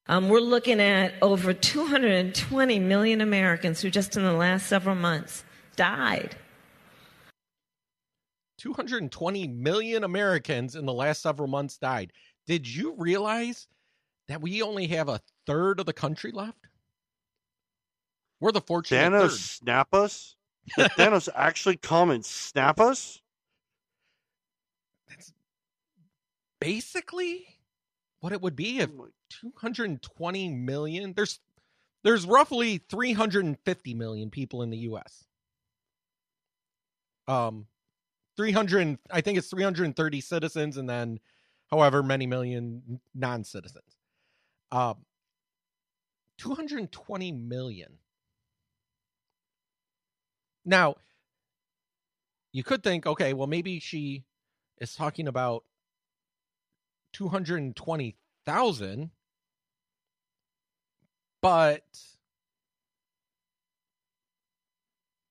[0.06, 5.44] Um, we're looking at over 220 million Americans who just in the last several months
[5.76, 6.36] died.
[8.58, 12.12] 220 million Americans in the last several months died.
[12.46, 13.68] Did you realize
[14.28, 16.66] that we only have a third of the country left?
[18.40, 19.30] We're the fortunate Thanos third.
[19.32, 20.36] snap us?
[20.76, 23.20] Did Thanos actually come and snap us?
[25.08, 25.32] That's
[26.60, 27.46] basically
[28.20, 29.08] what it would be if Oh
[29.40, 31.40] 220 million there's
[32.04, 35.24] there's roughly 350 million people in the US.
[37.28, 37.66] Um
[38.36, 41.20] 300 I think it's 330 citizens and then
[41.70, 43.96] however many million non-citizens.
[44.70, 45.04] Um
[46.38, 47.98] 220 million.
[50.64, 50.96] Now,
[52.52, 54.24] you could think okay, well maybe she
[54.78, 55.64] is talking about
[57.12, 59.10] 220,000
[61.42, 61.82] but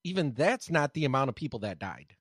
[0.04, 2.14] even that's not the amount of people that died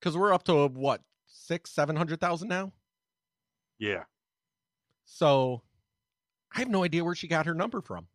[0.00, 2.72] because we're up to what six seven hundred thousand now
[3.78, 4.04] Yeah.
[5.04, 5.62] so
[6.54, 8.06] i have no idea where she got her number from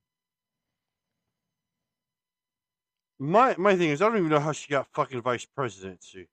[3.21, 6.29] My my thing is, I don't even know how she got fucking vice presidency.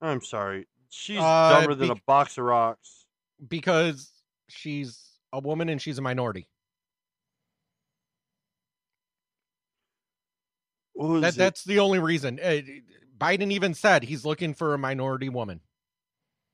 [0.00, 0.66] I'm sorry.
[0.90, 3.06] She's Uh, dumber than a box of rocks.
[3.46, 4.10] because
[4.48, 6.48] she's a woman and she's a minority
[10.48, 12.40] what was That that's the only reason.
[12.42, 12.60] Uh,
[13.18, 15.60] Biden even said he's looking for a minority woman.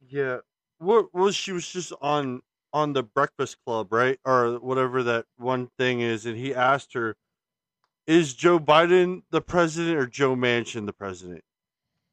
[0.08, 0.38] Yeah.
[0.78, 2.42] What was she was just on
[2.72, 4.18] on the Breakfast Club, right?
[4.24, 7.16] Or whatever that one thing is, and he asked her,
[8.06, 11.42] Is Joe Biden the president or Joe Manchin the president?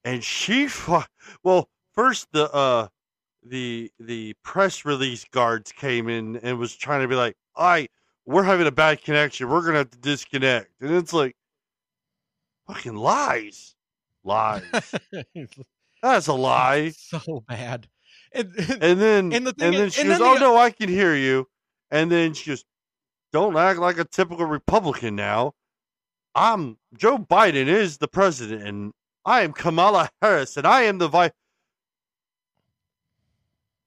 [0.04, 0.70] And she
[1.44, 2.88] well, first the uh
[3.44, 7.88] the the press release guards came in and was trying to be like, I
[8.26, 9.50] we're having a bad connection.
[9.50, 10.70] We're gonna have to disconnect.
[10.82, 11.36] And it's like
[12.70, 13.76] fucking lies.
[14.24, 14.64] Lies.
[16.04, 16.90] That's a lie.
[16.92, 17.88] so bad.
[18.32, 18.48] And,
[18.82, 20.58] And then And the thing and is- then she and goes, then "Oh the- no,
[20.58, 21.48] I can hear you."
[21.92, 22.64] And then she goes,
[23.34, 25.54] "Don't act like a typical Republican now.
[26.36, 28.94] I'm Joe Biden is the president, and
[29.26, 31.32] I am Kamala Harris, and I am the vice."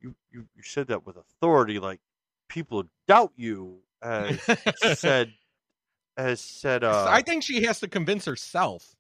[0.01, 2.01] You you you said that with authority, like
[2.49, 3.79] people doubt you.
[4.03, 4.41] As
[4.99, 5.33] said,
[6.17, 8.95] as said, uh, I think she has to convince herself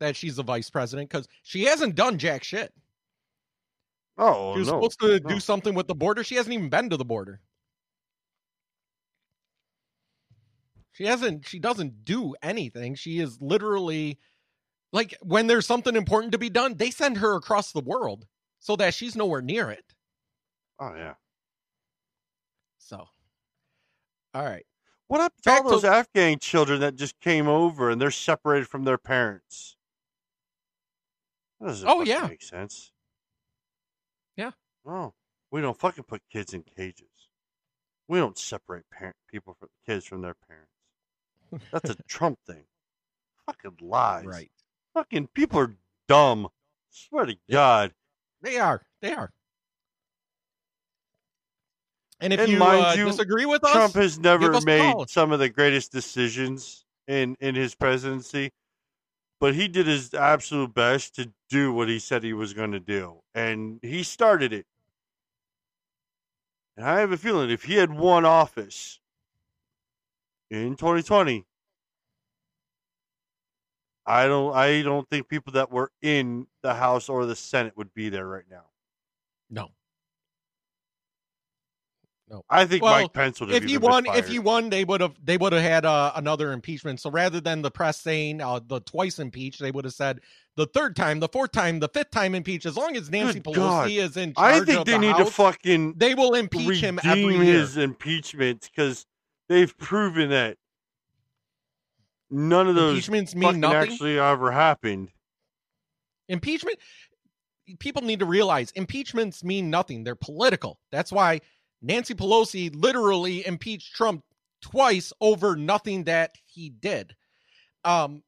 [0.00, 2.72] that she's the vice president because she hasn't done jack shit.
[4.18, 5.28] oh She was no, supposed to no.
[5.34, 6.24] do something with the border.
[6.24, 7.40] She hasn't even been to the border.
[10.92, 11.46] She hasn't.
[11.46, 12.94] She doesn't do anything.
[12.94, 14.18] She is literally
[14.92, 18.26] like when there's something important to be done, they send her across the world
[18.60, 19.84] so that she's nowhere near it.
[20.80, 21.14] Oh yeah.
[22.78, 23.04] So,
[24.34, 24.64] all right.
[25.08, 28.10] What happened to Back all those to- Afghan children that just came over and they're
[28.10, 29.76] separated from their parents?
[31.60, 32.26] That doesn't Oh, yeah.
[32.26, 32.92] make sense.
[34.36, 34.50] Yeah.
[34.84, 35.14] Oh,
[35.50, 37.08] we don't fucking put kids in cages.
[38.08, 41.70] We don't separate parent people from kids from their parents.
[41.72, 42.64] That's a Trump thing.
[43.46, 44.24] Fucking lies.
[44.26, 44.50] Right.
[44.94, 45.76] Fucking people are
[46.08, 46.48] dumb.
[46.90, 47.94] Swear to God.
[48.42, 48.82] They are.
[49.00, 49.32] They are.
[52.20, 55.32] And if And you, mind uh, you, disagree with us, Trump has never made some
[55.32, 58.52] of the greatest decisions in in his presidency,
[59.38, 62.80] but he did his absolute best to do what he said he was going to
[62.80, 64.66] do, and he started it.
[66.76, 69.00] And I have a feeling if he had won office
[70.50, 71.44] in 2020,
[74.06, 77.92] I don't I don't think people that were in the House or the Senate would
[77.92, 78.66] be there right now.
[79.50, 79.70] No.
[82.28, 82.44] No.
[82.50, 84.24] I think Well, Mike Pence would have if even he been won, if fired.
[84.26, 86.98] he won, they would have they would have had uh, another impeachment.
[87.00, 90.20] So rather than the press saying uh, the twice impeached, they would have said
[90.56, 92.66] the third time, the fourth time, the fifth time impeached.
[92.66, 93.90] As long as Nancy Good Pelosi God.
[93.90, 96.98] is in charge, I think of they the need to fucking they will impeach him
[97.04, 97.54] every redeem year.
[97.60, 99.06] his impeachment because
[99.48, 100.56] they've proven that
[102.28, 103.92] none of those Impeachments mean nothing?
[103.92, 105.10] actually ever happened.
[106.28, 106.78] Impeachment.
[107.78, 110.02] People need to realize impeachments mean nothing.
[110.04, 110.78] They're political.
[110.90, 111.40] That's why
[111.82, 114.22] Nancy Pelosi literally impeached Trump
[114.60, 117.14] twice over nothing that he did.
[117.84, 118.22] Um,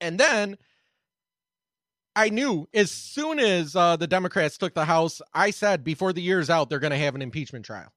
[0.00, 0.56] and then
[2.14, 6.22] I knew as soon as uh, the Democrats took the House, I said before the
[6.22, 7.92] year's out, they're going to have an impeachment trial.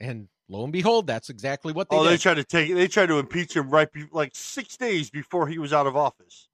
[0.00, 2.00] And lo and behold, that's exactly what they did.
[2.00, 2.12] oh, did.
[2.12, 5.46] they tried to take they tried to impeach him right be- like six days before
[5.46, 6.48] he was out of office.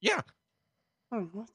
[0.00, 0.20] yeah.
[1.10, 1.48] Oh, what?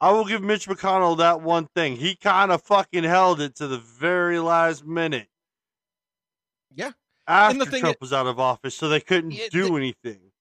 [0.00, 1.96] I will give Mitch McConnell that one thing.
[1.96, 5.28] He kind of fucking held it to the very last minute
[6.74, 6.92] Yeah.
[7.26, 9.74] after the thing Trump i- was out of office, so they couldn't Yeah, do the-
[9.74, 10.32] anything.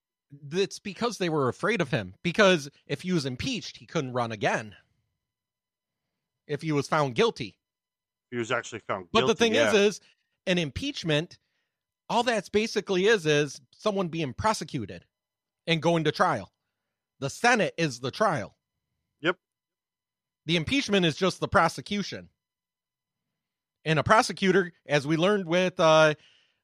[0.52, 2.14] It's because they were afraid of him.
[2.22, 4.76] Because if he was impeached, he couldn't run again.
[6.48, 7.58] If he was found guilty.
[8.30, 9.22] He was actually found guilty.
[9.22, 9.70] But the thing yeah.
[9.72, 10.02] is, is
[10.46, 11.40] an impeachment,
[12.10, 15.06] all that's basically is, is someone being prosecuted
[15.66, 16.52] and going to trial.
[17.20, 18.57] The Senate is the trial.
[20.48, 22.30] The impeachment is just the prosecution.
[23.84, 26.14] And a prosecutor, as we learned with uh,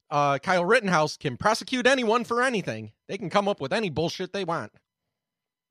[0.09, 2.93] uh, Kyle Rittenhouse, can prosecute anyone for anything.
[3.09, 4.71] They can come up with any bullshit they want.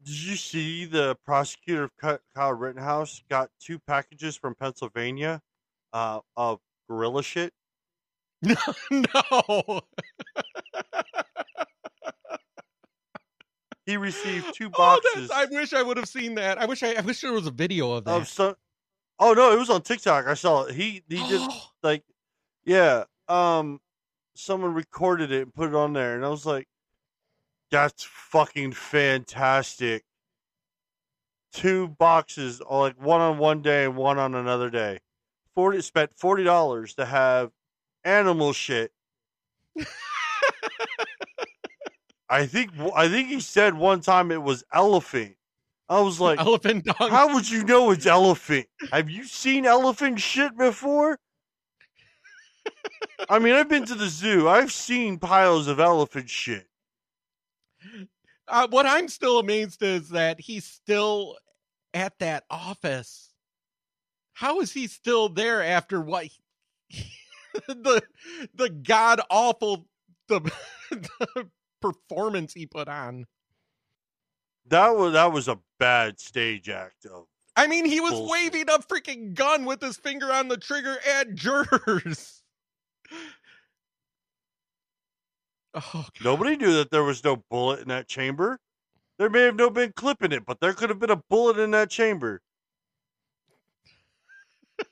[0.05, 5.41] Did you see the prosecutor of Kyle Rittenhouse got two packages from Pennsylvania
[5.95, 6.61] uh, of
[6.91, 7.55] gorilla shit?
[8.43, 8.53] no.
[13.87, 16.59] He received two boxes that's, I wish I would have seen that.
[16.59, 18.13] I wish I, I wish there was a video of that.
[18.13, 18.55] of some.
[19.19, 20.27] Oh no, it was on TikTok.
[20.27, 20.75] I saw it.
[20.75, 21.41] He he did
[21.83, 22.05] like,
[22.65, 23.05] yeah.
[23.29, 23.81] Um,
[24.35, 26.69] someone recorded it and put it on there, and I was like,
[27.71, 30.05] "That's fucking fantastic."
[31.53, 35.01] Two boxes, uh, like one on one day and one on another day.
[35.55, 37.51] Forty spent forty dollars to have
[38.05, 38.93] animal shit.
[42.33, 45.37] I think I think he said one time it was elephant.
[45.91, 48.67] I was like, elephant how would you know it's elephant?
[48.91, 51.19] Have you seen elephant shit before?
[53.29, 54.49] I mean, I've been to the zoo.
[54.49, 56.67] I've seen piles of elephant shit.
[58.49, 61.37] Uh, what I'm still amazed is that he's still
[61.93, 63.35] at that office.
[64.33, 66.29] How is he still there after what
[66.89, 67.13] he-
[67.69, 68.03] the
[68.55, 69.87] the god awful
[70.29, 70.41] the,
[70.91, 71.51] the
[71.83, 73.27] performance he put on?
[74.67, 77.05] That was that was a bad stage act.
[77.05, 77.27] Of
[77.57, 78.31] I mean, he was Bullshit.
[78.31, 82.43] waving a freaking gun with his finger on the trigger at jurors.
[85.75, 86.11] Oh, God.
[86.25, 88.59] nobody knew that there was no bullet in that chamber.
[89.19, 91.59] There may have no been clip in it, but there could have been a bullet
[91.59, 92.41] in that chamber.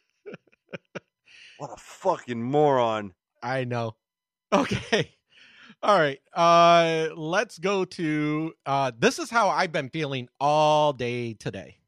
[1.58, 3.12] what a fucking moron!
[3.42, 3.96] I know.
[4.52, 5.14] Okay.
[5.82, 6.20] All right.
[6.35, 11.80] Uh let's go to uh this is how I've been feeling all day today.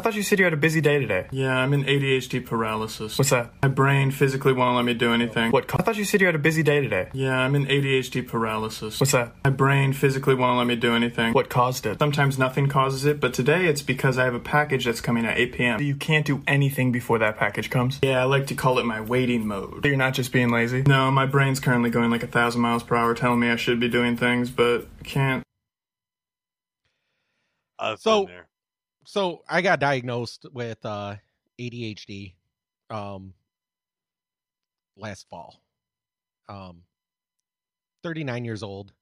[0.00, 1.26] I thought you said you had a busy day today.
[1.30, 3.18] Yeah, I'm in ADHD paralysis.
[3.18, 3.52] What's that?
[3.62, 5.50] My brain physically won't let me do anything.
[5.52, 5.66] What?
[5.78, 7.10] I thought you said you had a busy day today.
[7.12, 8.98] Yeah, I'm in ADHD paralysis.
[8.98, 9.34] What's that?
[9.44, 11.34] My brain physically won't let me do anything.
[11.34, 11.98] What caused it?
[11.98, 15.36] Sometimes nothing causes it, but today it's because I have a package that's coming at
[15.36, 15.82] 8 p.m.
[15.82, 17.98] You can't do anything before that package comes.
[18.02, 19.84] Yeah, I like to call it my waiting mode.
[19.84, 20.80] You're not just being lazy.
[20.86, 23.78] No, my brain's currently going like a thousand miles per hour telling me I should
[23.78, 25.42] be doing things, but can't.
[27.78, 28.46] I've So- been there.
[29.10, 31.16] So I got diagnosed with uh
[31.58, 32.34] ADHD
[32.90, 33.34] um
[34.96, 35.60] last fall.
[36.48, 36.82] Um
[38.04, 38.92] 39 years old.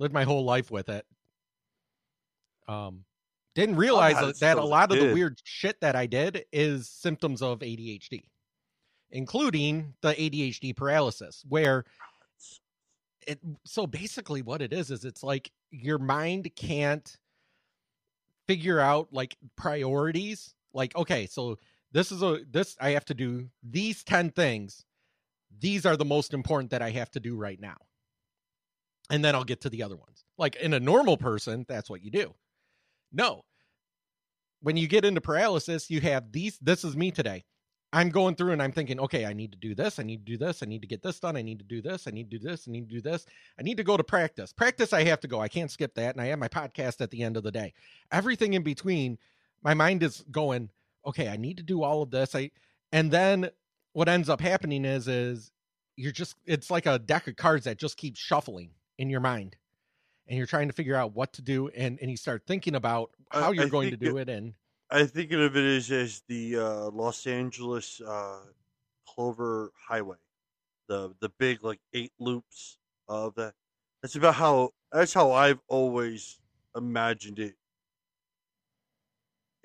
[0.00, 1.06] Lived my whole life with it.
[2.66, 3.04] Um
[3.54, 5.94] didn't realize had that, that a still as a lot of the weird shit that
[5.94, 8.24] I did is symptoms of ADHD,
[9.12, 11.84] including the ADHD paralysis, where
[13.28, 17.16] it so basically what it is is it's like your mind can't
[18.52, 21.58] figure out like priorities like okay so
[21.92, 24.84] this is a this i have to do these 10 things.
[25.60, 27.76] These are the most important that i have to do right now.
[29.08, 30.24] And then i'll get to the other ones.
[30.36, 32.34] Like in a normal person that's what you do.
[33.10, 33.42] No.
[34.60, 37.44] When you get into paralysis you have these this is me today
[37.92, 40.32] i'm going through and i'm thinking okay i need to do this i need to
[40.32, 42.30] do this i need to get this done i need to do this i need
[42.30, 43.26] to do this i need to do this
[43.58, 46.14] i need to go to practice practice i have to go i can't skip that
[46.14, 47.72] and i have my podcast at the end of the day.
[48.10, 49.18] Everything in between
[49.62, 50.70] my mind is going
[51.06, 52.50] okay i need to do all of this i
[52.92, 53.50] and then
[53.92, 55.50] what ends up happening is is
[55.96, 59.56] you're just it's like a deck of cards that just keeps shuffling in your mind
[60.28, 63.10] and you're trying to figure out what to do and and you start thinking about
[63.30, 64.54] how you're I going to do it and
[64.92, 68.46] I think of it as as the uh, Los Angeles uh,
[69.06, 70.18] Clover Highway,
[70.88, 72.78] the the big like eight loops
[73.08, 73.54] of that.
[74.02, 76.40] That's about how that's how I've always
[76.76, 77.56] imagined it.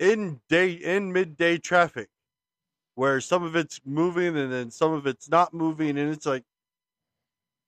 [0.00, 2.10] In day in midday traffic,
[2.94, 6.44] where some of it's moving and then some of it's not moving, and it's like,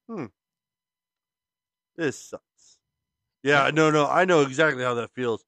[0.09, 0.27] hmm,
[1.97, 2.79] this sucks.
[3.43, 5.45] Yeah, no, no, I know exactly how that feels.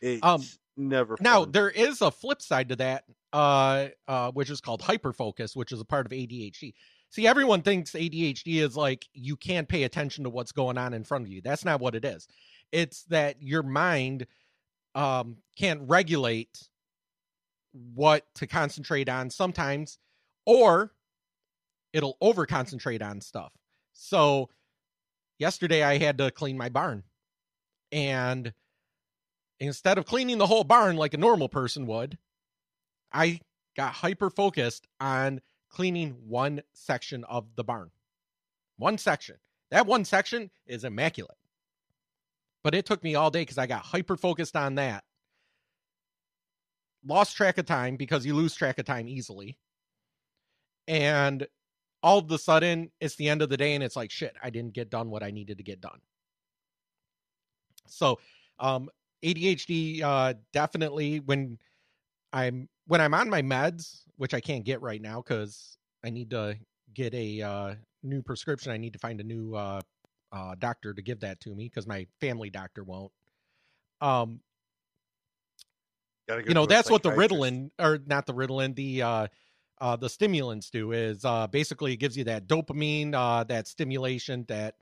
[0.00, 0.42] It's Um,
[0.76, 1.52] never Now fun.
[1.52, 5.80] there is a flip side to that, uh, uh, which is called hyperfocus, which is
[5.80, 6.74] a part of ADHD.
[7.10, 11.04] See, everyone thinks ADHD is like you can't pay attention to what's going on in
[11.04, 11.40] front of you.
[11.40, 12.26] That's not what it is.
[12.72, 14.26] It's that your mind
[14.96, 16.68] um, can't regulate
[17.94, 19.98] what to concentrate on sometimes,
[20.46, 20.92] or
[21.92, 23.52] it'll over concentrate on stuff.
[23.92, 24.50] So,
[25.38, 27.04] yesterday I had to clean my barn,
[27.92, 28.52] and
[29.60, 32.18] instead of cleaning the whole barn like a normal person would,
[33.12, 33.40] I
[33.76, 35.40] got hyper focused on
[35.70, 37.90] cleaning one section of the barn.
[38.76, 39.36] One section.
[39.70, 41.36] That one section is immaculate.
[42.62, 45.04] But it took me all day because I got hyper focused on that.
[47.06, 49.58] Lost track of time because you lose track of time easily.
[50.88, 51.46] And
[52.02, 54.50] all of a sudden, it's the end of the day, and it's like, shit, I
[54.50, 56.00] didn't get done what I needed to get done.
[57.86, 58.18] So,
[58.58, 58.90] um,
[59.24, 61.58] ADHD uh definitely when
[62.32, 66.30] I'm when I'm on my meds, which I can't get right now cuz I need
[66.30, 66.56] to
[66.94, 68.72] get a uh new prescription.
[68.72, 69.80] I need to find a new uh
[70.32, 73.12] uh doctor to give that to me cuz my family doctor won't.
[74.00, 74.40] Um
[76.28, 77.10] go you know, that's what the.
[77.10, 79.26] Ritalin or not the Ritalin, the uh
[79.80, 84.44] uh the stimulants do is uh basically it gives you that dopamine, uh that stimulation
[84.48, 84.76] that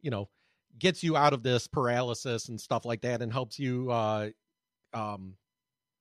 [0.00, 0.28] you know
[0.78, 4.28] gets you out of this paralysis and stuff like that and helps you uh
[4.94, 5.34] um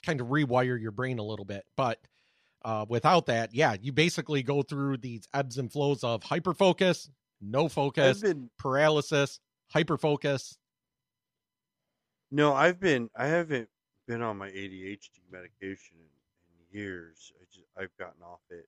[0.03, 1.99] kind of rewire your brain a little bit but
[2.63, 7.09] uh without that yeah you basically go through these ebbs and flows of hyper focus
[7.41, 9.39] no focus been paralysis
[9.71, 10.57] hyper focus
[12.31, 13.67] no, I've been I haven't
[14.07, 16.05] been on my ADHD medication in,
[16.55, 17.31] in years.
[17.39, 18.67] I just I've gotten off it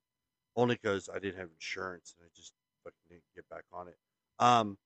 [0.55, 2.53] only because I didn't have insurance and I just
[2.83, 3.97] fucking didn't get back on it.
[4.39, 4.77] Um,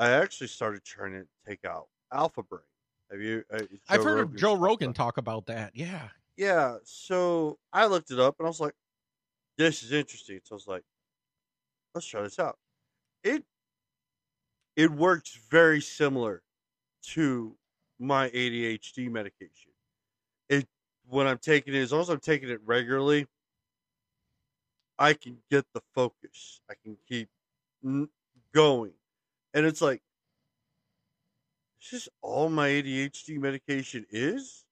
[0.00, 2.62] I actually started trying to take out Alpha Brain.
[3.12, 3.44] Have you?
[3.52, 5.76] Uh, I've heard of Joe Rogan talk about that.
[5.76, 6.08] Yeah.
[6.36, 8.74] Yeah, so I looked it up and I was like,
[9.58, 10.84] "This is interesting." So I was like,
[11.94, 12.58] "Let's try this out."
[13.24, 13.46] It
[14.76, 16.42] it works very similar
[17.02, 17.58] to
[17.98, 19.72] my ADHD medication.
[20.48, 20.68] It
[21.06, 23.26] when I'm taking it, as long as I'm taking it regularly,
[24.98, 26.60] I can get the focus.
[26.68, 27.30] I can keep
[27.84, 28.10] n-
[28.52, 28.94] going,
[29.54, 30.02] and it's like,
[31.82, 34.64] is this all my ADHD medication is?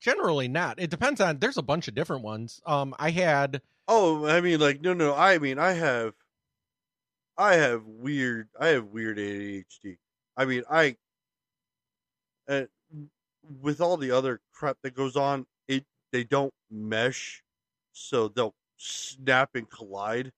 [0.00, 0.80] Generally not.
[0.80, 2.60] It depends on there's a bunch of different ones.
[2.66, 5.14] Um I had Oh, I mean, like, no, no.
[5.14, 6.14] I mean, I have,
[7.36, 9.98] I have weird, I have weird ADHD.
[10.36, 10.96] I mean, I,
[12.48, 12.64] uh,
[13.60, 17.42] with all the other crap that goes on, it they don't mesh,
[17.92, 20.32] so they'll snap and collide.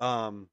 [0.00, 0.48] Um,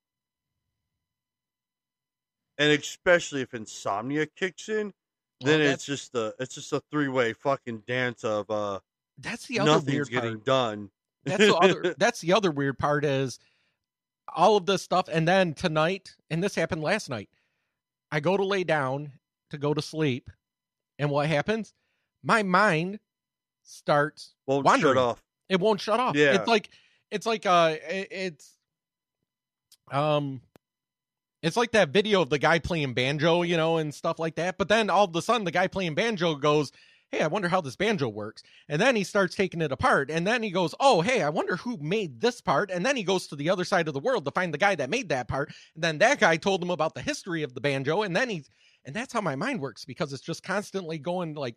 [2.60, 4.94] and especially if insomnia kicks in,
[5.42, 8.80] then Well, it's just a, it's just a three way fucking dance of uh,
[9.18, 10.46] that's the other nothing's weird getting part.
[10.46, 10.90] done.
[11.26, 13.40] That's the other that's the other weird part is
[14.36, 17.30] all of this stuff and then tonight and this happened last night.
[18.12, 19.14] I go to lay down
[19.50, 20.30] to go to sleep
[21.00, 21.74] and what happens?
[22.24, 23.00] My mind
[23.64, 24.96] starts Won't wandering.
[24.96, 25.24] shut off.
[25.48, 26.16] It won't shut off.
[26.16, 26.36] Yeah.
[26.36, 26.70] It's like
[27.12, 28.58] it's like uh it- it's
[29.92, 30.42] um
[31.42, 34.58] it's like that video of the guy playing banjo, you know, and stuff like that.
[34.58, 36.72] But then all of a sudden the guy playing banjo goes,
[37.12, 38.44] Hey, I wonder how this banjo works.
[38.68, 40.12] And then he starts taking it apart.
[40.12, 42.70] And then he goes, Oh, hey, I wonder who made this part.
[42.70, 44.76] And then he goes to the other side of the world to find the guy
[44.76, 45.52] that made that part.
[45.76, 48.04] And then that guy told him about the history of the banjo.
[48.04, 48.50] And then he's
[48.86, 51.56] and that's how my mind works because it's just constantly going like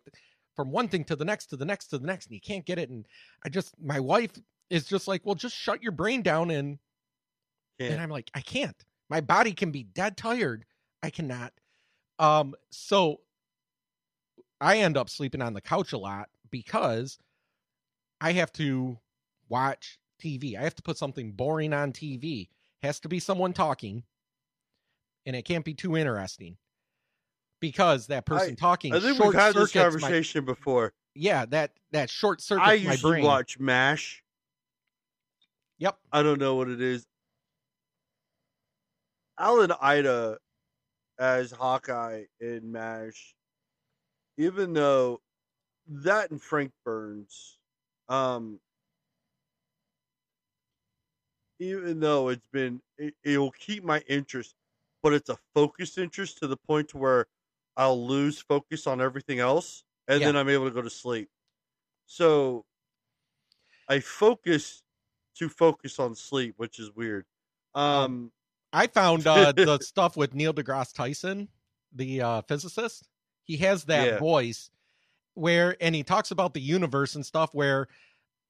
[0.55, 2.65] from one thing to the next to the next to the next and you can't
[2.65, 3.05] get it and
[3.45, 4.31] i just my wife
[4.69, 6.77] is just like well just shut your brain down and
[7.79, 10.65] and i'm like i can't my body can be dead tired
[11.01, 11.53] i cannot
[12.19, 13.19] um so
[14.61, 17.17] i end up sleeping on the couch a lot because
[18.21, 18.97] i have to
[19.49, 22.49] watch tv i have to put something boring on tv
[22.81, 24.03] has to be someone talking
[25.25, 26.57] and it can't be too interesting
[27.61, 30.93] because that person I- talking I think we've had this circuits my- conversation before.
[31.15, 32.63] yeah, that that short circuit.
[32.63, 33.23] I my usually brain.
[33.23, 34.21] watch MASH.
[35.77, 35.97] Yep.
[36.11, 37.05] I don't know what it is.
[39.43, 40.37] Alan Alda
[41.19, 43.35] as Hawkeye in MASH,
[44.37, 45.19] even though
[45.85, 47.57] that and Frank Burns,
[48.07, 48.61] um,
[51.59, 54.55] even though it's been, it, it'll keep my interest,
[55.01, 57.25] but it's a focused interest to the point to where
[57.75, 60.27] I'll lose focus on everything else, and Yeah.
[60.27, 61.29] then I'm able to go to sleep.
[62.05, 62.63] So
[63.89, 64.83] I focus
[65.35, 67.25] to focus on sleep, which is weird.
[67.75, 68.31] Um,
[68.73, 71.47] I found uh, the stuff with Neil deGrasse Tyson,
[71.93, 73.07] the uh, physicist.
[73.43, 74.19] He has that Yeah.
[74.19, 74.69] voice
[75.35, 77.87] where, and he talks about the universe and stuff where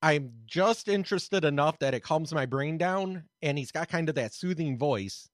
[0.01, 4.15] I'm just interested enough that it calms my brain down, and he's got kind of
[4.15, 5.29] that soothing voice,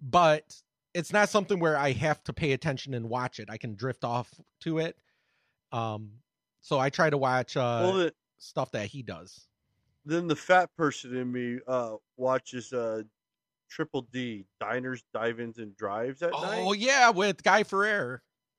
[0.00, 0.60] but
[0.94, 3.48] it's not something where I have to pay attention and watch it.
[3.50, 4.96] I can drift off to it.
[5.72, 6.12] Um,
[6.60, 9.48] so I try to watch uh, well, the, stuff that he does.
[10.04, 13.02] then the fat person in me uh, watches uh,
[13.74, 16.62] Triple D diners, dive-ins, and drives at night.
[16.66, 18.18] Oh yeah, with Guy Fieri.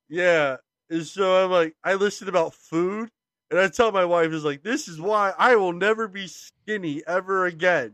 [0.09, 0.57] Yeah.
[0.89, 3.09] And so I'm like, I listen about food,
[3.51, 7.03] and I tell my wife, is like, this is why I will never be skinny
[7.05, 7.93] ever again.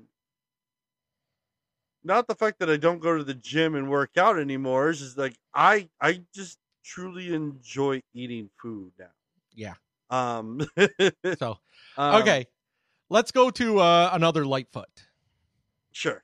[2.03, 4.89] Not the fact that I don't go to the gym and work out anymore.
[4.89, 9.11] It's just like I, I just truly enjoy eating food now.
[9.53, 9.73] Yeah.
[10.09, 10.61] Um.
[11.37, 11.57] So
[11.97, 12.47] um, okay,
[13.09, 14.87] let's go to uh, another Lightfoot.
[15.91, 16.23] Sure.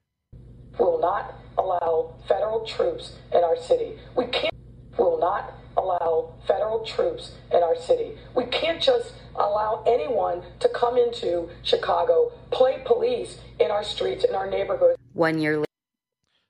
[0.80, 3.94] Will not allow federal troops in our city.
[4.16, 4.54] We can't
[4.98, 8.18] will not allow federal troops in our city.
[8.34, 14.36] We can't just allow anyone to come into Chicago, play police in our streets, in
[14.36, 14.98] our neighborhoods.
[15.14, 15.64] One year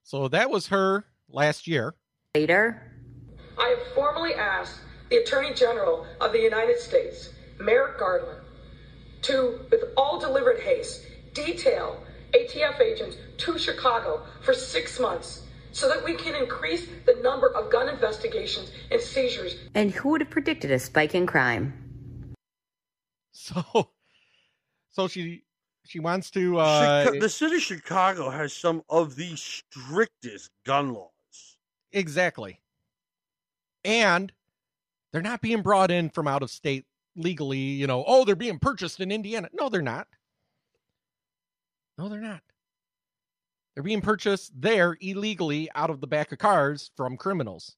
[0.04, 1.96] So that was her last year.
[2.36, 2.82] later,
[3.58, 4.80] I have formally asked
[5.10, 7.30] the Attorney General of the United States,
[7.60, 8.42] Merrick Garland,
[9.24, 12.04] to, with all deliberate haste, detail
[12.36, 17.72] ATF agents to Chicago for six months so that we can increase the number of
[17.72, 21.74] gun investigations and seizures and who would have predicted a spike in crime?
[23.32, 23.90] So,
[24.92, 25.44] so she
[25.86, 26.58] she wants to.
[26.58, 31.58] Uh, Chica- the city of Chicago has some of the strictest gun laws.
[31.92, 32.62] exactly,
[33.84, 34.32] and
[35.12, 36.86] they're not being brought in from out of state
[37.16, 37.60] legally.
[37.60, 39.50] You know, oh, they're being purchased in Indiana.
[39.54, 40.08] No, they're not.
[41.98, 42.42] No, they're not.
[43.74, 47.76] They're being purchased there illegally out of the back of cars from criminals.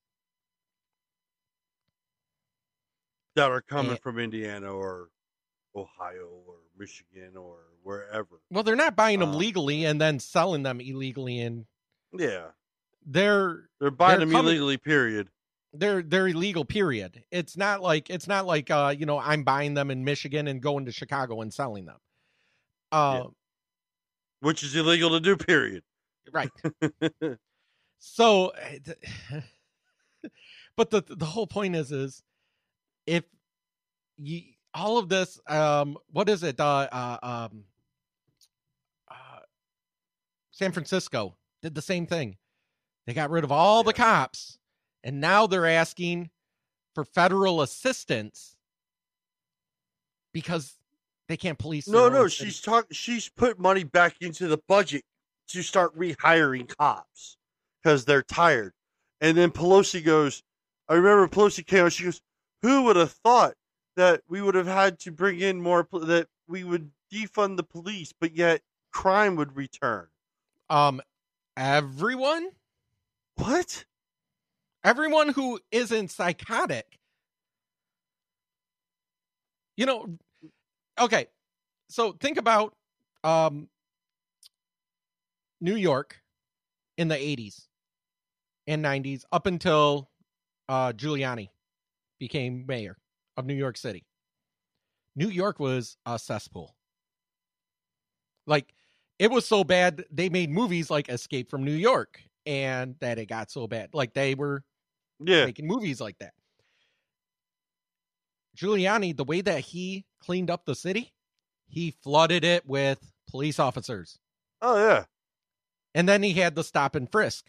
[3.36, 5.12] that are coming And- from Indiana or
[5.76, 8.42] Ohio or Michigan or wherever.
[8.50, 11.68] Well, they're not buying them Um, legally and then selling them illegally, and
[12.14, 12.54] Yeah,
[13.06, 14.78] they're they're buying They're them coming- illegally.
[14.80, 15.30] Period.
[15.72, 16.66] they're they're illegal.
[16.66, 17.24] Period.
[17.30, 20.60] It's not like it's not like uh you know I'm buying them in Michigan and
[20.60, 22.00] going to Chicago and selling them.
[22.92, 23.26] Uh,
[24.40, 25.36] Which is illegal to do.
[25.36, 25.84] Period.
[26.32, 26.52] right.
[28.00, 28.80] So, eh,
[30.78, 32.24] but the the whole point is is
[33.06, 33.24] if
[34.18, 34.44] you
[34.74, 37.64] all of this um what is it uh, uh um
[39.10, 39.40] uh,
[40.52, 42.38] San Francisco did the same thing.
[43.06, 44.60] They got rid of all the cops
[45.04, 46.30] and now they're asking
[46.94, 48.58] for federal assistance
[50.34, 50.76] because
[51.28, 52.88] they can't police No, no, she's talk.
[52.92, 55.04] She's put money back into the budget
[55.50, 57.38] to start rehiring cops
[57.82, 58.74] because they're tired.
[59.22, 60.44] And then Pelosi goes.
[60.90, 61.94] I remember Pelosi came out.
[61.94, 62.22] She goes,
[62.62, 63.56] "Who would have thought
[63.96, 65.88] that we would have had to bring in more?
[65.92, 70.08] That we would defund the police, but yet crime would return."
[70.70, 71.02] um
[71.56, 72.50] everyone
[73.36, 73.86] What?
[74.84, 77.00] everyone who isn't psychotic
[79.76, 80.18] you know
[81.00, 81.28] okay
[81.90, 82.76] so think about
[83.24, 83.68] um
[85.62, 86.22] new york
[86.98, 87.68] in the 80s
[88.68, 90.10] and 90s up until
[90.70, 91.50] uh giuliani
[92.20, 92.98] became mayor
[93.38, 94.06] of new york city
[95.16, 96.76] new york was a cesspool
[98.48, 98.74] like
[99.20, 103.28] it was so bad they made movies like escape from new york and that it
[103.28, 104.64] got so bad like they were
[105.20, 105.46] Yeah.
[105.46, 106.34] making movies like that.
[108.58, 111.14] Giuliani, the way that he cleaned up the city,
[111.68, 114.18] he flooded it with police officers.
[114.62, 115.06] Oh yeah.
[115.94, 117.46] And then he had the stop and frisk.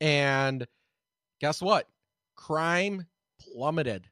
[0.00, 0.66] And
[1.40, 1.88] guess what?
[2.36, 3.06] Crime
[3.40, 4.08] plummeted.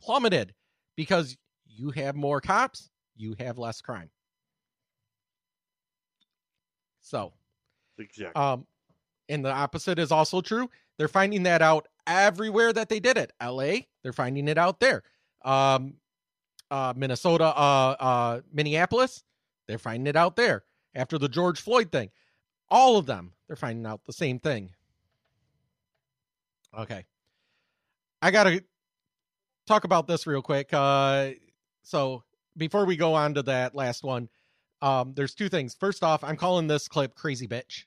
[0.00, 0.54] Plummeted
[0.96, 4.10] because you have more cops, you have less crime.
[7.00, 7.32] So,
[7.98, 8.40] Exactly.
[8.40, 8.66] um,
[9.28, 10.68] and the opposite is also true.
[10.98, 13.32] They're finding that out everywhere that they did it.
[13.40, 13.88] L.A.
[14.02, 15.02] They're finding it out there.
[15.44, 15.94] Um,
[16.70, 19.22] uh, Minnesota, uh, uh, Minneapolis.
[19.68, 20.64] They're finding it out there
[20.94, 22.10] after the George Floyd thing.
[22.68, 24.70] All of them, they're finding out the same thing.
[26.76, 27.04] Okay,
[28.20, 28.62] I gotta
[29.66, 30.68] talk about this real quick.
[30.72, 31.30] Uh,
[31.82, 32.22] so
[32.56, 34.28] before we go on to that last one,
[34.82, 35.74] um, there's two things.
[35.78, 37.84] First off, I'm calling this clip "Crazy Bitch."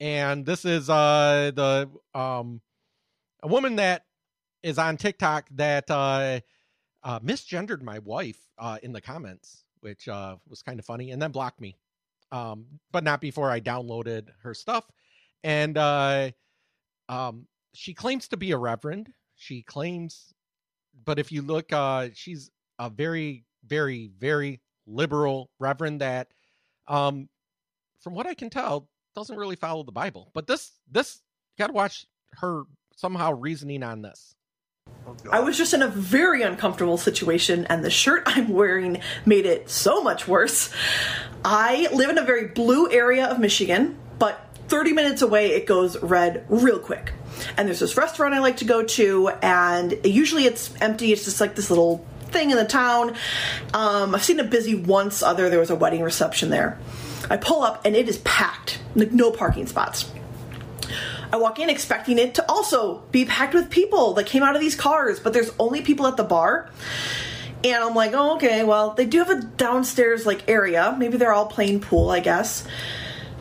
[0.00, 1.88] and this is uh the
[2.18, 2.60] um
[3.46, 4.04] a woman that
[4.64, 6.40] is on TikTok that uh
[7.04, 11.22] uh misgendered my wife uh in the comments which uh was kind of funny and
[11.22, 11.76] then blocked me.
[12.32, 14.90] Um but not before I downloaded her stuff.
[15.44, 16.32] And uh
[17.08, 19.12] um she claims to be a reverend.
[19.36, 20.34] She claims
[21.04, 22.50] but if you look uh she's
[22.80, 26.32] a very very very liberal reverend that
[26.88, 27.28] um
[28.00, 30.32] from what I can tell doesn't really follow the Bible.
[30.34, 31.22] But this this
[31.56, 32.06] you got to watch
[32.40, 32.64] her
[32.96, 34.34] somehow reasoning on this.
[35.30, 39.70] I was just in a very uncomfortable situation, and the shirt I'm wearing made it
[39.70, 40.72] so much worse.
[41.44, 46.00] I live in a very blue area of Michigan, but 30 minutes away it goes
[46.02, 47.12] red real quick.
[47.56, 51.12] And there's this restaurant I like to go to, and usually it's empty.
[51.12, 53.14] It's just like this little thing in the town.
[53.74, 55.22] Um, I've seen it busy once.
[55.22, 56.78] Other there was a wedding reception there.
[57.28, 60.10] I pull up and it is packed, like no parking spots.
[61.32, 64.60] I walk in expecting it to also be packed with people that came out of
[64.60, 66.70] these cars, but there's only people at the bar.
[67.64, 70.94] And I'm like, oh, okay, well, they do have a downstairs like area.
[70.98, 72.66] Maybe they're all playing pool, I guess.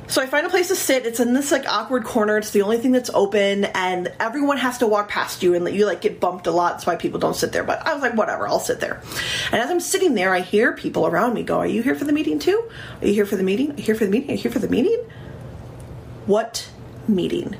[0.08, 1.06] So I find a place to sit.
[1.06, 2.38] It's in this like awkward corner.
[2.38, 5.74] It's the only thing that's open, and everyone has to walk past you, and let
[5.74, 6.74] you like get bumped a lot.
[6.74, 7.64] That's why people don't sit there.
[7.64, 9.02] But I was like, whatever, I'll sit there.
[9.52, 12.06] And as I'm sitting there, I hear people around me go, "Are you here for
[12.06, 12.70] the meeting too?
[13.02, 13.72] Are you here for the meeting?
[13.72, 14.30] Are you here for the meeting?
[14.30, 15.00] Are you here for the meeting?
[16.28, 16.70] What
[17.08, 17.56] meeting?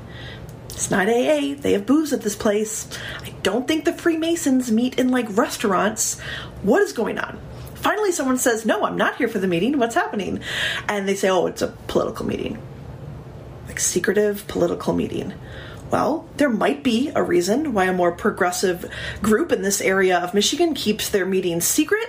[0.76, 1.54] It's not AA.
[1.56, 2.86] They have booze at this place.
[3.24, 6.20] I don't think the Freemasons meet in like restaurants.
[6.60, 7.40] What is going on?
[7.76, 9.78] Finally, someone says, No, I'm not here for the meeting.
[9.78, 10.40] What's happening?
[10.86, 12.58] And they say, Oh, it's a political meeting.
[13.66, 15.32] Like, secretive political meeting.
[15.90, 18.84] Well, there might be a reason why a more progressive
[19.22, 22.06] group in this area of Michigan keeps their meetings secret,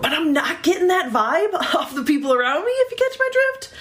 [0.00, 3.30] but I'm not getting that vibe off the people around me, if you catch my
[3.32, 3.74] drift.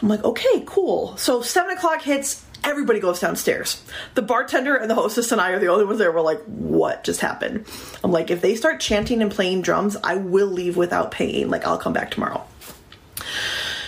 [0.00, 1.18] I'm like, okay, cool.
[1.18, 3.82] So, 7 o'clock hits, everybody goes downstairs.
[4.14, 6.12] The bartender and the hostess and I are the only ones there.
[6.12, 7.66] We're like, what just happened?
[8.04, 11.48] I'm like, if they start chanting and playing drums, I will leave without paying.
[11.48, 12.44] Like, I'll come back tomorrow.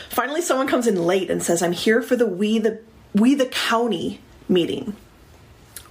[0.08, 2.80] Finally, someone comes in late and says, I'm here for the We the
[3.14, 4.94] We the County meeting.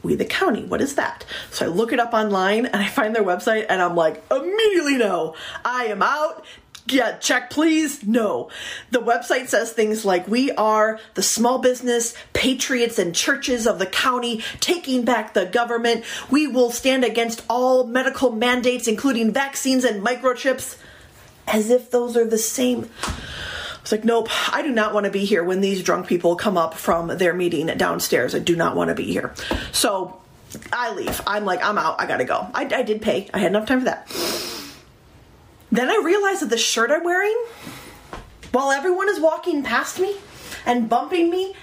[0.04, 1.26] We the County, what is that?
[1.52, 4.98] So I look it up online and I find their website and I'm like, immediately
[4.98, 5.36] no.
[5.64, 6.46] I am out.
[6.88, 8.06] Yeah, check please.
[8.06, 8.50] No.
[8.90, 13.86] The website says things like we are the small business patriots and churches of the
[13.86, 16.04] county taking back the government.
[16.30, 20.78] We will stand against all medical mandates including vaccines and microchips
[21.48, 25.12] as if those are the same I was like, nope, I do not want to
[25.12, 28.36] be here when these drunk people come up from their meeting downstairs.
[28.36, 29.34] I do not want to be here.
[29.72, 30.22] So
[30.72, 31.20] I leave.
[31.26, 32.00] I'm like, I'm out.
[32.00, 32.48] I gotta go.
[32.54, 33.28] I, I did pay.
[33.34, 34.61] I had enough time for that.
[35.72, 37.42] Then I realized that the shirt I'm wearing,
[38.52, 40.18] while everyone is walking past me
[40.66, 41.56] and bumping me,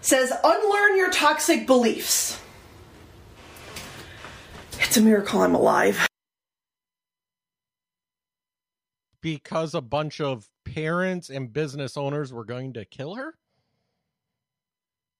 [0.00, 2.40] says, Unlearn your toxic beliefs.
[4.78, 6.06] It's a miracle I'm alive.
[9.20, 13.34] Because a bunch of parents and business owners were going to kill her?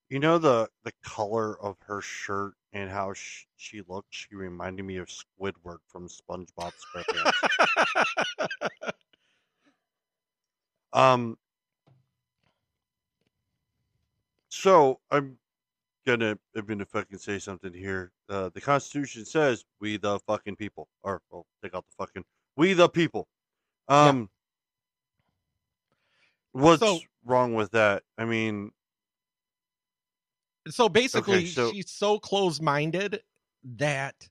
[0.08, 4.14] You know the the color of her shirt and how sh- she looked.
[4.14, 8.92] She reminded me of Squidward from SpongeBob SquarePants.
[10.92, 11.36] um.
[14.48, 15.38] So I'm
[16.06, 18.12] gonna even if I can say something here.
[18.28, 22.24] Uh, the Constitution says we the fucking people, or well, take out the fucking
[22.56, 23.28] we the people.
[23.88, 24.28] Um.
[26.52, 28.02] What's So- wrong with that?
[28.18, 28.72] I mean,
[30.68, 33.22] So basically, Okay, so- she's so close minded
[33.76, 34.28] that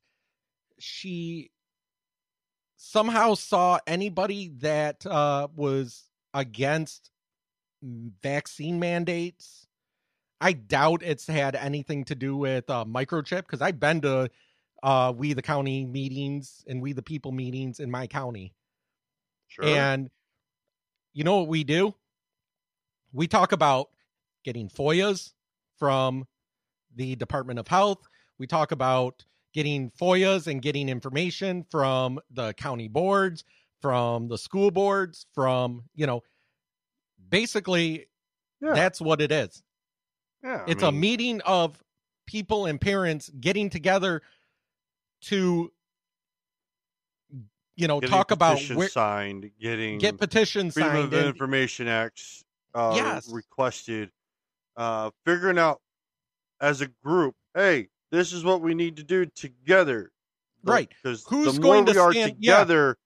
[0.79, 1.51] she
[2.77, 7.11] somehow saw anybody that uh, was against
[7.81, 9.67] vaccine mandates.
[10.41, 14.29] I doubt it's had anything to do with uh, microchip because I've been to
[14.81, 18.53] uh, we the county meetings and we the people meetings in my county.
[19.47, 19.65] sure.
[19.65, 20.09] And
[21.13, 21.93] you know what we do?
[23.11, 23.89] We talk about
[24.45, 25.33] getting FOIAs
[25.79, 26.25] from
[26.95, 28.07] the Department of Health.
[28.37, 33.43] We talk about getting FOIAs and getting information from the county boards,
[33.81, 36.21] from the school boards, from, you know,
[37.29, 38.07] basically
[38.61, 38.73] Yeah.
[38.73, 39.63] that's what it is.
[40.43, 41.81] yeah, I It's a meeting of
[42.27, 44.21] people and parents getting together
[45.21, 45.71] to
[47.75, 51.87] you know talk about petitions where signed, getting get petitions Freedom signed of and- Information
[51.87, 52.43] Acts
[52.75, 53.29] uh, Yes.
[53.29, 54.11] requested,
[54.79, 55.79] uh, figuring out
[56.61, 60.11] as a group, hey, this is what we need to do together,
[60.63, 60.89] Right.
[60.89, 62.57] Because Who's the more going we to are stand- yeah.
[62.59, 62.97] together,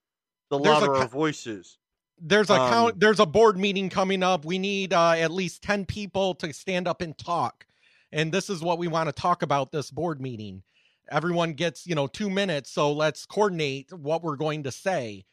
[0.50, 1.78] the There's louder co- our voices.
[2.20, 5.62] there's a Um, count there's a board meeting coming up we need uh, at least
[5.64, 7.66] 10 people to stand up and talk
[8.12, 10.62] and this is what we want to talk about this board meeting
[11.10, 15.26] everyone gets you know two minutes so let's coordinate what we're going to say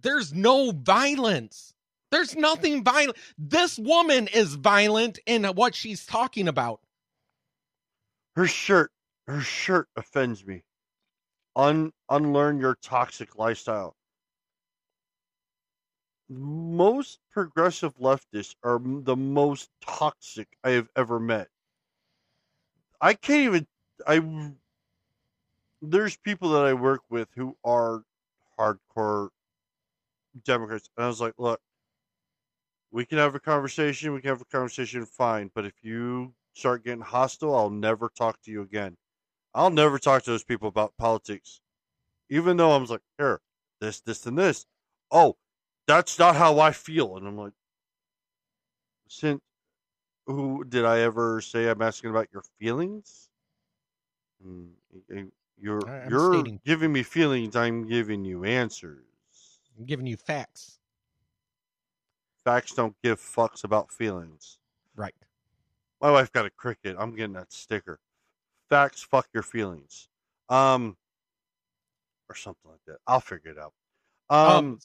[0.00, 1.74] there's no violence
[2.10, 6.80] there's nothing violent this woman is violent in what she's talking about
[8.36, 8.92] Her shirt,
[9.26, 10.62] her shirt offends me.
[11.56, 13.96] Un unlearn your toxic lifestyle.
[16.28, 21.48] Most progressive leftists are the most toxic I have ever met.
[23.00, 23.66] I can't even.
[24.06, 24.52] I
[25.80, 28.02] there's people that I work with who are
[28.58, 29.30] hardcore
[30.44, 31.60] Democrats, and I was like, look,
[32.96, 34.14] we can have a conversation.
[34.14, 35.50] We can have a conversation, fine.
[35.54, 38.96] But if you start getting hostile, I'll never talk to you again.
[39.54, 41.60] I'll never talk to those people about politics,
[42.30, 43.42] even though I was like, here,
[43.82, 44.64] this, this, and this.
[45.10, 45.36] Oh,
[45.86, 47.52] that's not how I feel, and I'm like,
[49.08, 49.42] since
[50.26, 53.28] who did I ever say I'm asking about your feelings?
[54.42, 55.24] Hmm, y- y-
[55.58, 57.56] You're I'm you're stating- giving me feelings.
[57.56, 59.04] I'm giving you answers.
[59.78, 60.75] i'm giving you facts
[62.46, 64.58] Facts don't give fucks about feelings.
[64.94, 65.14] right
[66.00, 66.94] My wife got a cricket.
[66.96, 67.98] I'm getting that sticker.
[68.70, 70.08] Facts fuck your feelings.
[70.48, 70.96] Um
[72.28, 72.98] or something like that.
[73.04, 73.72] I'll figure it out.
[74.30, 74.78] Um, um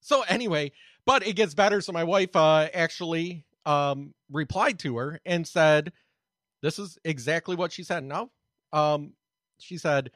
[0.00, 0.70] so anyway
[1.06, 5.92] but it gets better so my wife uh actually um replied to her and said
[6.62, 8.30] this is exactly what she said no
[8.72, 9.12] um
[9.58, 10.10] she said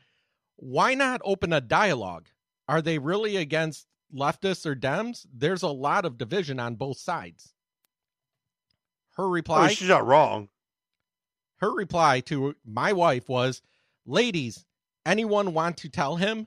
[0.56, 2.28] why not open a dialogue
[2.68, 7.54] are they really against leftists or dems there's a lot of division on both sides.
[9.16, 10.48] Her mean, reply she's not wrong.
[11.58, 13.62] her reply to my wife was
[14.06, 14.64] ladies
[15.04, 16.46] anyone want to tell him?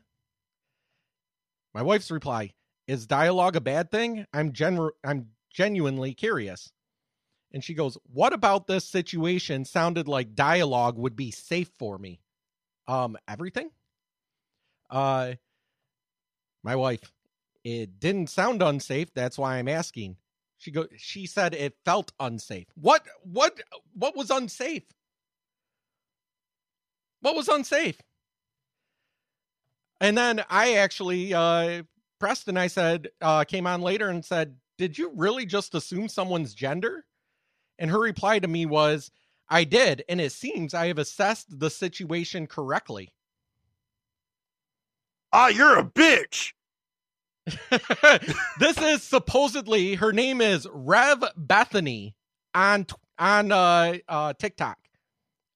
[1.74, 2.54] My wife's reply
[2.88, 4.26] is dialogue a bad thing?
[4.34, 6.72] I'm gen- i'm genuinely curious.
[7.52, 12.22] And she goes what about this situation sounded like dialogue would be safe for me?
[12.88, 13.70] Um everything?
[14.90, 15.34] Uh
[16.64, 17.12] my wife
[17.64, 20.16] it didn't sound unsafe that's why i'm asking
[20.58, 20.88] She go.
[20.98, 22.68] She said it felt unsafe.
[22.76, 23.06] What?
[23.24, 23.60] What?
[23.94, 24.86] What was unsafe?
[27.22, 28.02] What was unsafe?
[30.02, 31.84] And then I actually uh,
[32.20, 36.08] pressed and I said, uh, came on later and said, Did you really just assume
[36.10, 37.06] someone's gender?
[37.80, 39.12] And her reply to me was,
[39.50, 40.04] I did.
[40.10, 43.14] And it seems I have assessed the situation correctly.
[45.34, 46.54] Ah, you're a bitch.
[48.60, 52.16] this is supposedly her name is Rev Bethany
[52.54, 52.86] on
[53.20, 54.78] on uh, uh, TikTok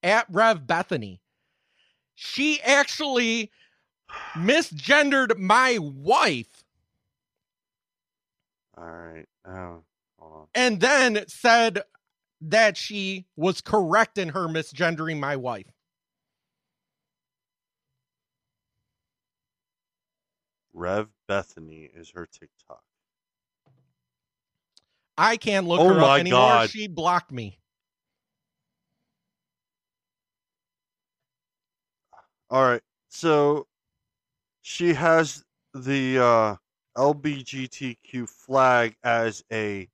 [0.03, 1.21] at Rev Bethany.
[2.15, 3.51] She actually
[4.35, 6.63] misgendered my wife.
[8.77, 9.25] All right.
[9.47, 9.83] Oh.
[10.53, 11.83] And then said
[12.41, 15.71] that she was correct in her misgendering my wife.
[20.73, 22.81] Rev Bethany is her TikTok.
[25.17, 26.39] I can't look Oh her my up anymore.
[26.39, 26.69] God.
[26.69, 27.59] She blocked me.
[32.49, 32.81] All right.
[33.09, 33.67] So
[34.61, 35.43] she has
[35.73, 36.55] the uh,
[36.97, 39.89] LBGTQ flag as a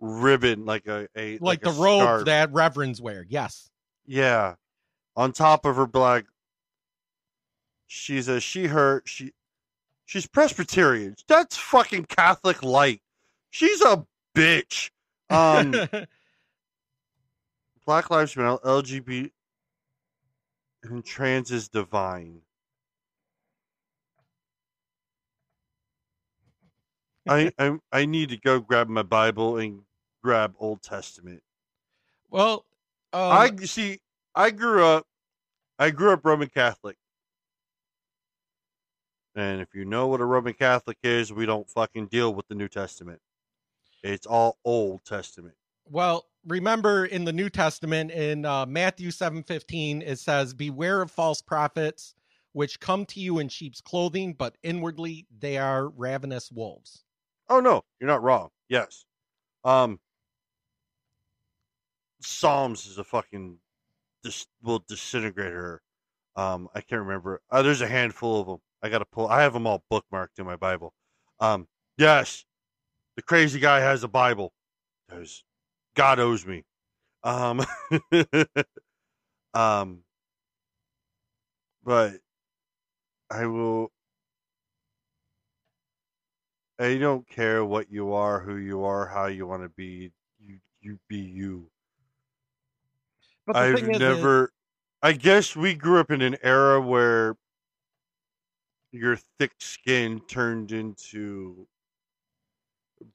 [0.00, 2.24] ribbon, like a, a Like, like, the a robe scarf.
[2.26, 3.24] that reverends wear.
[3.28, 3.70] Yes.
[4.06, 4.54] Yeah.
[5.16, 6.24] On top of her black
[7.88, 9.32] she's a she her she
[10.08, 11.14] she's Presbyterian.
[11.28, 13.02] That's fucking Catholic light.
[13.50, 14.04] She's a
[14.34, 14.90] bitch.
[15.30, 15.72] Um
[17.86, 19.30] Black Lives Matter LGBT
[20.82, 22.40] and trans is divine.
[27.28, 29.82] I, I I need to go grab my Bible and
[30.24, 31.42] grab Old Testament.
[32.30, 32.64] well,
[33.12, 33.98] um, I see.
[34.34, 35.06] I grew up.
[35.78, 36.96] I grew up Roman Catholic,
[39.40, 42.54] and if you know what a Roman Catholic is, we don't fucking deal with the
[42.54, 43.20] New Testament.
[44.02, 45.54] It's all Old Testament.
[45.90, 51.42] Well, remember in the New Testament in uh, Matthew 7:15 it says beware of false
[51.42, 52.14] prophets
[52.52, 57.04] which come to you in sheep's clothing but inwardly they are ravenous wolves.
[57.48, 58.50] Oh no, you're not wrong.
[58.68, 59.04] Yes.
[59.64, 60.00] Um.
[62.20, 63.58] Psalms is a fucking
[64.24, 65.82] dis- will disintegrate her.
[66.36, 67.40] Um, I can't remember.
[67.50, 68.58] Uh, there's a handful of them.
[68.82, 69.28] I gotta pull.
[69.28, 70.92] I have them all bookmarked in my Bible.
[71.40, 72.44] Um, yes,
[73.16, 74.52] the crazy guy has a Bible.
[75.08, 75.44] There's
[75.94, 76.64] God owes me.
[77.24, 77.64] Um,
[79.54, 80.00] um,
[81.84, 82.14] but
[83.30, 83.90] I will.
[86.80, 90.12] I don't care what you are, who you are, how you want to be.
[90.38, 91.68] You you be you.
[93.46, 94.52] But the I've thing is, never.
[95.02, 97.36] I guess we grew up in an era where
[98.92, 101.66] your thick skin turned into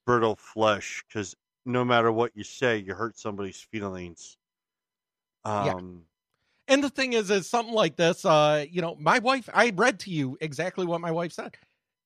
[0.05, 1.35] brittle flesh because
[1.65, 4.37] no matter what you say, you hurt somebody's feelings.
[5.45, 5.73] Yeah.
[5.73, 6.05] Um,
[6.67, 8.23] And the thing is, is something like this.
[8.23, 9.49] Uh, you know, my wife.
[9.53, 11.57] I read to you exactly what my wife said.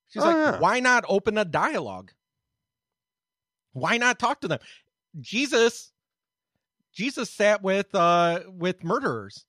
[0.10, 0.60] She's Oh, like, yeah.
[0.60, 2.12] "Why not open a dialogue?
[3.74, 4.60] Why not talk to them?"
[5.20, 5.92] Jesus,
[6.94, 9.46] Jesus sat with uh with murderers.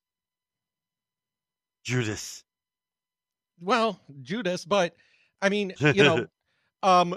[1.85, 2.45] Judas.
[3.60, 4.94] Well, Judas, but
[5.43, 6.26] I mean, you know,
[6.82, 7.16] um,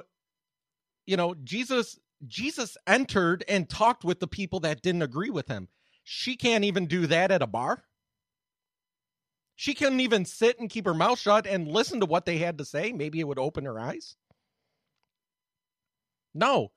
[1.05, 5.67] you know, Jesus, Jesus entered and talked with the people that didn't agree with him.
[6.03, 7.83] She can't even do that at a bar.
[9.55, 12.57] She couldn't even sit and keep her mouth shut and listen to what they had
[12.57, 12.91] to say.
[12.91, 14.15] Maybe it would open her eyes.
[16.33, 16.71] No.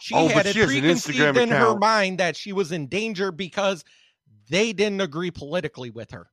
[0.00, 3.84] She Oh, had it she preconceived in her mind that she was in danger because
[4.48, 6.31] they didn't agree politically with her.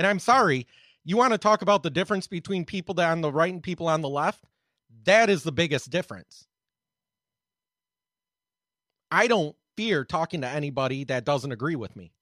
[0.00, 0.66] And I'm sorry,
[1.04, 3.86] you want to talk about the difference between people that on the right and people
[3.86, 4.42] on the left?
[5.04, 6.46] That is the biggest difference.
[9.10, 12.14] I don't fear talking to anybody that doesn't agree with me.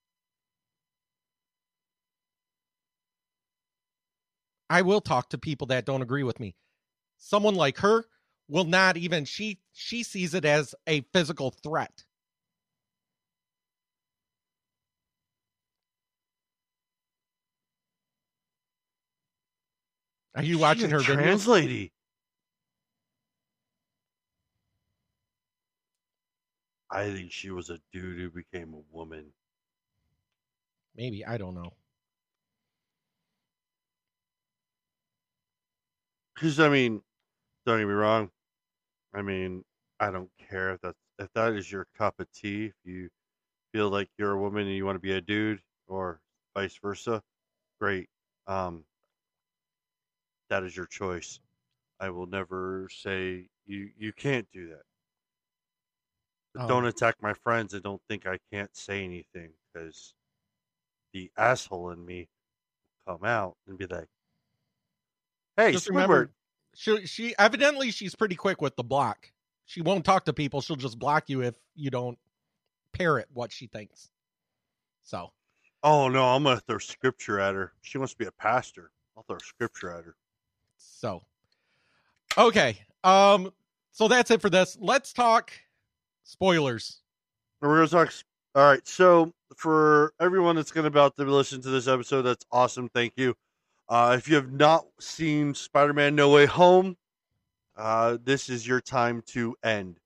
[4.69, 6.57] I will talk to people that don't agree with me.
[7.17, 8.07] Someone like her
[8.49, 12.03] will not even she she sees it as a physical threat.
[20.39, 21.15] Are you watching her videos?
[21.15, 21.93] trans lady.
[26.89, 29.33] I think she was a dude who became a woman.
[30.95, 31.73] Maybe I don't know.
[36.37, 37.03] Because I mean,
[37.67, 38.31] don't get me wrong.
[39.13, 39.65] I mean,
[39.99, 42.67] I don't care if that's if that is your cup of tea.
[42.67, 43.09] If you
[43.73, 46.21] feel like you're a woman and you want to be a dude, or
[46.57, 47.25] vice versa,
[47.81, 48.09] great.
[48.47, 48.85] Um,
[50.51, 51.41] that is your choice.
[52.01, 54.83] I will never say you you can't do that.
[56.53, 56.69] But Oh.
[56.69, 60.15] don't attack my friends and don't think I can't say anything because
[61.13, 62.29] the asshole in me
[63.07, 64.09] will come out and be like,
[65.57, 66.33] "Hey, Just Squidward, remember,
[66.75, 69.33] she she evidently she's pretty quick with the block.
[69.67, 70.61] She won't talk to people.
[70.61, 72.19] She'll just block you if you don't
[72.93, 74.11] parrot what she thinks.
[75.03, 75.33] So
[75.83, 77.73] oh no, I'm gonna throw scripture at her.
[77.83, 78.93] She wants to be a pastor.
[79.17, 80.17] I'll throw scripture at her."
[80.79, 81.23] So
[82.37, 82.79] okay.
[83.05, 83.53] Um.
[83.93, 84.79] So that's it for this.
[84.81, 85.53] Let's talk
[86.25, 87.01] spoilers.
[87.61, 88.13] We're gonna talk.
[88.55, 92.89] All right, so for everyone that's gonna about to listen to this episode, that's awesome.
[92.95, 93.35] Thank you.
[93.89, 96.97] Uh, if you have not seen Spider-Man: No Way Home,
[97.77, 99.99] uh, this is your time to end,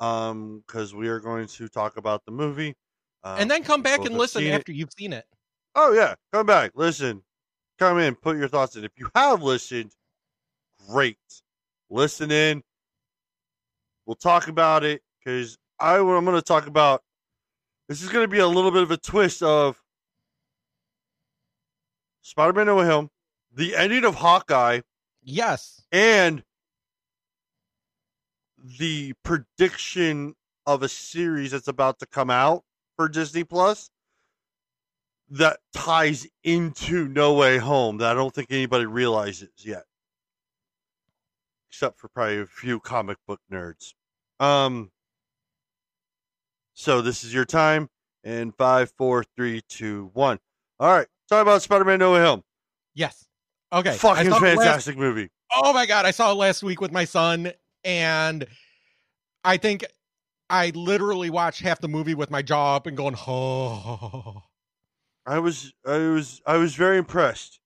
[0.00, 2.74] um, because we are going to talk about the movie,
[3.22, 4.56] uh, and then come back and listen seen it.
[4.56, 5.24] after you've seen it.
[5.74, 7.22] Oh yeah, come back, listen,
[7.78, 8.84] come in, put your thoughts in.
[8.84, 9.92] If you have listened,
[10.88, 11.18] great,
[11.88, 12.62] listen in.
[14.06, 17.02] We'll talk about it because I I'm going to talk about.
[17.88, 19.80] This is going to be a little bit of a twist of
[22.22, 23.10] Spider-Man: No Way Home,
[23.52, 24.80] the ending of Hawkeye,
[25.22, 25.82] Yes.
[25.92, 26.44] and
[28.78, 30.34] the prediction
[30.66, 32.64] of a series that's about to come out
[32.96, 33.90] for Disney Plus
[35.30, 39.84] that ties into No Way Home that I don't think anybody realizes yet.
[41.70, 43.94] Except for probably a few comic book nerds.
[44.40, 44.90] Um
[46.74, 47.88] so this is your time
[48.24, 50.38] in five, four, three, two, one.
[50.78, 51.06] All right.
[51.28, 52.42] Talk about Spider-Man No Way Home.
[52.94, 53.26] Yes.
[53.72, 53.96] Okay.
[53.96, 55.28] Fucking it last- fantastic movie.
[55.54, 57.52] Oh my god, I saw it last week with my son,
[57.84, 58.46] and
[59.44, 59.84] I think
[60.48, 64.42] I literally watched half the movie with my jaw up and going, "Oh."
[65.26, 67.59] I was I was I was very impressed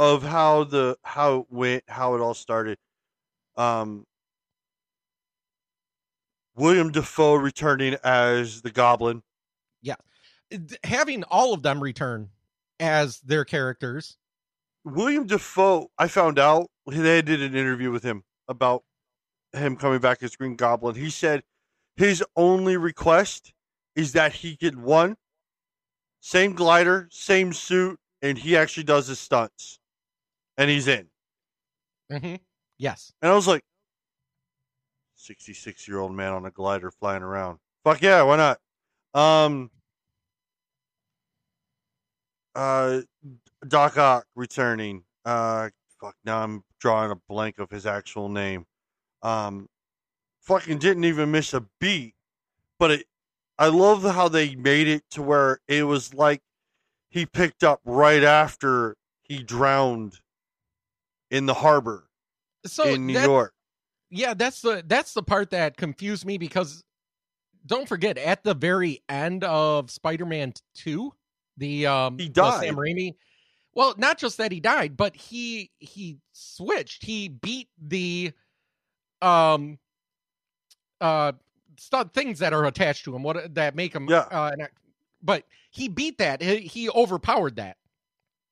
[0.00, 2.78] of how the how it went, how it all started.
[3.56, 4.06] Um
[6.56, 9.22] William Dafoe returning as the Goblin.
[9.82, 9.96] Yeah,
[10.84, 12.30] having all of them return
[12.80, 14.16] as their characters.
[14.84, 18.84] William Dafoe, I found out they did an interview with him about
[19.52, 20.94] him coming back as Green Goblin.
[20.94, 21.42] He said
[21.96, 23.52] his only request
[23.94, 25.16] is that he get one
[26.20, 29.79] same glider, same suit, and he actually does his stunts,
[30.56, 31.06] and he's in.
[32.10, 32.36] Mm-hmm.
[32.78, 33.12] Yes.
[33.22, 33.62] And I was like,
[35.16, 37.58] 66 year old man on a glider flying around.
[37.84, 38.58] Fuck yeah, why not?
[39.14, 39.70] Um,
[42.54, 43.00] uh,
[43.66, 45.04] Doc Ock returning.
[45.24, 45.68] Uh,
[46.00, 48.66] fuck, now I'm drawing a blank of his actual name.
[49.22, 49.68] Um,
[50.40, 52.14] fucking didn't even miss a beat,
[52.78, 53.06] but it,
[53.58, 56.40] I love how they made it to where it was like
[57.10, 60.20] he picked up right after he drowned
[61.30, 62.08] in the harbor
[62.66, 63.54] So in New that- York.
[64.12, 66.82] Yeah, that's the that's the part that confused me because
[67.64, 71.12] don't forget at the very end of Spider-Man 2,
[71.58, 72.60] the um He died.
[72.64, 73.14] Sam Raimi
[73.72, 77.04] well, not just that he died, but he he switched.
[77.04, 78.32] He beat the
[79.22, 79.78] um
[81.00, 81.32] uh
[81.78, 84.26] stuff things that are attached to him what that make him Yeah.
[84.30, 84.50] uh
[85.22, 86.42] but he beat that.
[86.42, 87.76] He, he overpowered that.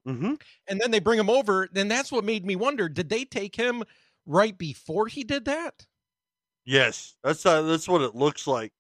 [0.09, 0.35] Mm-hmm.
[0.69, 3.55] And then they bring him over, then that's what made me wonder, did they take
[3.57, 3.85] him
[4.27, 5.87] right before he did that?
[6.65, 8.73] Yes, that's uh, that's what it looks like.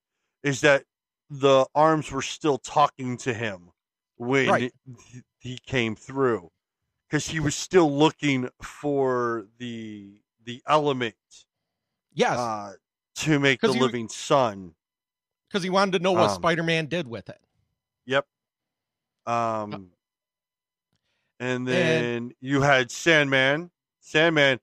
[0.42, 0.84] Is that
[1.30, 3.70] the arms were still talking to him
[4.16, 4.72] when Right.
[5.40, 6.50] he- came through,
[7.08, 11.14] because he was still looking for the the element.
[12.12, 12.38] Yes.
[12.38, 12.72] uh,
[13.16, 14.74] to make the he- living sun.
[15.48, 17.40] because he wanted to know what Um, Spider-Man did with it.
[18.06, 18.26] Yep.
[19.26, 19.92] Um,
[21.40, 23.70] and then you had Sandman.
[24.00, 24.60] Sandman,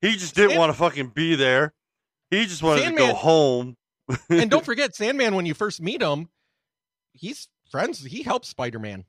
[0.00, 1.72] he just didn't Sand- want to fucking be there.
[2.30, 3.76] He just wanted to go home.
[4.28, 6.28] and don't forget, Sandman, when you first meet him,
[7.12, 8.04] he's friends.
[8.04, 9.04] He helps Spider-Man.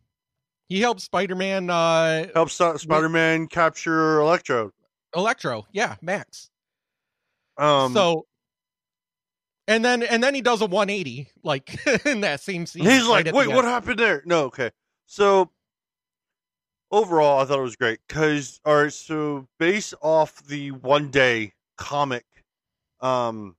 [0.69, 1.69] He helps Spider-Man.
[1.69, 4.71] Uh, helps Spider Man capture Electro.
[5.15, 6.49] Electro, yeah, Max.
[7.57, 8.25] Um, so,
[9.67, 12.83] and then and then he does a 180, like in that same scene.
[12.83, 14.23] he's right like, wait, what happened there?
[14.25, 14.71] No, okay.
[15.05, 15.51] So
[16.91, 21.53] overall, I thought it was great because, all right, so based off the one day
[21.77, 22.25] comic,
[22.99, 23.55] um,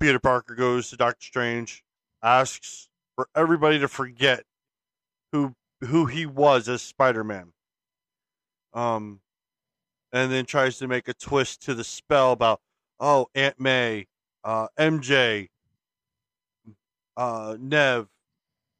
[0.00, 1.84] Peter Parker goes to Doctor Strange,
[2.22, 4.44] asks for everybody to forget
[5.32, 7.52] who who he was as Spider Man.
[8.72, 9.20] Um,
[10.12, 12.60] and then tries to make a twist to the spell about
[13.00, 14.06] oh Aunt May,
[14.44, 15.48] uh, MJ,
[17.16, 18.06] uh, Ned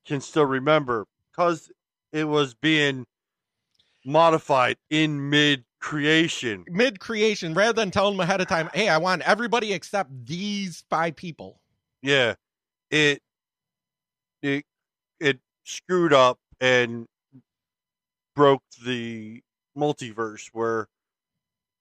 [0.07, 1.71] can still remember because
[2.13, 3.07] it was being
[4.05, 6.65] modified in mid creation.
[6.69, 10.85] Mid creation, rather than telling them ahead of time, hey, I want everybody except these
[10.91, 11.61] five people.
[12.03, 12.35] Yeah,
[12.91, 13.21] it
[14.43, 14.65] it
[15.21, 17.07] it screwed up and
[18.35, 19.43] broke the
[19.77, 20.89] multiverse where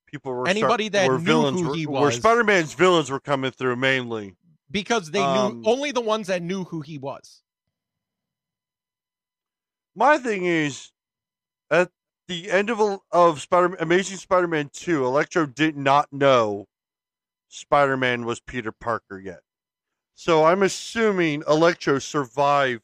[0.07, 3.19] people were Anybody start, that where knew villains who were, he where Spider-Man's villains were
[3.19, 4.35] coming through mainly.
[4.69, 7.41] Because they Um, knew only the ones that knew who he was.
[9.95, 10.91] My thing is,
[11.69, 11.91] at
[12.27, 16.67] the end of of Spider Amazing Spider-Man two, Electro did not know
[17.49, 19.41] Spider-Man was Peter Parker yet.
[20.15, 22.83] So I'm assuming Electro survived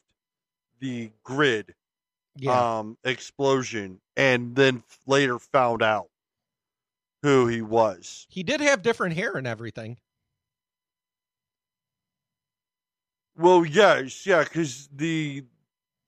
[0.80, 1.74] the grid
[2.36, 2.78] Yeah.
[2.78, 6.08] um, explosion and then later found out
[7.22, 8.26] who he was.
[8.28, 9.98] He did have different hair and everything.
[13.36, 15.44] Well, yes, yeah, because the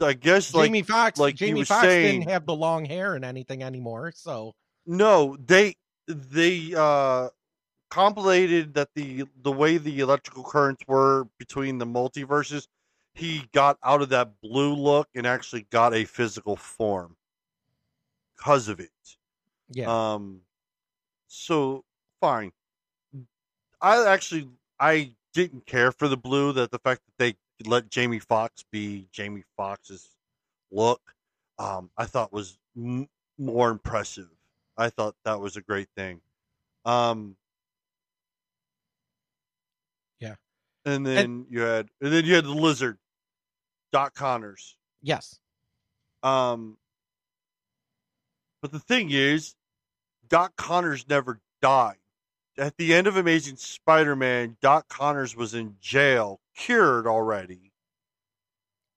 [0.01, 3.25] I guess like Jamie Foxx, like Jamie Foxx saying, didn't have the long hair and
[3.25, 4.13] anything anymore.
[4.15, 4.53] So
[4.87, 7.31] No, they they uh
[7.91, 12.69] compilated that the the way the electrical currents were between the multiverses,
[13.15, 17.17] he got out of that blue look and actually got a physical form
[18.37, 18.91] because of it.
[19.71, 20.43] yeah, Um
[21.29, 21.85] so
[22.21, 22.53] fine.
[23.81, 24.49] I actually
[24.79, 29.09] I didn't care for the blue that the fact that they let Jamie Foxx be
[29.13, 30.09] Jamie Foxx's
[30.71, 31.01] look
[31.59, 33.09] um I thought was m-
[33.39, 34.29] more impressive.
[34.77, 36.21] I thought that was a great thing.
[36.85, 37.37] Um
[40.21, 40.35] Yeah.
[40.85, 42.99] And then you had and then you had the lizard
[43.93, 44.77] Doc Connors.
[45.03, 45.39] yes,
[46.23, 46.77] Um,
[48.63, 49.55] but the thing is,
[50.29, 51.97] Doc Connors never died.
[52.59, 57.73] At the end of Amazing Spider-Man, Doc Connors was in jail, cured already.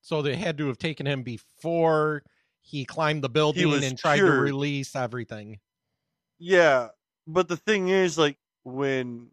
[0.01, 2.23] so they had to have taken him before
[2.61, 5.59] he climbed the building and tried to release everything.
[6.39, 6.89] Yeah,
[7.25, 9.29] but the thing is, like when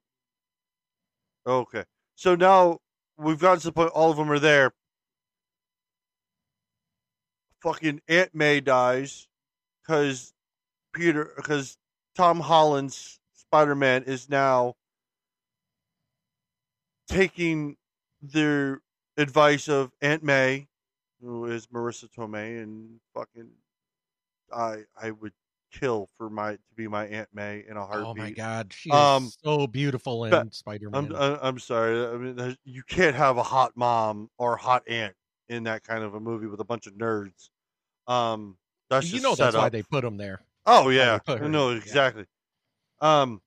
[1.47, 1.85] okay,
[2.15, 2.79] so now
[3.19, 4.73] we've gotten to the point all of them are there.
[7.63, 9.27] Fucking Aunt May dies
[9.83, 10.33] because
[10.93, 11.77] Peter because
[12.17, 14.75] Tom Holland's Spider Man is now
[17.09, 17.77] taking
[18.23, 18.79] the
[19.17, 20.69] advice of Aunt May,
[21.23, 23.51] who is Marisa Tomei, and fucking
[24.53, 25.33] I I would
[25.73, 28.07] kill for my to be my Aunt May in a heartbeat.
[28.07, 31.15] Oh my god, she is Um, so beautiful in but Spider-Man.
[31.15, 32.07] I'm I'm sorry.
[32.07, 35.15] I mean, you can't have a hot mom or hot aunt
[35.49, 37.51] in that kind of a movie with a bunch of nerds.
[38.07, 38.57] Um,
[38.89, 40.41] that's you just know that's why they put them there.
[40.67, 41.83] Oh yeah, her no, there, yeah.
[41.83, 42.25] exactly.
[43.01, 43.41] Um,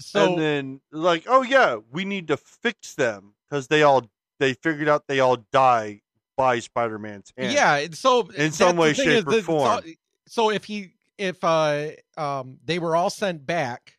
[0.00, 4.08] So and then like, oh yeah, we need to fix them because they all
[4.38, 6.00] they figured out they all die
[6.36, 7.52] by Spider-Man's hand.
[7.52, 9.84] yeah, so in some the way, shape, is or all- form.
[10.26, 13.98] So if he if uh um they were all sent back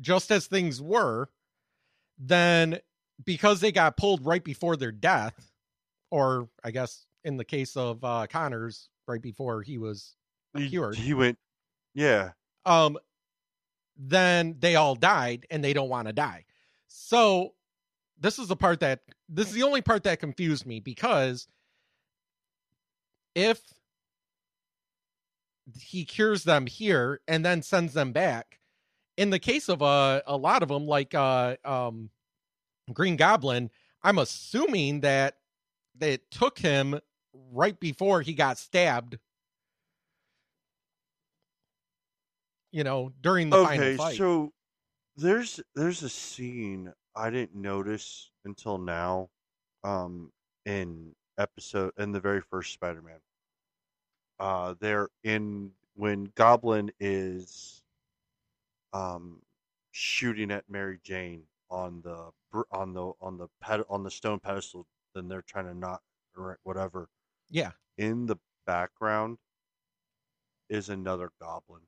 [0.00, 1.28] just as things were,
[2.18, 2.78] then
[3.24, 5.50] because they got pulled right before their death,
[6.10, 10.14] or I guess in the case of uh Connors, right before he was
[10.56, 10.94] He, cured.
[10.96, 11.38] he went,
[11.94, 12.32] yeah.
[12.66, 12.98] um
[13.96, 16.44] then they all died and they don't want to die.
[16.88, 17.54] So
[18.18, 21.48] this is the part that this is the only part that confused me because
[23.34, 23.60] if
[25.80, 28.58] he cures them here and then sends them back
[29.16, 32.10] in the case of uh, a lot of them like uh um
[32.92, 33.70] green goblin
[34.02, 35.36] i'm assuming that
[35.96, 36.98] that it took him
[37.52, 39.18] right before he got stabbed
[42.74, 44.52] you know during the final okay, fight so
[45.16, 49.30] there's there's a scene I didn't notice until now,
[49.84, 50.32] um,
[50.66, 53.20] in episode in the very first Spider-Man.
[54.38, 57.82] Uh, they're in when Goblin is,
[58.92, 59.42] um,
[59.92, 62.30] shooting at Mary Jane on the
[62.70, 64.86] on the on the ped- on the stone pedestal.
[65.14, 66.02] Then they're trying to knock
[66.36, 67.08] or whatever.
[67.48, 68.36] yeah In the
[68.66, 69.38] background
[70.68, 71.82] is another Goblin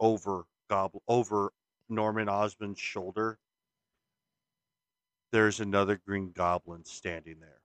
[0.00, 1.52] over Goblin over
[1.88, 3.38] Norman Osborn's shoulder.
[5.32, 7.60] There's another Green Goblin standing there.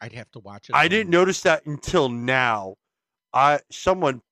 [0.00, 2.76] i'd have to watch it I didn't notice that until now.
[3.32, 4.22] I someone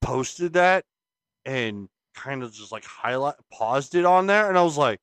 [0.00, 0.84] posted that
[1.44, 5.00] and kind of just like highlight paused it on there and I was like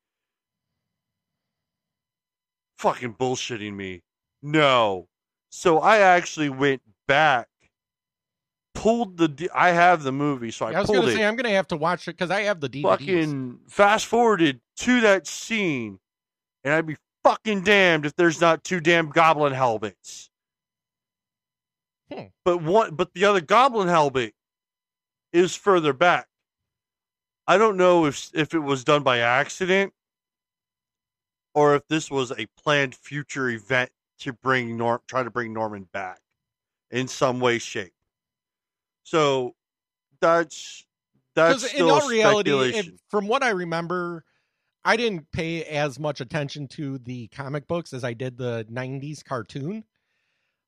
[2.78, 4.02] fucking bullshitting me.
[4.42, 5.08] No.
[5.50, 7.48] So I actually went back
[8.74, 11.50] pulled the D- I have the movie so I, I was gonna say I'm gonna
[11.50, 12.82] have to watch it because I have the DVDs.
[12.82, 15.98] fucking fast forwarded to that scene,
[16.64, 20.30] and I'd be fucking damned if there's not two damn goblin helmets
[22.12, 22.24] Hmm.
[22.44, 24.34] But one, but the other goblin helmet
[25.32, 26.26] is further back.
[27.46, 29.92] I don't know if if it was done by accident
[31.54, 33.90] or if this was a planned future event
[34.20, 36.20] to bring Norm, try to bring Norman back
[36.90, 37.92] in some way, shape.
[39.02, 39.54] So
[40.20, 40.84] that's
[41.34, 44.24] that's Because in all reality, if, from what I remember,
[44.84, 49.24] I didn't pay as much attention to the comic books as I did the '90s
[49.24, 49.84] cartoon.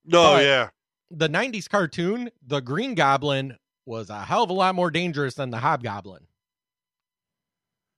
[0.04, 0.68] No, but yeah,
[1.10, 3.56] The '90s cartoon, the Green Goblin
[3.86, 6.26] was a hell of a lot more dangerous than the Hobgoblin.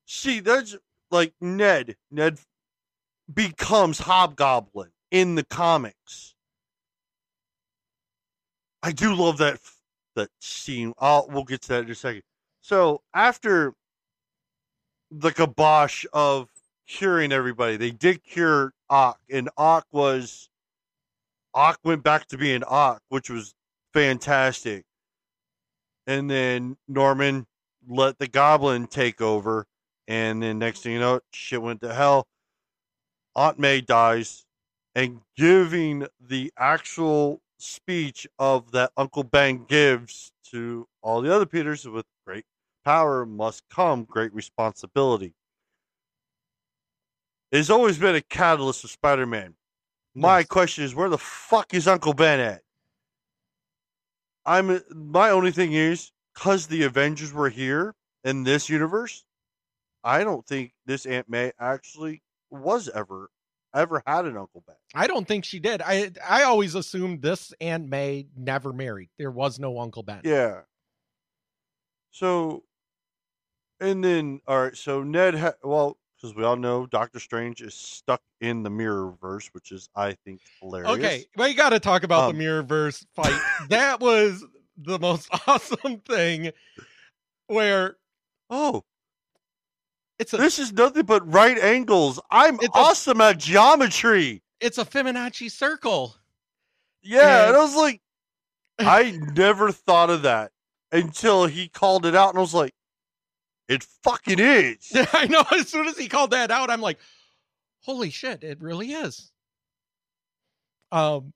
[0.06, 0.77] See, that's
[1.11, 1.97] like Ned.
[2.11, 2.39] Ned
[3.32, 6.35] becomes Hobgoblin in the comics.
[8.82, 9.61] I do love that
[10.15, 10.93] that scene.
[10.99, 12.23] I'll we'll get to that in a second.
[12.61, 13.74] So after
[15.11, 16.49] the kibosh of
[16.86, 20.49] curing everybody, they did cure Ock, and Ock was
[21.55, 23.55] Ock went back to being Ock, which was
[23.93, 24.85] fantastic.
[26.07, 27.47] And then Norman
[27.89, 29.66] let the Goblin take over,
[30.09, 32.27] and then next thing you know, shit went to hell.
[33.36, 34.45] Aunt May dies,
[34.95, 41.86] and giving the actual speech of that Uncle Ben gives to all the other Peters
[41.86, 42.45] with great
[42.85, 45.35] power must come great responsibility.
[47.51, 49.55] It's always been a catalyst for Spider Man.
[50.15, 52.62] My question is, where the fuck is Uncle Ben at?
[54.47, 59.24] I'm my only thing is because the Avengers were here in this universe.
[60.05, 63.31] I don't think this Aunt May actually was ever
[63.75, 64.77] ever had an Uncle Ben.
[64.95, 65.83] I don't think she did.
[65.83, 69.11] I I always assumed this Aunt May never married.
[69.19, 70.21] There was no Uncle Ben.
[70.25, 70.61] Yeah.
[72.11, 72.63] So,
[73.81, 74.77] and then all right.
[74.77, 79.15] So Ned, ha- well, because we all know Doctor Strange is stuck in the mirror
[79.21, 80.91] verse, which is I think hilarious.
[80.93, 83.39] Okay, well, you got to talk about Um, the Mirrorverse fight.
[83.69, 84.45] that was
[84.77, 86.53] the most awesome thing.
[87.49, 87.97] Where
[88.49, 88.85] oh,
[90.19, 92.20] it's a, this is nothing but right angles.
[92.31, 94.43] I'm awesome at geometry.
[94.61, 96.15] it's a Fibonacci circle.
[97.03, 98.01] Yeah, And- and I was like,
[98.78, 100.51] I never thought of that
[100.93, 102.74] until he called it out, and I was like,
[103.69, 104.91] it fucking is.
[105.12, 105.43] I know.
[105.53, 106.99] As soon as he called that out, I'm like,
[107.81, 109.31] holy shit, it really is.
[110.93, 111.32] Um,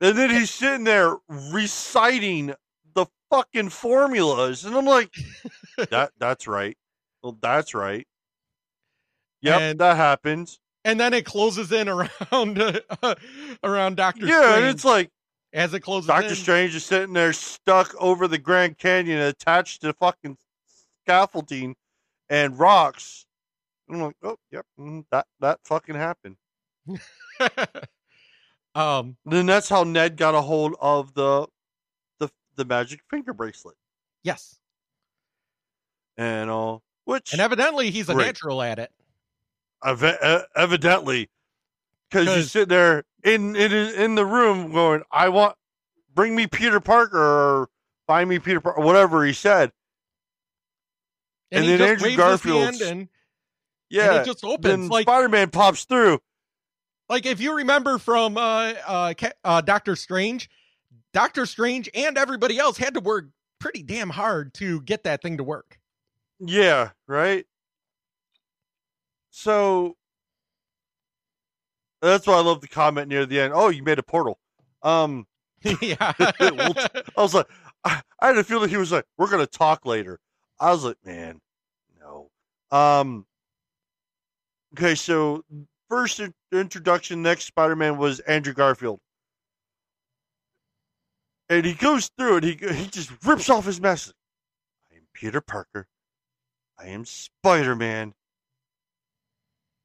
[0.00, 2.54] And then he's sitting there reciting
[2.94, 5.12] the fucking formulas, and I'm like,
[5.90, 6.76] that that's right.
[7.22, 8.06] Well, that's right.
[9.42, 10.58] Yep, And- that happens.
[10.84, 13.14] and then it closes in around uh,
[13.62, 14.26] around Doctor.
[14.26, 14.56] Yeah, Strange.
[14.58, 15.10] and it's like
[15.52, 16.08] as it closes.
[16.08, 20.36] Doctor in, Strange is sitting there stuck over the Grand Canyon, attached to fucking
[21.04, 21.74] scaffolding
[22.28, 23.26] and rocks.
[23.90, 26.36] I'm like, oh, yep, mm, that that fucking happened.
[28.74, 31.46] um, Then that's how Ned got a hold of the
[32.18, 33.76] the the magic finger bracelet,
[34.22, 34.58] yes,
[36.16, 38.26] and all, which and evidently he's a Great.
[38.26, 38.90] natural at it.
[39.84, 41.30] ev- evidently,
[42.10, 45.56] because you sit there in in in the room going, I want
[46.14, 47.68] bring me Peter Parker or
[48.06, 49.72] find me Peter Parker, whatever he said.
[51.50, 53.08] And, And he then Andrew Garfield, his Garfield's- hand and
[53.88, 56.20] Yeah, it just opens, like- Spider Man pops through.
[57.08, 59.14] like if you remember from uh, uh,
[59.44, 60.50] uh, Doctor Strange,
[61.14, 63.28] Doctor Strange and everybody else had to work
[63.60, 65.77] pretty damn hard to get that thing to work.
[66.40, 67.46] Yeah, right.
[69.30, 69.96] So
[72.00, 73.52] that's why I love the comment near the end.
[73.54, 74.38] Oh, you made a portal.
[74.82, 75.26] Um,
[75.82, 77.46] yeah, I was like,
[77.84, 80.20] I, I had a feeling he was like, we're gonna talk later.
[80.60, 81.40] I was like, man,
[82.00, 82.30] no.
[82.76, 83.26] Um.
[84.74, 85.44] Okay, so
[85.88, 86.20] first
[86.52, 89.00] introduction, next Spider-Man was Andrew Garfield,
[91.48, 92.44] and he goes through it.
[92.44, 94.12] He he just rips off his mask.
[94.92, 95.86] I am Peter Parker.
[96.78, 98.14] I am Spider-Man.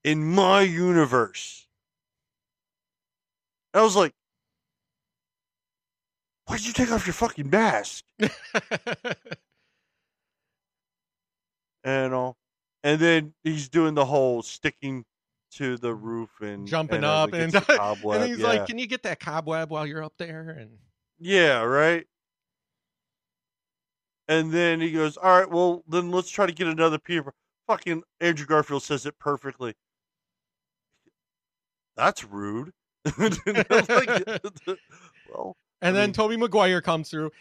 [0.04, 1.68] In my universe,
[3.74, 4.14] I was like,
[6.46, 8.04] why did you take off your fucking mask?
[11.84, 12.38] and all.
[12.84, 15.06] And then he's doing the whole sticking
[15.54, 18.48] to the roof and jumping and up and, cobweb, and he's yeah.
[18.48, 20.78] like, "Can you get that cobweb while you're up there?" And
[21.20, 22.06] yeah, right.
[24.28, 27.34] And then he goes, "All right, well, then let's try to get another Peter." Par-"
[27.68, 29.74] Fucking Andrew Garfield says it perfectly.
[31.96, 32.72] That's rude.
[35.34, 37.32] Well, and I then mean- Tobey Maguire comes through.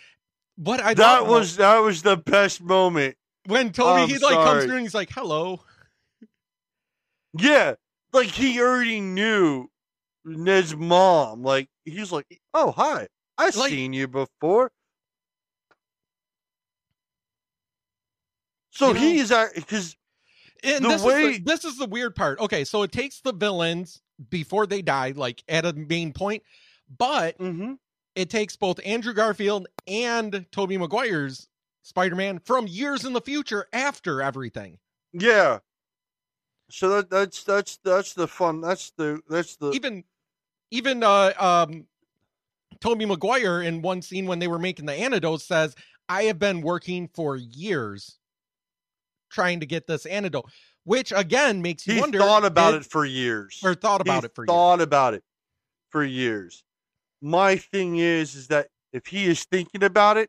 [0.56, 3.16] What I that was that was the best moment.
[3.46, 5.60] when Toby I'm he like comes through and he's like, "Hello."
[7.38, 7.74] Yeah,
[8.12, 9.68] like he already knew
[10.24, 11.42] Ned's mom.
[11.42, 14.70] Like he's like, "Oh, hi, I've Like- seen you before.
[18.72, 19.96] So You know- he is our because
[20.62, 22.40] the this, way is the, this is the weird part.
[22.40, 24.00] Okay, so it takes the villains
[24.30, 26.42] before they die, like at a main point,
[26.98, 27.74] but Mm-hmm.
[28.14, 31.48] it takes both Andrew Garfield and Tobey Maguire's
[31.82, 34.78] Spider-Man from years in the future after everything.
[35.12, 35.58] yeah.
[36.70, 38.62] So that that's that's that's the fun.
[38.62, 40.04] That's the that's the Even
[40.70, 41.86] even uh um
[42.80, 45.74] Tobey Maguire in one scene when they were making the antidote says,
[46.08, 48.18] I have been working for years
[49.32, 50.50] trying to get this antidote.
[50.84, 53.60] Which again makes you he wonder thought about did- it for years.
[53.64, 54.48] or thought about He it for years.
[54.48, 55.22] thought about it
[55.90, 56.64] for years.
[57.20, 60.28] My thing is, is that if he is thinking about it,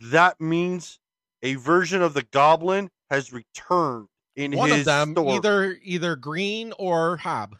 [0.00, 0.98] that means
[1.42, 5.34] a version of the Goblin has returned in one his of them store.
[5.36, 7.56] either either green or hob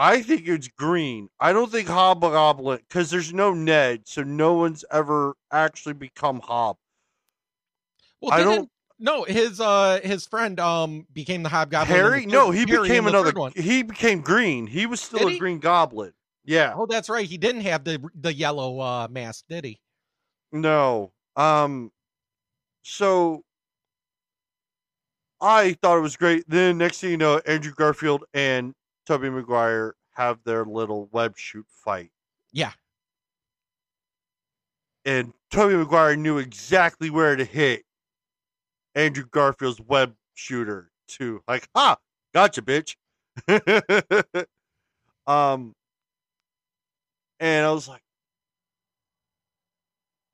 [0.00, 1.28] I think it's green.
[1.40, 6.76] I don't think Hobgoblin because there's no Ned, so no one's ever actually become Hob.
[8.20, 12.26] well I didn't, don't- no his uh his friend um became the hobgoblin the Harry?
[12.26, 13.32] No, he Harry became another.
[13.32, 13.52] one.
[13.54, 14.66] He became green.
[14.66, 15.38] He was still Did a he?
[15.38, 16.12] Green Goblin.
[16.44, 16.72] Yeah.
[16.76, 19.80] oh that's right he didn't have the the yellow uh mask did he
[20.52, 21.12] No.
[21.36, 21.92] Um
[22.82, 23.42] so
[25.40, 26.44] I thought it was great.
[26.48, 28.74] Then next thing you know, Andrew Garfield and
[29.06, 32.10] Tobey Maguire have their little web shoot fight.
[32.52, 32.72] yeah
[35.04, 37.84] And Tobey Maguire knew exactly where to hit
[38.94, 41.42] Andrew Garfield's web shooter too.
[41.48, 41.96] Like, ha,
[42.34, 42.96] gotcha, bitch.
[45.26, 45.74] um
[47.40, 48.02] and I was like,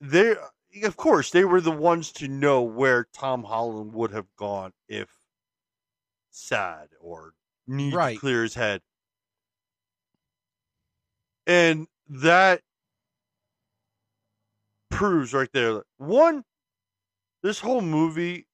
[0.01, 0.37] they
[0.83, 5.09] of course they were the ones to know where Tom Holland would have gone if
[6.31, 7.35] sad or
[7.67, 8.15] need Right.
[8.15, 8.83] to clear his head.
[11.47, 12.63] And that
[14.91, 16.45] proves right there that, one
[17.45, 18.47] this whole movie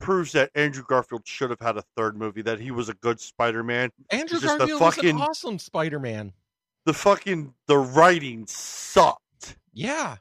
[0.00, 3.20] proves that Andrew Garfield should have had a third movie that he was a good
[3.20, 3.90] Spider-Man.
[4.10, 6.32] andrew just the garfield was fucking an awesome spider-man
[6.86, 9.56] the fucking the writing sucked.
[9.72, 10.16] yeah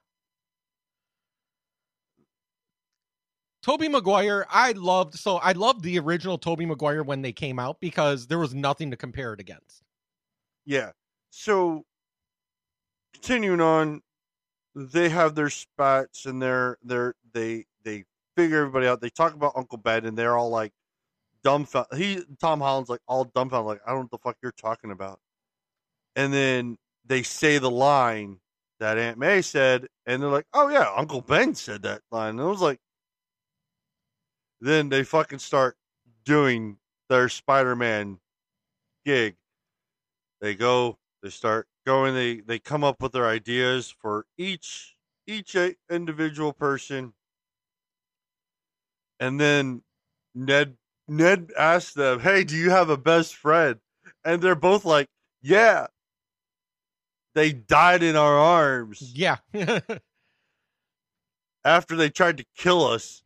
[3.62, 7.80] Tobey Maguire, I loved so I loved the original Tobey Maguire when they came out
[7.80, 9.84] because there was nothing to compare it against.
[10.66, 10.92] Yeah.
[11.30, 11.84] So
[13.14, 14.02] continuing on,
[14.80, 18.06] they have their spats and they're they're they they
[18.38, 19.02] figure everybody out.
[19.02, 20.72] They talk about Uncle Ben and they're all like
[21.44, 22.00] dumbfounded.
[22.00, 24.92] He Tom Holland's like all dumbfounded, like I don't know what the fuck you're talking
[24.92, 25.20] about.
[26.16, 28.40] And then they say the line
[28.80, 32.40] that Aunt May said, and they're like, "Oh yeah, Uncle Ben said that line." And
[32.42, 32.80] it was like,
[34.62, 35.78] then they fucking start
[36.26, 36.78] doing
[37.10, 38.20] their Spider-Man
[39.06, 39.36] gig.
[40.42, 42.14] They go, they start going.
[42.14, 44.96] They they come up with their ideas for each
[45.28, 47.14] each uh, individual person,
[49.20, 49.82] and then
[50.36, 53.80] Ned Ned asks them, "Hey, do you have a best friend?"
[54.24, 55.08] And they're both like,
[55.42, 55.88] "Yeah."
[57.36, 59.38] They died in our arms Yeah.
[61.66, 63.24] after they tried to kill us.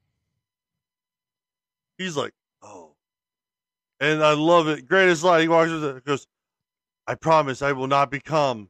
[1.98, 2.95] He's like, oh.
[3.99, 4.88] And I love it.
[4.88, 5.41] Greatest line.
[5.41, 6.06] He walks with it.
[6.06, 6.27] Goes,
[7.08, 8.70] I promise I will not become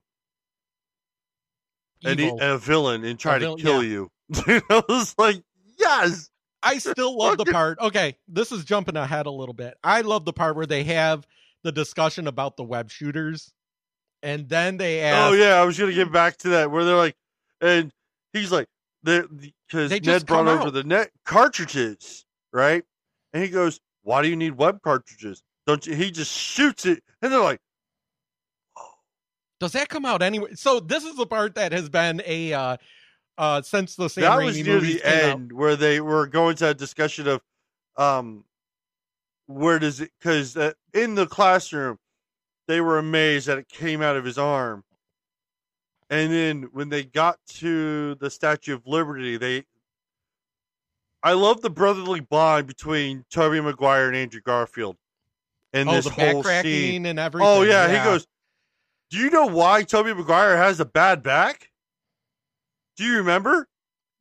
[2.03, 3.89] an, e- a villain and try to kill yeah.
[3.89, 4.11] you.
[4.69, 5.41] I was like,
[5.77, 6.29] yes.
[6.63, 7.77] I still love the part.
[7.79, 9.75] Okay, this is jumping ahead a little bit.
[9.83, 11.27] I love the part where they have
[11.63, 13.53] the discussion about the web shooters,
[14.21, 16.85] and then they oh, ask, Oh yeah, I was gonna get back to that where
[16.85, 17.15] they're like,
[17.59, 17.91] and
[18.31, 18.67] he's like,
[19.03, 20.73] because Ned brought over out.
[20.73, 22.83] the net cartridges, right?
[23.33, 25.43] And he goes, "Why do you need web cartridges?
[25.67, 27.59] Don't you?" He just shoots it, and they're like,
[29.63, 32.77] "Does that come out anyway?" So this is the part that has been a uh,
[33.37, 35.29] uh, since the Sam that Raimi was near the came out.
[35.39, 37.41] end where they were going to a discussion of,
[37.97, 38.43] um,
[39.47, 40.11] where does it?
[40.19, 41.97] Because uh, in the classroom,
[42.67, 44.83] they were amazed that it came out of his arm.
[46.09, 49.63] And then when they got to the Statue of Liberty, they
[51.23, 54.97] I love the brotherly bond between Tobey Maguire and Andrew Garfield.
[55.73, 57.05] In Oh, this whole scene.
[57.07, 57.97] and Oh everything, yeah, yeah.
[57.97, 58.27] he goes,
[59.13, 61.69] Do you know why Tobey Maguire has a bad back?
[62.97, 63.69] Do you remember?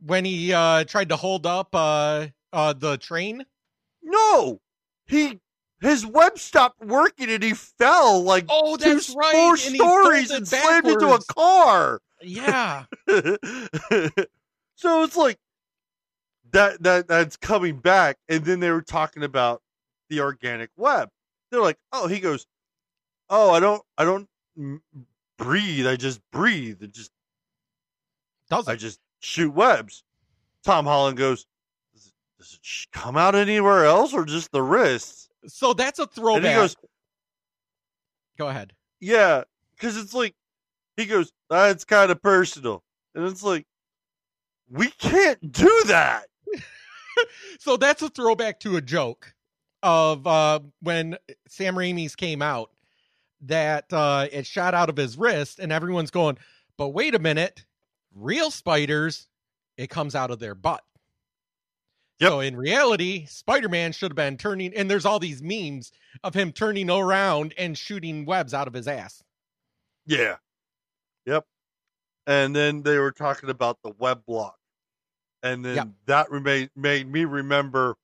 [0.05, 3.45] when he uh, tried to hold up uh, uh, the train.
[4.03, 4.61] No.
[5.07, 5.41] He
[5.81, 10.31] his web stopped working and he fell like Oh, two that's right, four and stories
[10.31, 12.01] and slammed into a car.
[12.21, 12.85] Yeah.
[14.77, 15.39] so it's like
[16.53, 19.63] that that that's coming back and then they were talking about
[20.11, 21.09] the organic web
[21.51, 22.47] they're like oh he goes
[23.31, 24.29] oh i don't i don't
[25.39, 27.11] breathe i just breathe it just
[28.51, 30.05] Does I just shoot webs.
[30.65, 31.47] Tom Holland goes,
[31.95, 35.29] does it, does it sh- come out anywhere else or just the wrists?
[35.47, 36.45] So that's a And throwback.
[36.45, 36.77] he goes,
[38.39, 38.73] Go ahead.
[39.01, 39.43] yeah,
[39.75, 40.35] because it's like,
[40.97, 42.83] he goes, that's kind of personal.
[43.15, 43.67] And it's like,
[44.71, 46.27] we can't do that.
[47.61, 49.35] So that's a throwback to a joke
[49.83, 51.17] of uh, when
[51.47, 52.71] Sam Raimi's came out
[53.43, 56.39] that uh, it shot out of his wrist, and everyone's going,
[56.77, 57.65] but wait a minute,
[58.15, 59.29] real spiders,
[59.77, 60.83] it comes out of their butt.
[62.21, 65.91] So in reality, Spider Man should have been turning, and there's all these memes
[66.23, 69.25] of him turning around and shooting webs out of his ass.
[70.07, 70.37] Yeah.
[71.27, 71.45] Yep.
[72.29, 74.57] And then they were talking about the web block.
[75.43, 75.89] And then Yep.
[76.07, 77.97] that remain, made me remember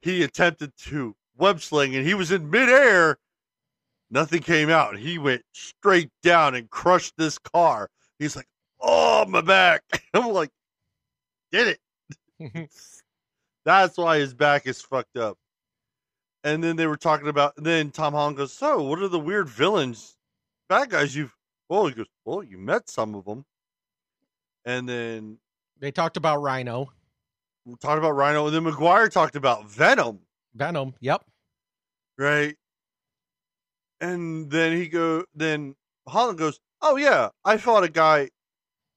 [0.00, 3.18] he attempted to web sling and he was in midair.
[4.12, 4.98] Nothing came out.
[4.98, 7.88] He went straight down and crushed this car.
[8.18, 8.46] He's like,
[8.78, 9.82] oh, my back.
[10.14, 10.50] I'm like,
[11.50, 11.78] did
[12.38, 12.70] it.
[13.64, 15.38] That's why his back is fucked up.
[16.44, 19.48] And then they were talking about, then Tom Holland goes, so what are the weird
[19.48, 20.14] villains,
[20.68, 21.34] bad guys you've,
[21.70, 23.46] well, he goes, well, you met some of them.
[24.66, 25.38] And then
[25.80, 26.92] They talked about Rhino.
[27.64, 30.18] we talked about Rhino, and then Maguire talked about Venom,
[30.54, 30.94] Venom.
[31.00, 31.24] Yep.
[32.18, 32.56] right?
[34.02, 35.76] And then he go, then
[36.06, 38.28] Holland goes, oh yeah, I fought a guy,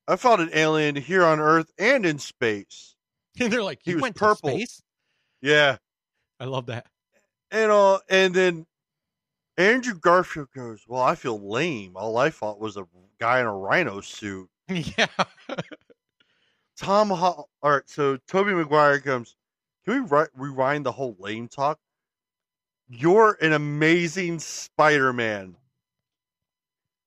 [0.07, 2.91] I fought an alien here on Earth and in space.
[3.39, 4.49] And they're like, He you was went purple.
[4.49, 4.81] to space?
[5.41, 5.77] Yeah,
[6.39, 6.87] I love that.
[7.51, 8.65] and uh, and then
[9.57, 11.95] Andrew Garfield goes, well, I feel lame.
[11.95, 12.85] All I fought was a
[13.19, 14.49] guy in a rhino suit.
[14.69, 15.07] yeah.
[16.77, 17.49] Tom Hall.
[17.61, 19.35] All right, so Tobey Maguire comes.
[19.85, 21.79] Can we ri- rewind the whole lame talk?
[22.87, 25.55] You're an amazing Spider-Man.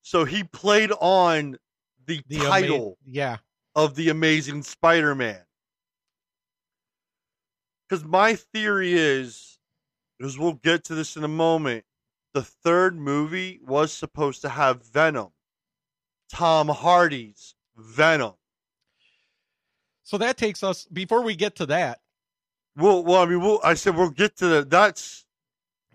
[0.02, 1.58] So he played on
[2.06, 3.36] the, The ama- title yeah.
[3.74, 5.40] of the Amazing Spider-Man.
[7.88, 9.58] Because my theory is,
[10.22, 11.84] as we'll get to this in a moment,
[12.34, 15.28] the third movie was supposed to have Venom,
[16.32, 18.34] Tom Hardy's Venom.
[20.02, 22.00] So that takes us before we get to that.
[22.76, 25.24] Well, well, I mean, we'll, I said we'll get to the that's,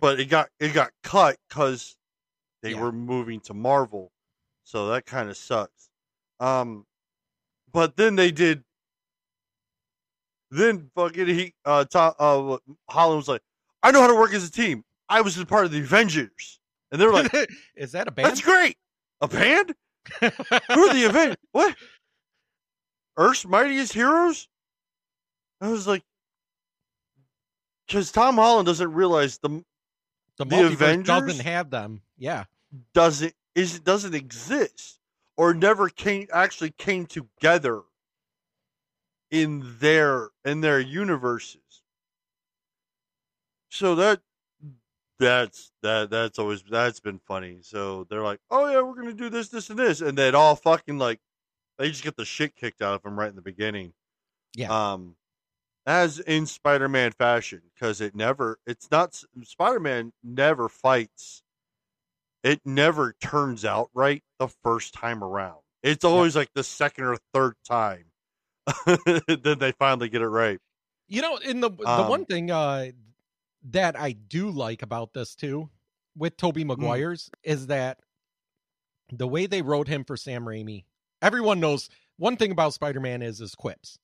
[0.03, 1.95] but it got it got cut because
[2.61, 4.11] they were moving to Marvel,
[4.65, 5.89] so that kind of sucks.
[6.41, 6.85] Um,
[7.71, 8.65] but then they did.
[10.51, 12.57] Then fucking he uh, Tom, uh
[12.89, 13.43] Holland was like,
[13.81, 14.83] I know how to work as a team.
[15.07, 16.59] I was a part of the Avengers,
[16.91, 17.33] and they were like,
[17.77, 18.27] Is that a band?
[18.27, 18.75] That's great.
[19.21, 19.73] A band?
[20.19, 21.37] Who are the Avengers?
[21.53, 21.77] What?
[23.15, 24.49] Earth's Mightiest Heroes?
[25.61, 26.03] I was like,
[27.87, 29.63] because Tom Holland doesn't realize the
[30.37, 32.01] The, the Avengers doesn't have them.
[32.17, 32.45] Yeah.
[32.93, 34.99] doesn't is doesn't exist
[35.37, 37.81] or never came actually came together
[39.31, 41.81] in their in their universes.
[43.69, 44.21] So that
[45.19, 47.59] that's that that's always that's been funny.
[47.61, 50.55] So they're like, "Oh yeah, we're gonna do this, this, and this," and then all
[50.55, 51.19] fucking like
[51.77, 53.93] they just get the shit kicked out of them right in the beginning.
[54.55, 54.69] Yeah.
[54.69, 55.15] Um,
[55.85, 61.43] as in Spider-Man fashion, because it never it's not Spider-Man never fights.
[62.43, 65.59] It never turns out right the first time around.
[65.81, 68.05] It's always like the second or third time.
[69.27, 70.59] then they finally get it right.
[71.07, 72.91] You know, in the the Um, one thing uh
[73.71, 75.69] that I do like about this too
[76.15, 76.37] with.
[76.37, 77.99] Tobey Maguire's is that
[79.11, 80.85] the way they wrote him for Sam Raimi,
[81.21, 83.99] everyone knows one thing about Spider-Man is his quips.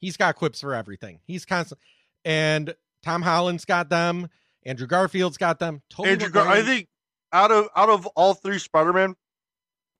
[0.00, 1.20] He's got quips for everything.
[1.26, 1.80] He's constant
[2.24, 4.28] and Tom Holland's got them,
[4.64, 5.82] Andrew Garfield's got them.
[5.90, 6.88] Toby Andrew Gar- I think
[7.32, 9.14] out of out of all three Spider-Man,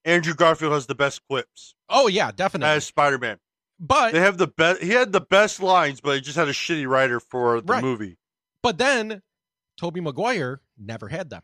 [0.05, 2.69] Andrew Garfield has the best quips Oh yeah, definitely.
[2.75, 3.39] as Spider-Man.
[3.81, 4.83] But They have the best.
[4.83, 7.83] He had the best lines, but he just had a shitty writer for the Right.
[7.83, 8.17] movie.
[8.63, 9.21] but then
[9.77, 11.43] Tobey Maguire never had them.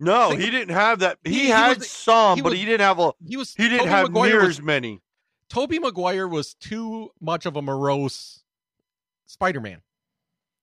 [0.00, 1.18] No, Think- he didn't have that.
[1.24, 3.12] He, He- had was- some, he but he didn't have a.
[3.26, 5.00] He was He didn't Tobey have Maguire near was- as many.
[5.52, 8.42] Tobey Maguire was too much of a morose
[9.26, 9.82] Spider-Man.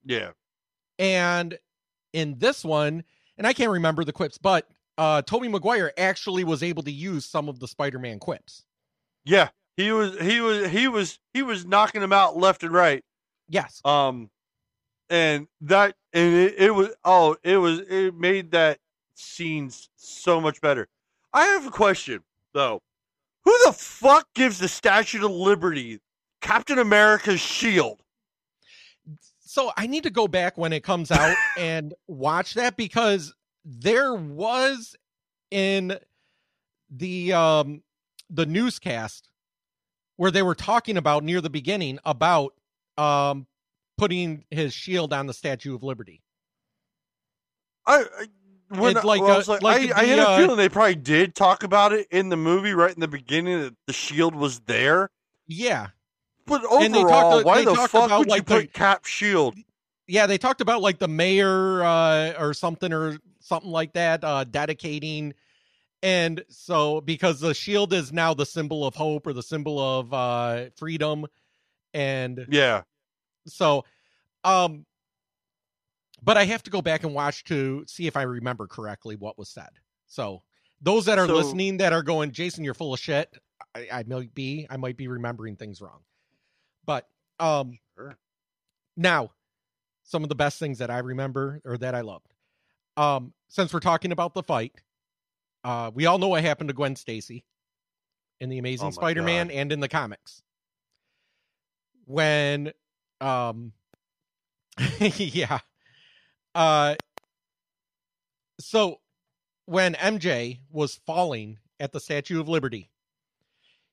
[0.04, 0.32] Yeah,
[0.98, 1.60] And
[2.12, 3.04] in this one,
[3.38, 7.24] and I can't remember the quips, but uh Tobey Maguire actually was able to use
[7.24, 8.64] some of the Spider-Man quips.
[9.26, 9.50] yeah.
[9.78, 10.20] He was.
[10.20, 10.68] He was.
[10.68, 11.20] He was.
[11.34, 13.02] He was knocking them out left and right.
[13.48, 13.80] Yes.
[13.86, 14.30] Um,
[15.10, 16.90] and that and it, it was.
[17.06, 17.80] Oh, it was.
[17.90, 18.80] It made that
[19.16, 20.90] scenes so much better.
[21.34, 22.82] I have a question though.
[23.50, 26.00] Who the fuck gives the Statue of Liberty
[26.40, 28.04] Captain America's shield?
[29.40, 33.34] So I need to go back when it comes out and watch that because
[33.66, 34.96] there was
[35.50, 35.98] in
[36.92, 37.82] the um
[38.30, 39.30] the newscast
[40.18, 42.54] where they were talking about near the beginning about
[43.00, 43.48] um
[43.98, 46.22] putting his shield on the Statue of Liberty.
[47.88, 48.26] I, I
[48.70, 50.38] when It's I- like well, I, a- was like, like I, I had a uh,
[50.38, 53.76] feeling they probably did talk about it in the movie right in the beginning that
[53.88, 55.10] the shield was there.
[55.48, 55.88] Yeah.
[56.46, 59.56] But overall, talked- why the fuck about, would you put the- Cap shield?
[60.08, 64.44] Yeah, they talked about like the mayor uh, or something or something like that, uh,
[64.44, 65.34] dedicating.
[66.02, 70.14] And so, because the shield is now the symbol of hope or the symbol of
[70.14, 71.26] uh, freedom,
[71.94, 72.84] and Yeah,
[73.46, 73.84] so,
[74.44, 74.86] um,
[76.24, 79.38] but I have to go back and watch to see if I remember correctly what
[79.38, 79.70] was said.
[80.08, 80.44] So,
[80.82, 83.34] those that are So- listening that are going, Jason, you're full of shit.
[83.76, 86.00] I, I might be, I might be remembering things wrong,
[86.86, 87.08] but
[87.40, 87.78] um,
[88.98, 89.32] now
[90.04, 92.34] some of the best things that I remember or that I loved.
[92.98, 94.74] Um, since we're talking about the fight,
[95.64, 97.46] uh, we all know what happened to Gwen Stacy
[98.40, 99.56] in the Amazing Oh Spider-Man God.
[99.56, 100.42] and in the comics.
[102.06, 102.72] When,
[103.22, 103.74] um,
[105.00, 105.60] yeah,
[106.60, 106.96] uh,
[108.60, 109.00] so
[109.66, 112.92] when MJ was falling at the Statue of Liberty,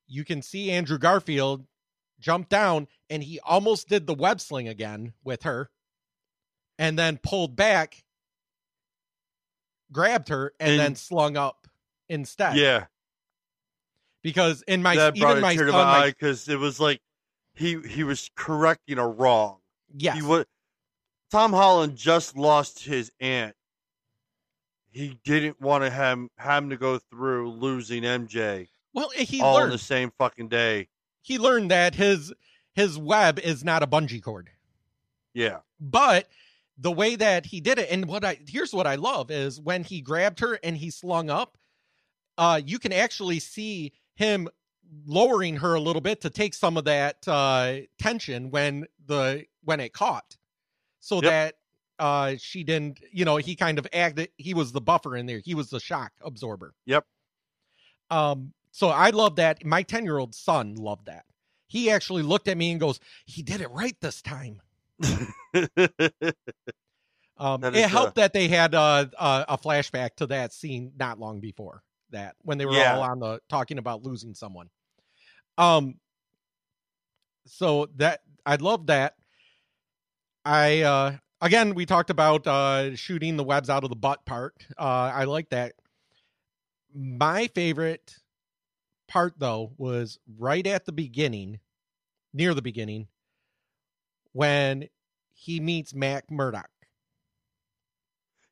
[0.08, 1.64] you can see Andrew Garfield
[2.18, 5.70] jump down and he almost did the web sling again with her
[6.78, 8.04] and then pulled back,
[9.92, 11.68] grabbed her, and, And- then slung up
[12.08, 12.56] instead.
[12.56, 12.86] yeah.
[14.22, 17.00] Because in my that even my tear son, my eye because it was like
[17.54, 19.58] he he was correcting a wrong.
[19.96, 20.46] yes, He was
[21.30, 23.55] Tom Holland just lost his aunt.
[24.90, 29.56] He didn't want to have have him to go through losing MJ well, he all
[29.56, 30.88] in learned the same fucking day.
[31.20, 32.32] he learned that his
[32.74, 34.50] his web is not a bungee cord.
[35.34, 36.28] Yeah, But
[36.78, 39.84] the way that he did it, and what I here's what I love is when
[39.84, 41.58] he grabbed her and he slung up,
[42.38, 44.48] uh, you can actually see him
[45.05, 49.80] lowering her a little bit to take some of that uh tension when the when
[49.80, 50.38] it caught.
[51.07, 51.31] So Yep.
[51.31, 51.55] that
[52.01, 55.39] uh she didn't, you know, he kind of acted he was the buffer in there.
[55.39, 56.75] He was the shock absorber.
[56.85, 57.05] Yep.
[58.10, 59.65] Um, so I love that.
[59.65, 61.25] My 10 year old son loved that.
[61.68, 64.60] He actually looked at me and goes, he did it right this time.
[67.39, 70.93] Um, it is, helped uh, that they had uh, uh, a flashback to that scene
[70.99, 72.94] not long before that when they were Yeah.
[72.94, 74.70] all on the talking about losing someone.
[75.59, 75.97] Um,
[77.47, 79.17] so that I love that.
[80.47, 84.55] I uh, again we talked about uh, shooting the webs out of the butt part.
[84.78, 85.75] Uh, I like that.
[86.94, 88.15] My favorite
[89.08, 91.58] part though was right at the beginning,
[92.33, 93.08] near the beginning,
[94.33, 94.89] when
[95.34, 96.70] he meets Matt Murdock.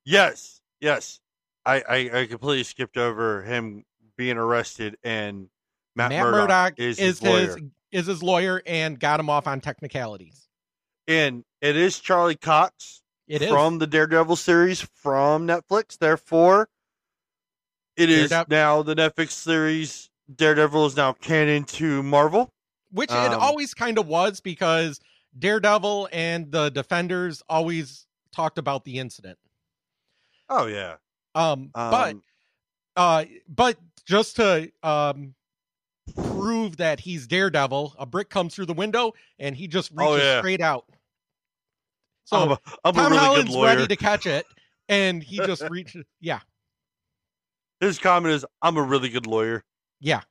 [0.04, 1.20] yes, yes.
[1.64, 3.84] I, I I completely skipped over him
[4.16, 5.48] being arrested and
[5.94, 9.46] Matt, Matt, Murdock, Murdock, is, is, his his is his lawyer and got him off
[9.46, 10.43] on technicalities.
[11.08, 13.48] And it is Charlie Cox It is.
[13.48, 15.98] from the Daredevil series from Netflix.
[15.98, 16.68] Therefore,
[17.96, 20.10] it is Daredevil- now the Netflix series.
[20.34, 22.52] Daredevil is now canon to Marvel.
[22.90, 25.00] Which it Um, always kind of was because
[25.38, 29.38] Daredevil and the Defenders always talked about the incident.
[30.48, 30.96] Oh yeah,
[31.34, 32.22] Um, but Um,
[32.96, 35.34] uh but just to um
[36.14, 40.16] prove that he's Daredevil, a brick comes through the window and he just reaches Oh,
[40.16, 40.40] yeah.
[40.40, 40.86] straight out.
[42.24, 43.76] So I'm a, I'm Tom really Holland's good lawyer.
[43.76, 44.46] ready to catch it
[44.88, 46.40] and he just reaches yeah.
[47.80, 49.64] His comment is, "I'm a really good lawyer."
[50.00, 50.22] Yeah.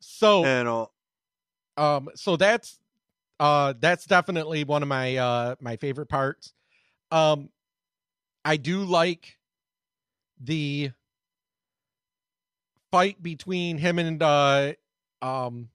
[0.00, 0.86] So And uh,
[1.76, 2.78] um so that's
[3.40, 6.54] uh that's definitely one of my uh my favorite parts.
[7.10, 7.50] Um
[8.44, 9.36] I do like
[10.40, 10.92] the
[12.90, 14.72] fight between him and uh
[15.20, 15.68] um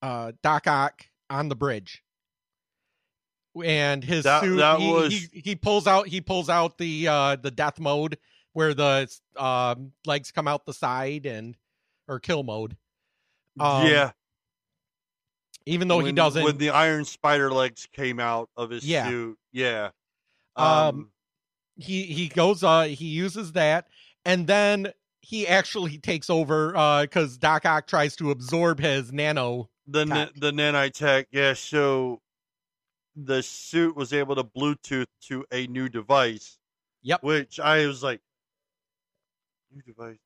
[0.00, 2.01] uh Doc Ock on the bridge.
[3.64, 7.06] And his That- suit that he, was- he he pulls out he pulls out the
[7.08, 8.16] uh the death mode
[8.54, 11.56] where the um legs come out the side and
[12.08, 12.76] or kill mode.
[13.60, 14.12] Um, yeah,
[15.66, 19.08] even though he doesn't When the Iron Spider legs came out of his Yeah.
[19.08, 19.90] suit, yeah.
[20.56, 21.10] Um,
[21.76, 23.86] he he goes uh he uses that
[24.24, 29.68] and then he actually takes over uh because Doc Ock tries to absorb his nano
[29.86, 30.34] the na- tech.
[30.36, 31.52] the nanotech, yeah.
[31.52, 32.21] So
[33.16, 36.58] the suit was able to Bluetooth to a new device.
[37.02, 37.22] Yep.
[37.22, 38.20] Which I was like,
[39.74, 40.18] new device.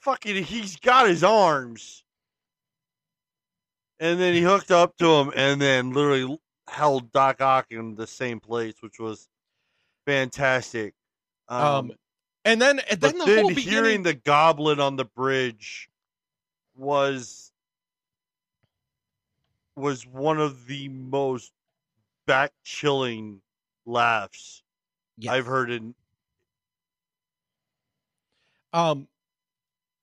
[0.00, 2.04] Fucking, he's got his arms.
[4.00, 6.38] And then he hooked up to him, and then literally
[6.68, 9.28] held Doc Ock in the same place, which was
[10.06, 10.94] fantastic.
[11.48, 11.92] Um, Um,
[12.44, 15.88] and then and then the then whole hearing beginning the goblin on the bridge
[16.74, 17.52] was
[19.76, 21.52] was one of the most
[22.26, 23.40] back chilling
[23.84, 24.62] laughs
[25.18, 25.32] yeah.
[25.32, 25.94] I've heard in
[28.72, 29.06] Um,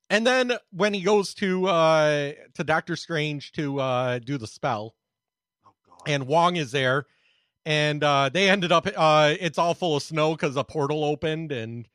[0.10, 4.96] and then when he goes to uh to Doctor Strange to uh do the spell,
[6.06, 7.06] and Wong is there,
[7.66, 11.52] and uh they ended up uh it's all full of snow because a portal opened
[11.52, 11.88] and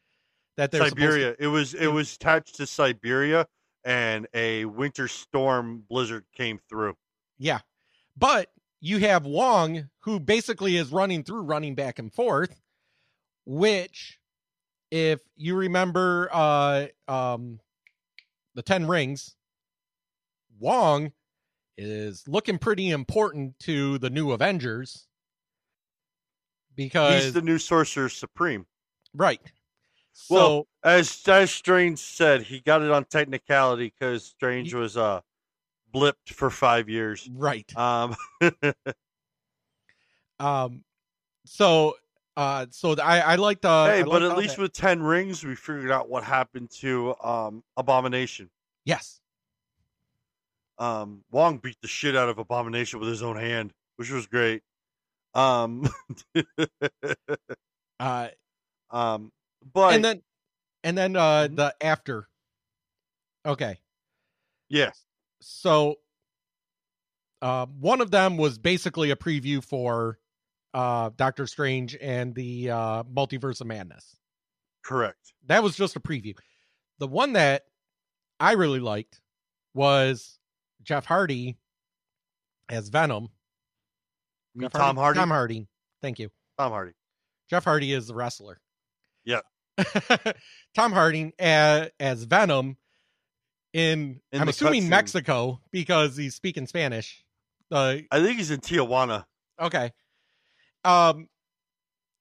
[0.56, 1.36] that they're supposed to- Siberia.
[1.38, 3.46] It was it was attached to Siberia
[3.84, 6.96] and a winter storm blizzard came through.
[7.38, 7.60] Yeah.
[8.16, 8.50] But
[8.84, 12.60] you have Wong, who basically is running through, running back and forth,
[13.46, 14.20] which,
[14.90, 17.60] if you remember uh um
[18.54, 19.36] the Ten Rings,
[20.60, 21.12] Wong
[21.78, 25.06] is looking pretty important to the new Avengers.
[26.76, 28.66] Because He's the new sorcerer supreme.
[29.14, 29.40] right.
[30.12, 35.22] So Well, as as Strange said, he got it on technicality because Strange was uh
[35.94, 37.28] blipped for five years.
[37.32, 37.70] Right.
[37.76, 38.14] Um.
[40.40, 40.82] um
[41.46, 41.94] so
[42.36, 45.54] uh so I I liked uh hey, but at least that- with ten rings, we
[45.54, 48.50] figured out what happened to um Abomination.
[48.84, 49.20] Yes.
[50.76, 54.62] Um, Wong beat the shit out of Abomination with his own hand, which was great.
[55.32, 55.88] Um.
[58.00, 58.28] uh
[58.90, 59.30] um.
[59.72, 60.22] But and then
[60.84, 62.28] and then uh the after
[63.46, 63.78] okay
[64.68, 65.03] yes
[65.46, 65.96] so
[67.42, 70.18] uh one of them was basically a preview for
[70.72, 74.16] uh doctor strange and the uh multiverse of madness
[74.84, 75.32] correct.
[75.46, 76.34] that was just a preview
[76.98, 77.62] the one that
[78.40, 79.20] i really liked
[79.74, 80.38] was
[80.82, 81.56] jeff hardy
[82.68, 83.28] as venom
[84.60, 85.18] Jeff Tom Hardy?
[85.18, 85.66] tom hardy
[86.00, 86.92] thank you Tom Hardy.
[87.50, 88.60] jeff hardy is the wrestler
[89.24, 89.40] Yeah.
[90.76, 92.76] Tom Harding as, as Venom
[93.74, 94.88] in, In I'm assuming.
[94.88, 97.22] Mexico because he's speaking Spanish.
[97.70, 99.26] Uh, I think he's in Tijuana.
[99.60, 99.92] okay.
[100.84, 101.28] Um,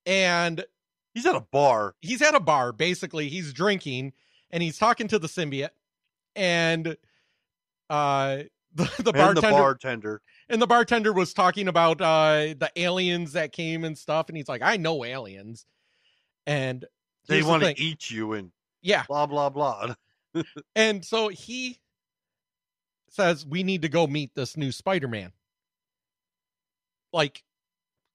[0.05, 0.65] and
[1.13, 1.95] he's at a bar.
[2.01, 2.71] He's at a bar.
[2.73, 4.13] Basically, he's drinking
[4.51, 5.69] and he's talking to the symbiote,
[6.35, 6.95] and
[7.89, 8.43] uh,
[8.75, 10.21] the, the And bartender the bartender.
[10.49, 14.47] and the bartender was talking about uh the aliens that came and stuff, and he's
[14.49, 15.65] like, "I know aliens,"
[16.47, 16.85] and
[17.27, 18.51] They want to eat you and
[18.81, 19.03] Yeah.
[19.07, 19.93] blah blah blah.
[20.75, 21.79] And so he
[23.09, 25.31] says we need to go meet this new Spider-Man.
[27.11, 27.43] Like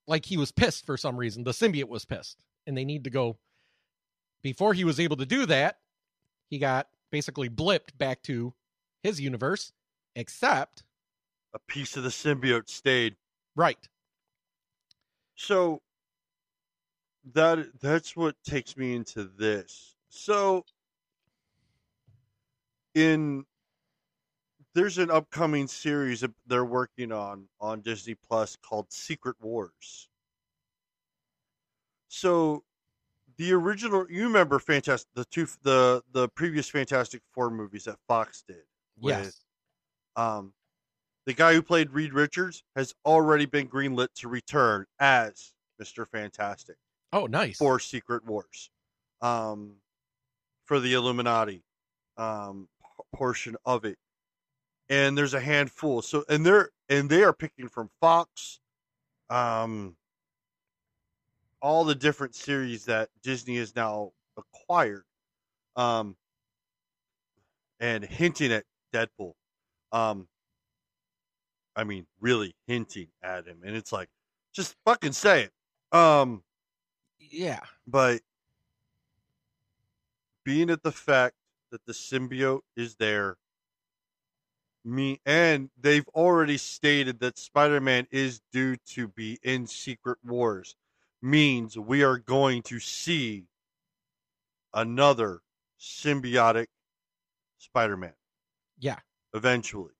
[0.06, 1.44] like he was pissed for some reason.
[1.44, 3.38] The symbiote was pissed and they need to go
[4.42, 5.78] before he was able to do that,
[6.48, 8.54] he got basically blipped back to
[9.02, 9.72] his universe
[10.16, 10.84] except
[11.54, 13.16] a piece of the symbiote stayed.
[13.56, 13.88] Right.
[15.36, 15.80] So
[17.32, 19.94] that that's what takes me into this.
[20.08, 20.64] So
[22.98, 23.44] in
[24.74, 30.08] there's an upcoming series that they're working on on Disney Plus called Secret Wars.
[32.08, 32.64] So
[33.36, 38.42] the original you remember fantastic the two the the previous Fantastic Four movies that Fox
[38.46, 38.62] did
[39.00, 39.44] with Yes.
[40.16, 40.52] um
[41.26, 46.08] the guy who played Reed Richards has already been greenlit to return as Mr.
[46.08, 46.76] Fantastic
[47.12, 47.56] Oh, nice.
[47.58, 48.70] for Secret Wars.
[49.20, 49.76] Um
[50.64, 51.62] for the Illuminati
[52.16, 52.68] um
[53.14, 53.98] portion of it.
[54.88, 56.02] And there's a handful.
[56.02, 58.60] So and they're and they are picking from Fox
[59.30, 59.96] um
[61.60, 65.04] all the different series that Disney has now acquired.
[65.76, 66.16] Um
[67.80, 69.34] and hinting at Deadpool.
[69.92, 70.28] Um
[71.76, 73.60] I mean, really hinting at him.
[73.64, 74.08] And it's like,
[74.52, 75.96] just fucking say it.
[75.96, 76.42] Um
[77.18, 77.60] Yeah.
[77.86, 78.20] but
[80.44, 81.34] being at the fact
[81.70, 83.36] that the symbiote is there
[84.84, 90.76] me and they've already stated that spider-man is due to be in secret wars
[91.20, 93.46] means we are going to see
[94.72, 95.42] another
[95.78, 96.66] symbiotic
[97.58, 98.14] spider-man
[98.78, 99.00] Yeah.
[99.34, 99.92] eventually.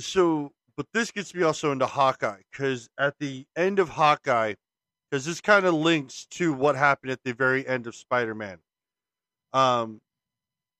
[0.00, 4.54] So, but this gets me also into Hawkeye because at the end of Hawkeye,
[5.10, 8.58] because this kind of links to what happened at the very end of Spider-Man.
[9.52, 10.00] Um,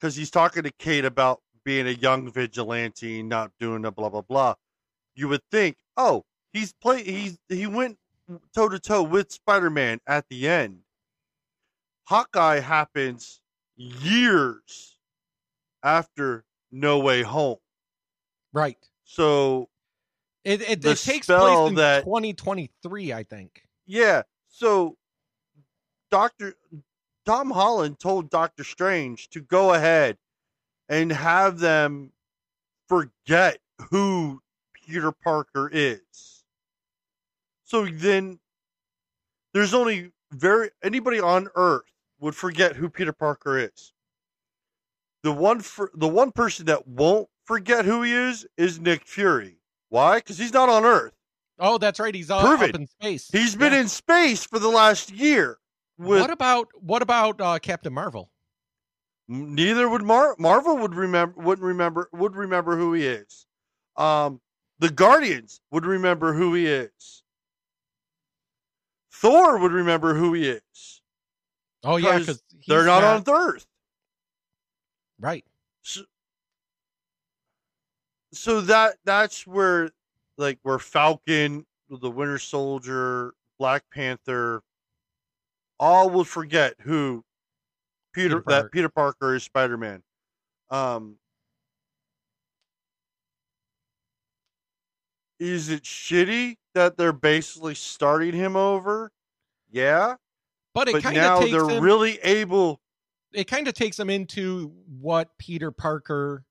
[0.00, 4.20] because he's talking to Kate about being a young vigilante, not doing a blah blah
[4.22, 4.54] blah.
[5.14, 7.98] You would think, oh, he's play he's he went
[8.54, 10.80] toe to toe with Spider-Man at the end.
[12.06, 13.40] Hawkeye happens
[13.76, 14.98] years
[15.82, 17.58] after No Way Home.
[18.52, 18.78] Right.
[19.04, 19.68] So
[20.44, 23.62] It it, it takes place in that- 2023, I think.
[23.86, 24.96] yeah, so
[26.10, 26.54] Doctor
[27.24, 30.18] Tom Holland told Doctor Strange to go ahead
[30.88, 32.12] and have them
[32.88, 33.58] forget
[33.90, 34.42] who
[34.74, 36.44] Peter Parker is.
[37.64, 38.38] So then
[39.52, 43.92] there's only very anybody on earth would forget who Peter Parker is.
[45.22, 49.56] The one for, the one person that won't forget who he is is Nick Fury.
[49.88, 50.20] Why?
[50.20, 51.14] Cuz he's not on earth.
[51.58, 52.14] Oh, that's right.
[52.14, 53.30] He's all up in space.
[53.32, 55.58] He's been in space for the last year.
[55.96, 58.30] With what about what about uh, Captain Marvel?
[59.28, 63.46] neither would Mar- Marvel would remember wouldn't remember would remember who he is.
[63.96, 64.40] Um,
[64.78, 67.22] the Guardians would remember who he is.
[69.10, 71.00] Thor would remember who he is.
[71.82, 73.66] Oh yeah, because they're not, on Earth.
[75.18, 75.44] Right.
[75.82, 76.02] So,
[78.32, 79.90] so that that's where
[80.36, 84.62] like where Falcon, the Winter Soldier, Black Panther,
[85.80, 87.24] all will forget who
[88.12, 90.02] Peter, Peter that Peter Parker is Spider Man.
[90.70, 91.16] Um,
[95.38, 99.10] is it shitty that they're basically starting him over?
[99.70, 100.14] Yeah,
[100.72, 102.80] But it but kind now takes they're him, really able.
[103.32, 106.44] it kind of takes them into what Peter Parker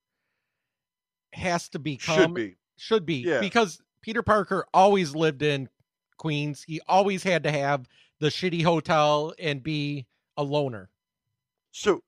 [1.31, 2.55] has to become Should be.
[2.75, 3.39] should be Yeah.
[3.39, 5.69] because Peter Parker always lived in
[6.17, 6.63] Queens.
[6.67, 7.87] He always had to have
[8.23, 10.89] the shitty hotel and be a loner.
[11.71, 12.01] So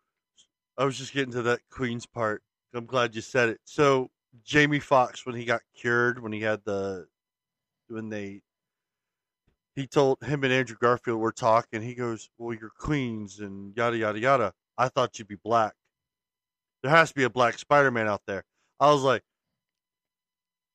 [0.77, 2.41] I was just getting to that Queens part.
[2.73, 3.59] I'm glad you said it.
[3.65, 4.09] So
[4.43, 7.07] Jamie Foxx, when he got cured, when he had the,
[7.89, 8.41] when they,
[9.75, 11.81] he told him and Andrew Garfield were talking.
[11.81, 14.53] He goes, "Well, you're Queens and yada yada yada.
[14.77, 15.73] I thought you'd be black.
[16.81, 18.45] There has to be a black Spider-Man out there."
[18.79, 19.23] I was like,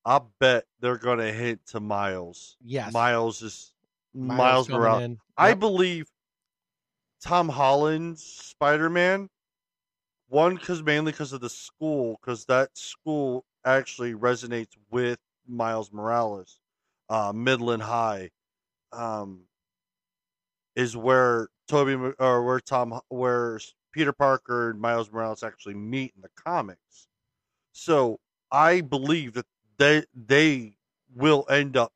[0.04, 2.58] "I bet they're gonna hint to Miles.
[2.62, 2.92] Yes.
[2.92, 3.72] Miles is
[4.14, 5.02] Miles Miles, Morales.
[5.02, 5.18] in.
[5.36, 6.06] I believe
[7.22, 9.28] Tom Holland's Spider Man.
[10.28, 16.60] One, because mainly because of the school, because that school actually resonates with Miles Morales.
[17.08, 18.30] Uh, Midland High
[18.92, 19.47] um,
[20.76, 23.58] is where Tobey or where Tom where
[23.92, 27.08] Peter Parker and Miles Morales actually meet in the comics.
[27.72, 28.20] So
[28.52, 29.47] I believe that
[29.78, 30.76] they they
[31.14, 31.92] will end up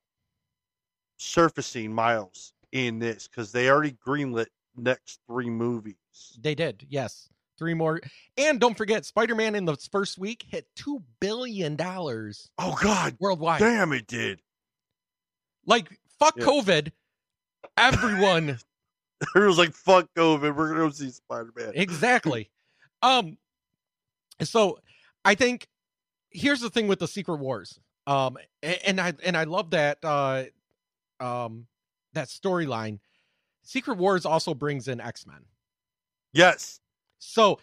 [1.24, 4.46] surfacing Miles in this because they already greenlit
[4.76, 5.94] next three movies.
[6.40, 7.28] They did, yes.
[7.58, 8.00] Three more.
[8.36, 11.76] And don't forget, Spider Man in the first week hit $2 billion.
[11.80, 13.60] Oh, God, worldwide.
[13.60, 14.40] damn it did.
[15.66, 15.88] Like,
[16.18, 16.44] fuck Yeah.
[16.44, 16.92] COVID.
[17.76, 18.58] Everyone.
[19.34, 20.54] It was like fuck COVID.
[20.54, 21.72] We're gonna go see Spider Man.
[21.74, 22.50] exactly.
[23.02, 23.38] Um,
[24.42, 24.78] so
[25.24, 25.68] I think
[26.30, 27.78] here's the thing with the Secret Wars.
[28.06, 30.44] Um, and I and I love that uh,
[31.20, 31.66] um,
[32.12, 32.98] that storyline.
[33.62, 35.44] Secret Wars also brings in X Men.
[36.32, 36.80] Yes.
[37.18, 37.58] So,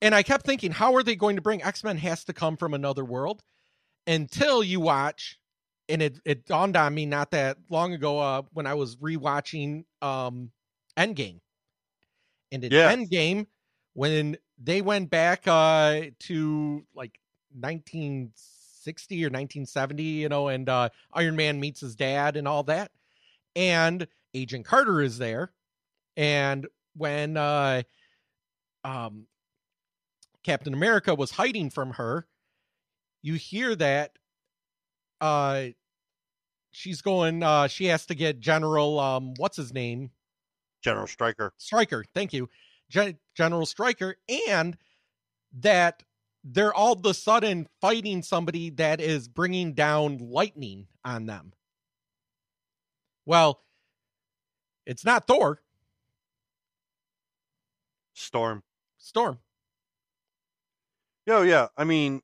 [0.00, 1.96] and I kept thinking, how are they going to bring X Men?
[1.98, 3.42] Has to come from another world.
[4.06, 5.38] Until you watch,
[5.88, 9.84] and it it dawned on me not that long ago uh, when I was rewatching
[10.00, 10.50] um,
[10.96, 11.40] Endgame.
[12.50, 12.96] And in Yes.
[12.96, 13.46] Endgame,
[13.94, 17.18] when they went back uh, to like
[18.86, 22.90] 1960 or 1970, you know, and uh, Iron Man meets his dad and all that,
[23.54, 25.52] and Agent Carter is there,
[26.16, 27.82] and when uh,
[28.84, 29.26] um,
[30.42, 32.26] Captain America was hiding from her,
[33.22, 34.18] you hear that
[35.20, 35.66] uh,
[36.72, 37.42] she's going.
[37.42, 38.98] Uh, she has to get General.
[38.98, 40.10] Um, what's his name?
[40.82, 41.52] General Stryker.
[41.58, 42.04] Stryker.
[42.12, 42.48] Thank you,
[42.90, 44.16] Gen- General Stryker,
[44.48, 44.76] and
[45.60, 46.02] that
[46.44, 51.52] they're all of a sudden fighting somebody that is bringing down lightning on them.
[53.24, 53.62] Well,
[54.86, 55.60] it's not Thor.
[58.14, 58.62] Storm.
[58.98, 59.38] Storm.
[61.26, 61.68] Yo, yeah.
[61.76, 62.22] I mean,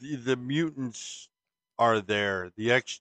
[0.00, 1.28] the, the mutants
[1.78, 2.50] are there.
[2.56, 3.00] The X.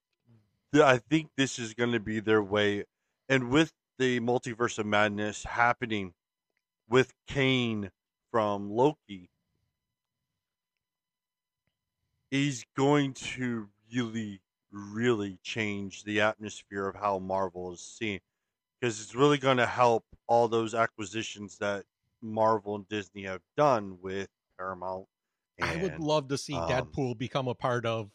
[0.72, 2.86] the- I think this is going to be their way,
[3.28, 6.14] and with the multiverse of madness happening,
[6.88, 7.90] with Kang
[8.32, 9.30] from Loki,
[12.32, 14.42] is going to really,
[14.72, 18.20] really change the atmosphere of how Marvel is seen,
[18.80, 21.86] because it's really going to help all those acquisitions that
[22.22, 25.06] Marvel and Disney have done with Paramount.
[25.62, 28.10] I would love to see um, Deadpool become a part of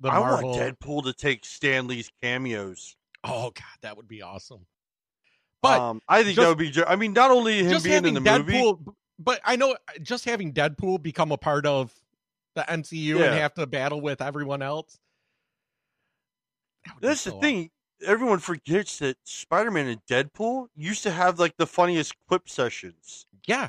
[0.00, 0.50] the I Marvel.
[0.50, 2.96] want Deadpool to take Stan Lee's cameos.
[3.24, 4.66] Oh god, that would be awesome.
[5.62, 6.84] But um, I think just- that would be.
[6.86, 10.24] I mean, not only him being in the movie, Deadpool, b- but I know just
[10.26, 11.92] having Deadpool become a part of
[12.54, 13.26] the MCU Yeah.
[13.26, 14.98] and have to battle with everyone else.
[16.86, 17.70] that that's the so thing.
[18.04, 23.26] Everyone forgets that Spider-Man and Deadpool used to have like the funniest quip sessions.
[23.46, 23.68] Yeah.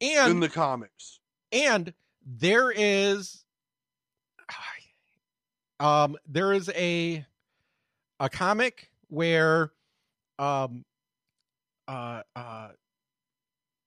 [0.00, 1.20] And in the comics.
[1.52, 1.92] and
[2.24, 3.44] there is
[5.80, 7.24] um there is a
[8.20, 9.72] a comic where
[10.38, 10.84] um
[11.88, 12.68] uh uh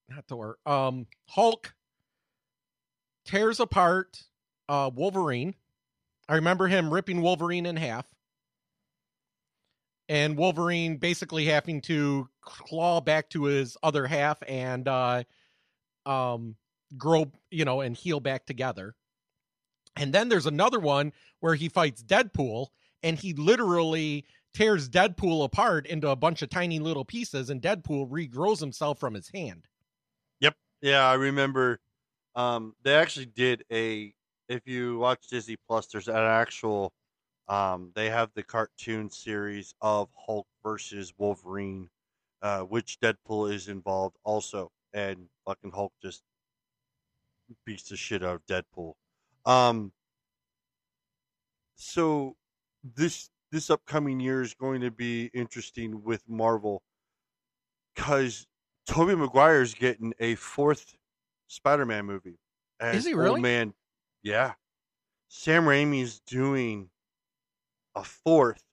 [0.10, 1.75] not Thor um Hulk
[3.26, 4.24] tears apart
[4.70, 5.56] uh Wolverine.
[6.28, 8.06] I remember him ripping Wolverine in half.
[10.08, 15.24] And Wolverine basically having to claw back to his other half and uh
[16.06, 16.56] um
[16.98, 18.96] grow, you know, and heal back together.
[19.96, 22.68] And then there's another one where he fights Deadpool
[23.02, 28.10] and he literally tears Deadpool apart into a bunch of tiny little pieces and Deadpool
[28.10, 29.68] regrows himself from his hand.
[30.42, 30.56] Yep.
[30.82, 31.80] Yeah, I remember.
[32.36, 34.14] Um, they actually did a.
[34.48, 36.94] If you watch Disney Plus, there's an actual.
[37.48, 41.90] Um, they have the cartoon series of Hulk versus Wolverine,
[42.42, 46.24] uh, which Deadpool is involved also, and fucking Hulk just
[47.66, 48.94] beats the shit out of Deadpool.
[49.46, 49.92] Um,
[51.76, 52.36] so
[52.84, 56.82] this this upcoming year is going to be interesting with Marvel
[57.96, 58.48] because
[58.88, 60.96] Tobey Maguire is getting a fourth
[61.48, 62.38] Spider-Man movie.
[62.82, 63.42] Is he Old really?
[63.42, 63.74] Man,
[64.24, 64.54] yeah.
[65.30, 66.90] Sam Raimi's doing
[67.96, 68.64] a fourth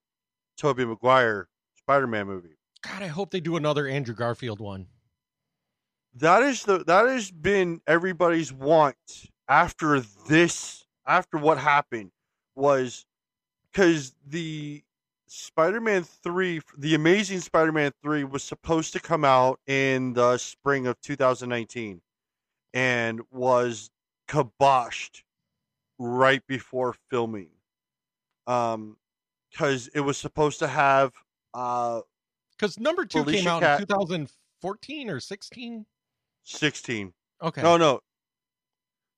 [0.57, 2.57] Tobey Maguire Spider-Man movie.
[2.83, 4.87] God, I hope they do another Andrew Garfield one.
[6.15, 8.97] That is the that has been everybody's want
[9.49, 12.11] after this after what happened
[12.55, 13.07] was
[13.71, 14.83] because the
[15.27, 21.01] Spider-Man three, the Amazing Spider-Man three, was supposed to come out in the spring of
[21.01, 22.03] 2019,
[22.75, 23.91] and was
[24.29, 25.23] kiboshed
[25.99, 27.51] right before filming.
[28.47, 28.97] Um,
[29.51, 31.13] because it was supposed to have
[31.55, 32.01] uh
[32.57, 35.87] Because number two Felicia came out Cat- in 2014 or 16.
[36.45, 37.13] 16.
[37.43, 37.63] Okay.
[37.63, 38.01] No, no.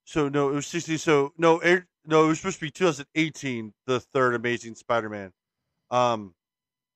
[0.05, 0.99] So no, it was 16.
[0.99, 5.33] So no, it, no, it was supposed to be 2018, the third Amazing Spider-Man.
[5.91, 6.34] Um,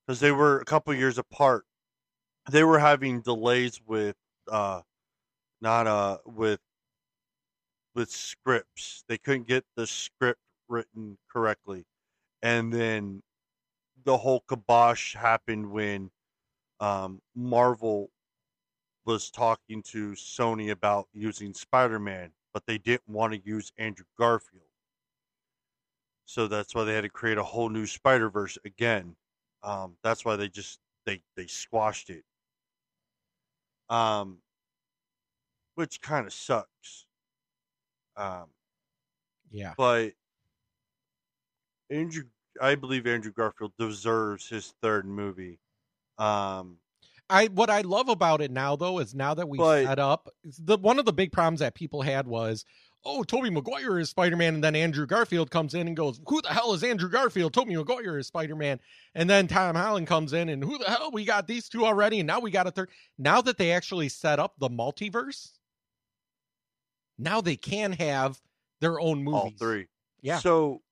[0.07, 1.65] because they were a couple years apart.
[2.51, 4.17] They were having delays with
[4.51, 4.81] uh,
[5.61, 6.61] not uh with
[7.95, 9.05] with scripts.
[9.09, 11.85] They couldn't get the script written correctly,
[12.43, 13.23] and then
[14.05, 16.11] the whole kibosh happened when
[16.81, 18.11] um Marvel
[19.07, 24.63] was talking to Sony about using Spider-Man, but they didn't want to use Andrew Garfield.
[26.27, 29.17] So that's why they had to create a whole new Spider-Verse again.
[29.63, 32.23] Um, that's why they just they they squashed it.
[33.89, 34.39] Um,
[35.79, 37.07] which kind of sucks.
[38.17, 38.47] Um,
[39.53, 39.75] Yeah.
[39.77, 40.13] but
[41.89, 42.25] Andrew,
[42.61, 45.61] I believe Andrew Garfield deserves his third movie.
[46.19, 46.79] Um,
[47.31, 50.29] I what I love about it now though is now that we But- set up
[50.43, 52.65] the one of the big problems that people had was
[53.05, 56.41] oh Tobey Maguire is Spider Man and then Andrew Garfield comes in and goes who
[56.43, 58.81] the hell is Andrew Garfield Tobey Maguire is Spider Man
[59.15, 62.19] and then Tom Holland comes in and who the hell we got these two already
[62.19, 65.53] and now we got a third now that they actually set up the multiverse
[67.19, 68.41] now they can have
[68.81, 69.87] their own movies all three.
[70.23, 70.83] yeah So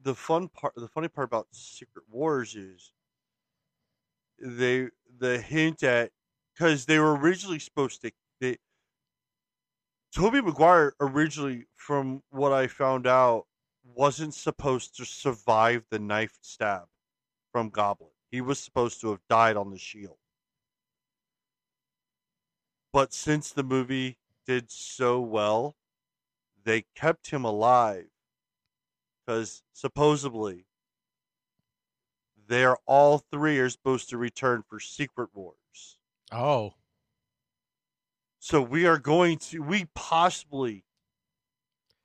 [0.00, 2.92] the fun part, the funny part about Secret Wars is
[4.40, 6.10] they the hint at
[6.54, 8.10] because they were originally supposed to
[8.40, 8.56] they
[10.14, 13.46] Tobey Maguire originally, from what I found out,
[13.82, 16.82] wasn't supposed to survive the knife stab
[17.50, 18.10] from Goblin.
[18.30, 20.18] He was supposed to have died on the shield.
[22.92, 25.76] But since the movie did so well,
[26.64, 28.06] they kept him alive
[29.24, 30.66] because supposedly
[32.48, 35.98] they're all three are supposed to return for Secret Wars.
[36.32, 36.74] oh
[38.40, 40.84] So we are going to we possibly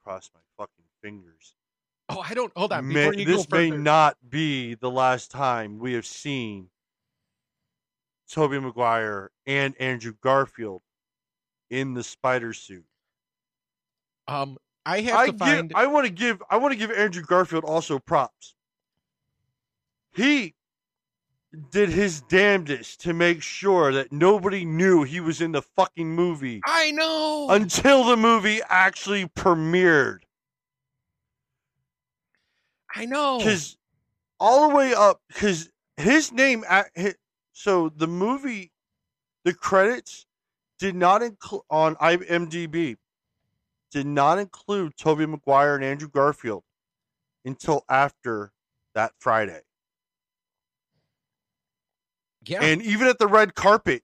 [0.03, 1.55] cross my fucking fingers.
[2.09, 5.31] oh I don't hold on May- before you go this may not be the last
[5.31, 6.69] time we have seen
[8.29, 10.81] Tobey Maguire and Andrew Garfield
[11.69, 12.85] in the spider suit.
[14.27, 16.91] um I have I to give, find I want to give I want to give
[16.91, 18.55] Andrew Garfield also props.
[20.13, 20.55] He
[21.71, 26.61] did his damnedest to make sure that nobody knew he was in the fucking movie
[26.65, 30.19] I know until the movie actually premiered.
[32.93, 33.77] I know Because
[34.39, 36.91] all the way up, because his name, at,
[37.53, 38.71] so the movie,
[39.43, 40.26] the credits
[40.79, 42.97] did not include on IMDb,
[43.91, 46.63] did not include Tobey Maguire and Andrew Garfield
[47.45, 48.51] until after
[48.93, 49.61] that Friday.
[52.45, 54.03] yeah And even at the red carpet,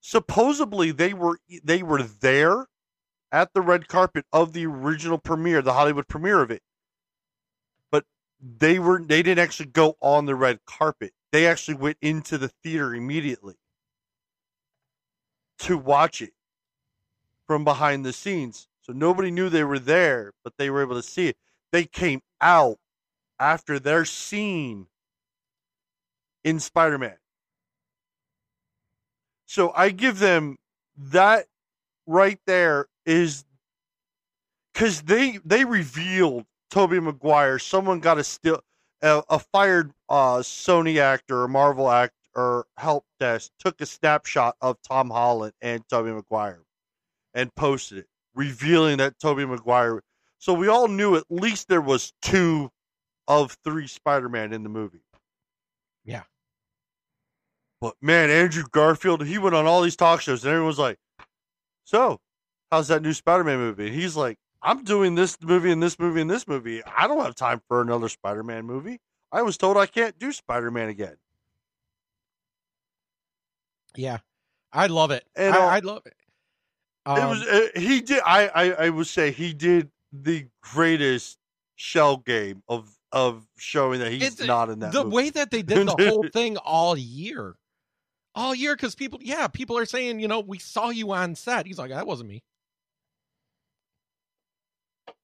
[0.00, 2.66] supposedly they were they were there
[3.32, 6.62] at the red carpet of the original premiere, the Hollywood premiere of it.
[7.90, 8.04] But
[8.40, 11.12] they were they didn't actually go on the red carpet.
[11.32, 13.56] They actually went into the theater immediately
[15.60, 16.32] to watch it
[17.46, 18.68] from behind the scenes.
[18.82, 21.36] So nobody knew they were there, but they were able to see it.
[21.72, 22.78] They came out
[23.38, 24.86] after their scene
[26.44, 27.16] in Spider Man.
[29.46, 30.56] So I give them
[30.96, 31.46] that
[32.06, 33.44] right there is
[34.72, 37.58] because they they revealed Tobey Maguire.
[37.58, 38.60] Someone got a still
[39.02, 44.56] a, a fired uh, Sony actor or Marvel actor or help desk took a snapshot
[44.60, 46.62] of Tom Holland and Tobey Maguire
[47.34, 50.02] and posted it, revealing that Tobey Maguire.
[50.38, 52.70] So we all knew at least there was two
[53.26, 55.00] of three Spider-Man in the movie.
[56.04, 56.22] Yeah.
[57.80, 60.98] But man, Andrew Garfield, he went on all these talk shows and everyone's like,
[61.84, 62.20] So,
[62.70, 63.86] how's that new Spider Man movie?
[63.86, 66.82] And he's like, I'm doing this movie and this movie and this movie.
[66.84, 68.98] I don't have time for another Spider Man movie.
[69.32, 71.16] I was told I can't do Spider Man again.
[73.96, 74.18] Yeah.
[74.72, 75.24] I love it.
[75.36, 76.14] And, I, uh, I love it.
[77.06, 81.38] it was Um, uh, he did I, I I would say he did the greatest
[81.76, 85.14] shell game of of showing that he's not in that the movie.
[85.14, 87.56] way that they did the whole thing all year
[88.34, 91.66] all year because people yeah people are saying you know we saw you on set
[91.66, 92.42] he's like that wasn't me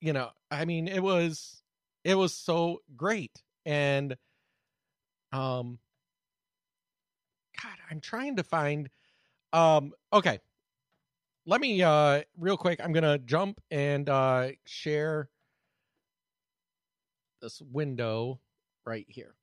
[0.00, 1.62] you know i mean it was
[2.04, 4.16] it was so great and
[5.32, 5.78] um
[7.62, 8.88] god i'm trying to find
[9.52, 10.38] um okay
[11.46, 15.28] let me uh real quick i'm gonna jump and uh share
[17.40, 18.40] this window
[18.86, 19.34] right here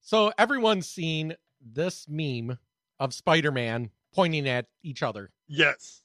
[0.00, 2.58] so everyone's seen this meme
[2.98, 6.02] of spider-man pointing at each other Yes.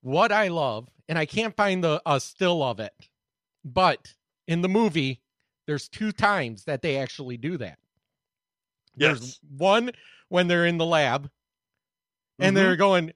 [0.00, 2.92] what I love, and I can't find the a still of it,
[3.64, 4.14] but
[4.46, 5.20] in the movie,
[5.66, 7.78] there's two times that they actually do that.
[8.96, 9.40] There's Yes.
[9.56, 9.90] one
[10.28, 11.30] when they're in the lab
[12.38, 12.60] and Mhm.
[12.60, 13.12] they're going,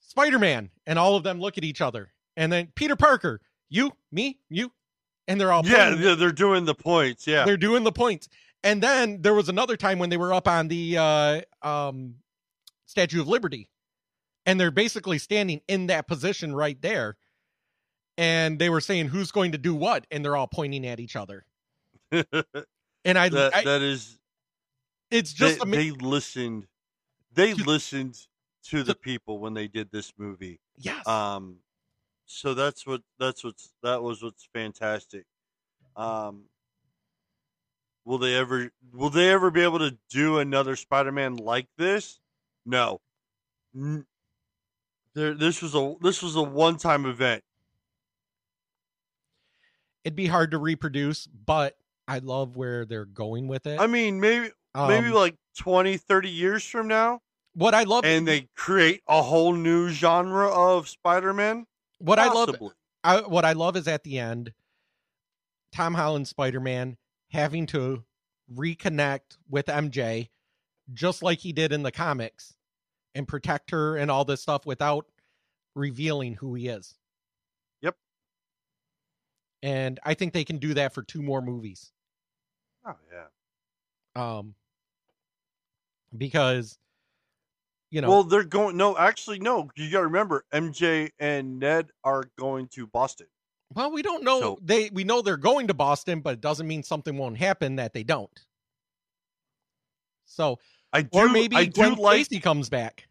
[0.00, 2.12] Spider Man, and all of them look at each other.
[2.36, 4.72] And then Peter Parker, you, me, you.
[5.28, 7.26] And they're all Yeah, they're doing the points.
[7.26, 7.44] Yeah.
[7.44, 8.28] they're doing the points.
[8.62, 12.16] And then there was another time when they were up on the uh, um,
[12.86, 13.68] Statue of Liberty,
[14.44, 17.16] and they're basically standing in that position right there.
[18.18, 21.16] And they were saying who's going to do what, and they're all pointing at each
[21.16, 21.44] other.
[23.04, 24.18] And I, that, I that is
[25.10, 26.66] it's just they, ama- they listened
[27.32, 28.26] they listened
[28.64, 30.60] to the people when they did this movie.
[30.78, 31.58] Yes, um
[32.26, 35.24] so that's what that's what's that was what's fantastic.
[35.96, 36.44] Um
[38.04, 42.20] will they ever will they ever be able to do another spider-man like this?
[42.64, 43.00] No.
[43.74, 44.06] N-
[45.14, 47.42] there this was a this was a one-time event.
[50.04, 51.76] It'd be hard to reproduce, but
[52.06, 53.80] I love where they're going with it.
[53.80, 54.50] i mean maybe
[54.88, 57.20] maybe Um, like 20 30 years from now
[57.54, 61.66] what I love, and they create a whole new genre of spider-man
[61.98, 62.54] what I love,
[63.02, 64.52] I, what I love is at the end,
[65.72, 66.96] Tom Holland Spider Man
[67.30, 68.04] having to
[68.54, 70.28] reconnect with MJ,
[70.92, 72.54] just like he did in the comics,
[73.14, 75.06] and protect her and all this stuff without
[75.74, 76.94] revealing who he is.
[77.82, 77.96] Yep.
[79.62, 81.92] And I think they can do that for two more movies.
[82.86, 84.54] oh yeah Um,
[86.16, 86.78] because
[87.90, 88.76] you know, well, they're going.
[88.76, 89.70] No, actually, no.
[89.76, 93.26] You got to remember, MJ and Ned are going to Boston.
[93.74, 94.40] Well, we don't know.
[94.40, 97.76] So- they we know they're going to Boston, but it doesn't mean something won't happen
[97.76, 98.30] that they don't.
[100.24, 100.58] So,
[100.92, 101.08] I do.
[101.12, 102.26] or maybe I Gwen do like.
[102.26, 103.06] Stacy comes back.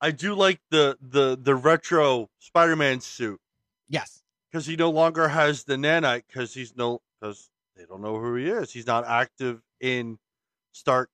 [0.00, 3.40] I do like the the the retro Spider-Man suit
[3.88, 8.18] Yes, because he no longer has the nanite because he's no because they don't know
[8.18, 8.72] who he is.
[8.72, 10.18] He's not active in
[10.72, 11.10] Stark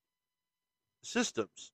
[1.03, 1.71] systems.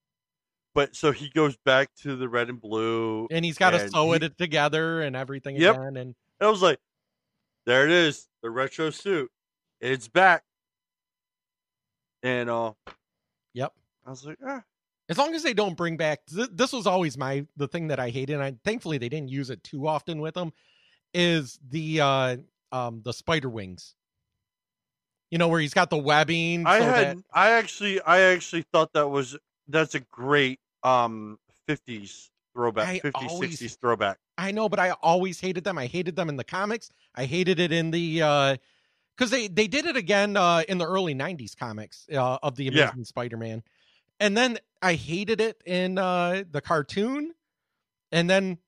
[0.75, 4.11] But so he goes back to the red and blue, and he's got to sew
[4.11, 5.75] he- it together and everything Yep.
[5.75, 5.97] again.
[5.97, 6.79] And I was like,
[7.65, 9.31] there it is, the retro suit.
[9.81, 10.43] It's back.
[12.21, 12.73] And uh
[13.53, 13.73] yep,
[14.05, 14.63] I was like, ah,
[15.07, 17.99] as long as they don't bring back th- this was always my the thing that
[17.99, 18.33] I hated.
[18.33, 20.51] And I thankfully they didn't use it too often with them.
[21.13, 22.37] Is the uh
[22.71, 23.95] um the spider wings?
[25.31, 26.65] You know where he's got the webbing.
[26.65, 31.37] I so had that- I actually I actually thought that was that's a great um
[31.67, 34.17] 50s throwback, I 50s always- 60s throwback.
[34.37, 35.77] I know, but I always hated them.
[35.77, 36.89] I hated them in the comics.
[37.13, 38.55] I hated it in the uh
[39.17, 42.63] because they they did it again uh in the early '90s comics uh, of the
[42.65, 42.87] Yeah.
[42.89, 43.63] Amazing Spider-Man,
[44.19, 47.33] and then I hated it in uh, the cartoon,
[48.13, 48.59] and then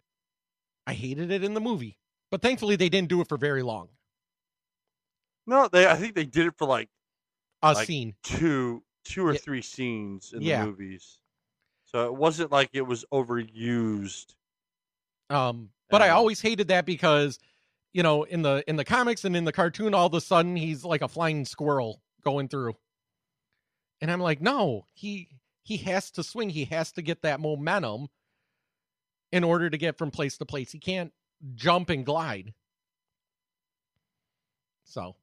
[0.86, 1.98] I hated it in the movie.
[2.30, 3.88] But thankfully, they didn't do it for very long.
[5.48, 5.88] No, they.
[5.88, 6.90] I think they did it for like
[7.64, 8.16] A like scene.
[8.24, 9.40] two, two or Yeah.
[9.40, 10.64] three scenes in Yeah.
[10.64, 11.20] the movies.
[11.86, 14.36] So it wasn't like it was overused.
[15.30, 17.40] Um, but I always hated that because,
[17.94, 20.56] you know, in the in the comics and in the cartoon, all of a sudden
[20.56, 22.76] he's like a flying squirrel going through,
[24.02, 25.30] and I'm like, no, he
[25.64, 26.50] he has to swing.
[26.50, 28.08] He has to get that momentum
[29.32, 30.72] in order to get from place to place.
[30.72, 31.14] He can't
[31.56, 32.54] jump and glide.
[34.84, 35.16] So,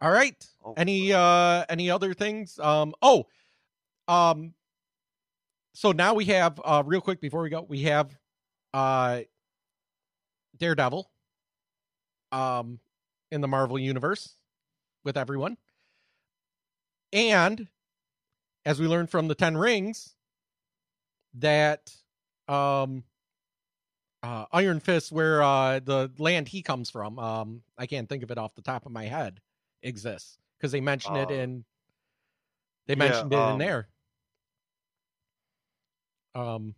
[0.00, 0.46] all right.
[0.64, 2.58] Oh, Any uh any other things?
[2.58, 2.94] Um.
[3.02, 3.26] Oh.
[4.06, 4.54] Um.
[5.74, 8.16] So now we have uh real quick before we go, we have
[8.74, 9.20] uh
[10.58, 11.10] Daredevil
[12.32, 12.80] um
[13.30, 14.34] in the Marvel universe
[15.04, 15.56] with everyone.
[17.12, 17.68] And
[18.64, 20.14] as we learned from the 10 rings
[21.34, 21.94] that
[22.48, 23.04] um
[24.22, 28.30] uh Iron Fist where uh the land he comes from, um I can't think of
[28.30, 29.40] it off the top of my head
[29.82, 31.64] exists because they mentioned it Uh, in
[32.86, 33.88] they yeah, mentioned it in there.
[36.34, 36.74] Um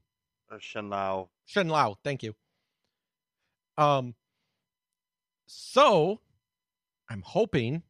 [0.51, 1.31] Uh, Shen Lao.
[1.47, 2.35] Shen Lao, thank you.
[3.79, 4.15] Um,
[5.47, 6.21] so
[7.09, 7.83] I'm hoping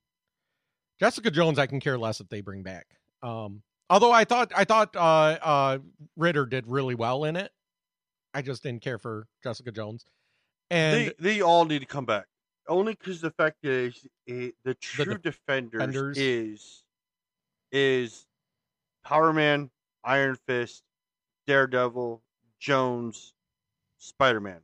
[0.99, 1.59] Jessica Jones.
[1.59, 2.87] I can care less if they bring back.
[3.23, 5.79] Um, although I thought I thought uh, uh,
[6.17, 7.51] Ritter did really well in it.
[8.33, 10.05] I just didn't care for Jessica Jones.
[10.71, 12.27] And they they all need to come back.
[12.69, 16.19] Only because the fact is, eh, the true de- defenders, defenders.
[16.19, 16.85] is
[17.73, 18.27] is
[19.05, 19.71] Power Man,
[20.05, 20.83] Iron Fist,
[21.47, 22.23] Daredevil,
[22.59, 23.35] Jones,
[23.99, 24.61] Spider Man,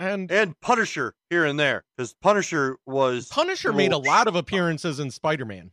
[0.00, 5.00] and and Punisher here and there because Punisher was Punisher made a lot of appearances
[5.00, 5.70] in Spider Man.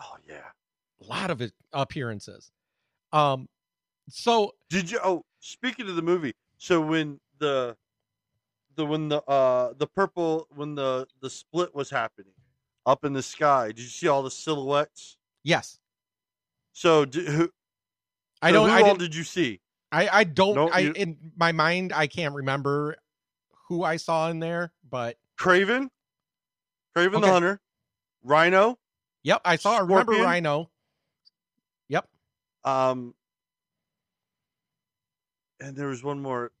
[0.00, 0.48] Oh yeah,
[1.02, 2.50] a lot of appearances.
[3.12, 3.48] Um,
[4.08, 5.00] so Did you?
[5.02, 7.74] Oh, speaking of the movie, so when the
[8.76, 12.34] the when the uh the purple when the the split was happening
[12.86, 15.16] up in the sky, did you see all the silhouettes?
[15.42, 15.78] yes,
[16.72, 17.50] So did, who?
[18.42, 18.68] I don't.
[18.68, 19.60] Who I all did you see?
[19.90, 20.74] I I don't.
[20.74, 22.96] I you- in my mind I can't remember
[23.68, 25.88] who I saw in there, but Kraven,
[26.94, 27.20] Kraven Okay.
[27.26, 27.60] the Hunter,
[28.22, 28.78] Rhino.
[29.22, 29.76] yep, I saw.
[29.78, 30.70] I remember Rhino.
[31.88, 32.06] Yep.
[32.64, 33.14] Um,
[35.60, 36.52] and there was one more.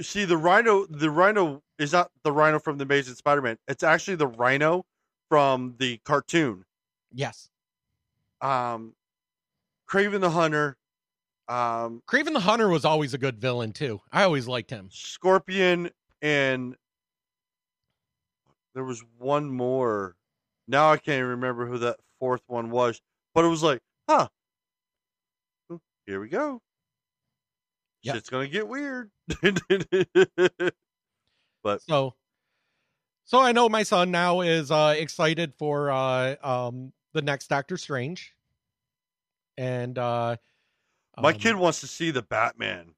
[0.00, 3.58] See, the Rhino, the Rhino is not the Rhino from the Amazing Spider-Man.
[3.68, 4.84] It's actually the Rhino
[5.28, 6.64] from the cartoon.
[7.12, 7.48] Yes.
[8.40, 8.94] Um,
[9.88, 10.76] Kraven the Hunter,
[11.48, 14.00] um, Kraven the Hunter was always a good villain too.
[14.12, 14.88] I always liked him.
[14.92, 16.76] Scorpion, and
[18.74, 20.16] there was one more.
[20.66, 23.00] Now I can't even remember who that fourth one was,
[23.34, 24.28] but it was like, huh,
[26.06, 26.60] here we go.
[28.02, 28.14] Yep.
[28.14, 29.10] Shit's gonna get weird.
[31.62, 32.14] but So,
[33.24, 37.76] so I know my son now is uh excited for uh um the next Doctor
[37.76, 38.34] Strange,
[39.56, 40.36] and uh
[41.20, 42.94] my um, kid wants to see the Batman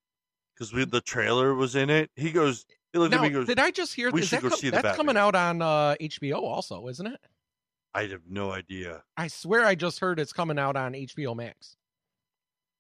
[0.55, 2.11] because the trailer was in it.
[2.17, 4.51] He goes, he looked at me, goes, did I just hear "We should that go
[4.51, 7.21] co- see the that's coming out on uh HBO also, isn't it?
[7.95, 9.03] I have no idea.
[9.17, 11.77] I swear I just heard it's coming out on HBO Max.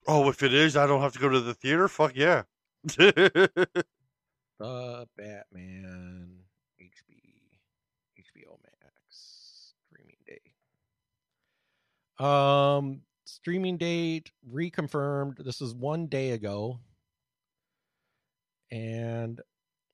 [0.06, 1.88] Oh, if it is, I don't have to go to the theater.
[1.88, 2.42] Fuck yeah.
[2.84, 3.68] The
[5.16, 6.30] Batman
[6.80, 7.20] HB
[8.18, 12.24] HBO Max streaming date.
[12.24, 15.44] Um streaming date reconfirmed.
[15.44, 16.80] This is one day ago.
[18.70, 19.40] And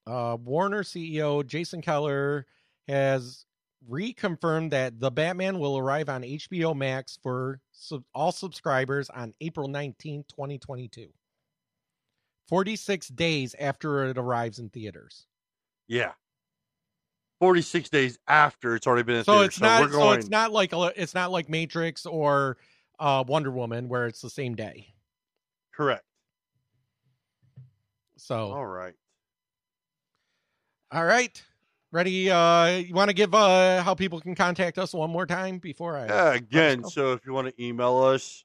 [0.06, 2.44] uh Warner CEO Jason Kilar
[2.88, 3.44] has
[3.90, 9.68] reconfirmed that The Batman will arrive on HBO Max for sub- all subscribers on April
[9.68, 11.08] 19, 2022.
[12.48, 15.26] 46 days after it arrives in theaters.
[15.88, 16.12] yeah.
[17.40, 19.44] 46 days after it's already been in So theater.
[19.44, 22.56] it's so not we're so it's not like it's not like Matrix or
[22.98, 24.94] uh Wonder Woman where it's the same day.
[25.74, 26.04] correct.
[28.16, 28.94] So All right.
[30.90, 31.42] all right.
[31.92, 35.58] Ready uh you want to give uh how people can contact us one more time
[35.58, 38.44] before I Yeah, again, so if you want to email us,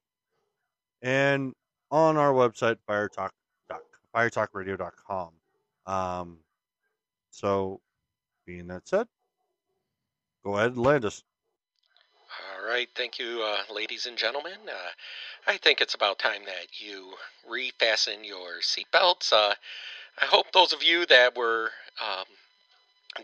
[1.00, 1.54] and
[1.90, 3.30] on our website, firetalk,
[4.14, 5.30] firetalkradio.com.
[5.86, 6.40] Um,
[7.36, 7.80] so,
[8.46, 9.06] being that said,
[10.42, 11.22] Go ahead and land us.
[12.58, 14.58] All right, thank you, uh, ladies and gentlemen.
[14.66, 14.90] Uh,
[15.46, 17.12] I think it's about time that you
[17.46, 19.32] refasten your seatbelts.
[19.32, 19.54] Uh,
[20.22, 22.24] I hope those of you that were um,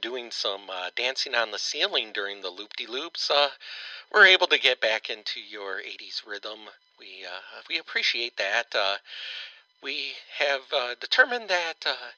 [0.03, 3.49] doing some uh, dancing on the ceiling during the loop de loops uh,
[4.13, 6.59] were able to get back into your 80s rhythm.
[6.99, 8.67] We, uh, we appreciate that.
[8.75, 8.97] Uh,
[9.83, 12.11] we have uh, determined that uh,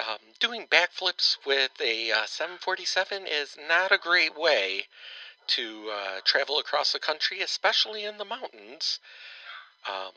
[0.00, 4.84] um, doing backflips with a uh, 747 is not a great way
[5.48, 8.98] to uh, travel across the country, especially in the mountains.
[9.88, 10.12] Um,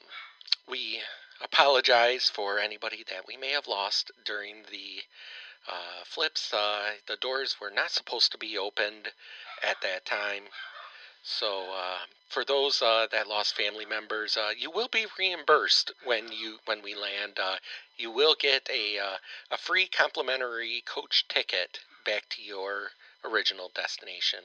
[0.68, 1.02] we
[1.42, 5.02] apologize for anybody that we may have lost during the
[5.68, 6.54] uh, flips.
[6.54, 9.10] Uh, the doors were not supposed to be opened
[9.64, 10.44] at that time.
[11.24, 11.98] So, uh,
[12.30, 16.82] for those uh, that lost family members, uh, you will be reimbursed when you when
[16.82, 17.40] we land.
[17.42, 17.58] Uh,
[17.98, 19.18] you will get a uh,
[19.52, 22.92] a free complimentary coach ticket back to your
[23.24, 24.40] original destination.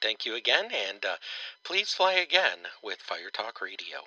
[0.00, 1.16] Thank you again, and uh,
[1.64, 4.04] please fly again with Fire Talk Radio.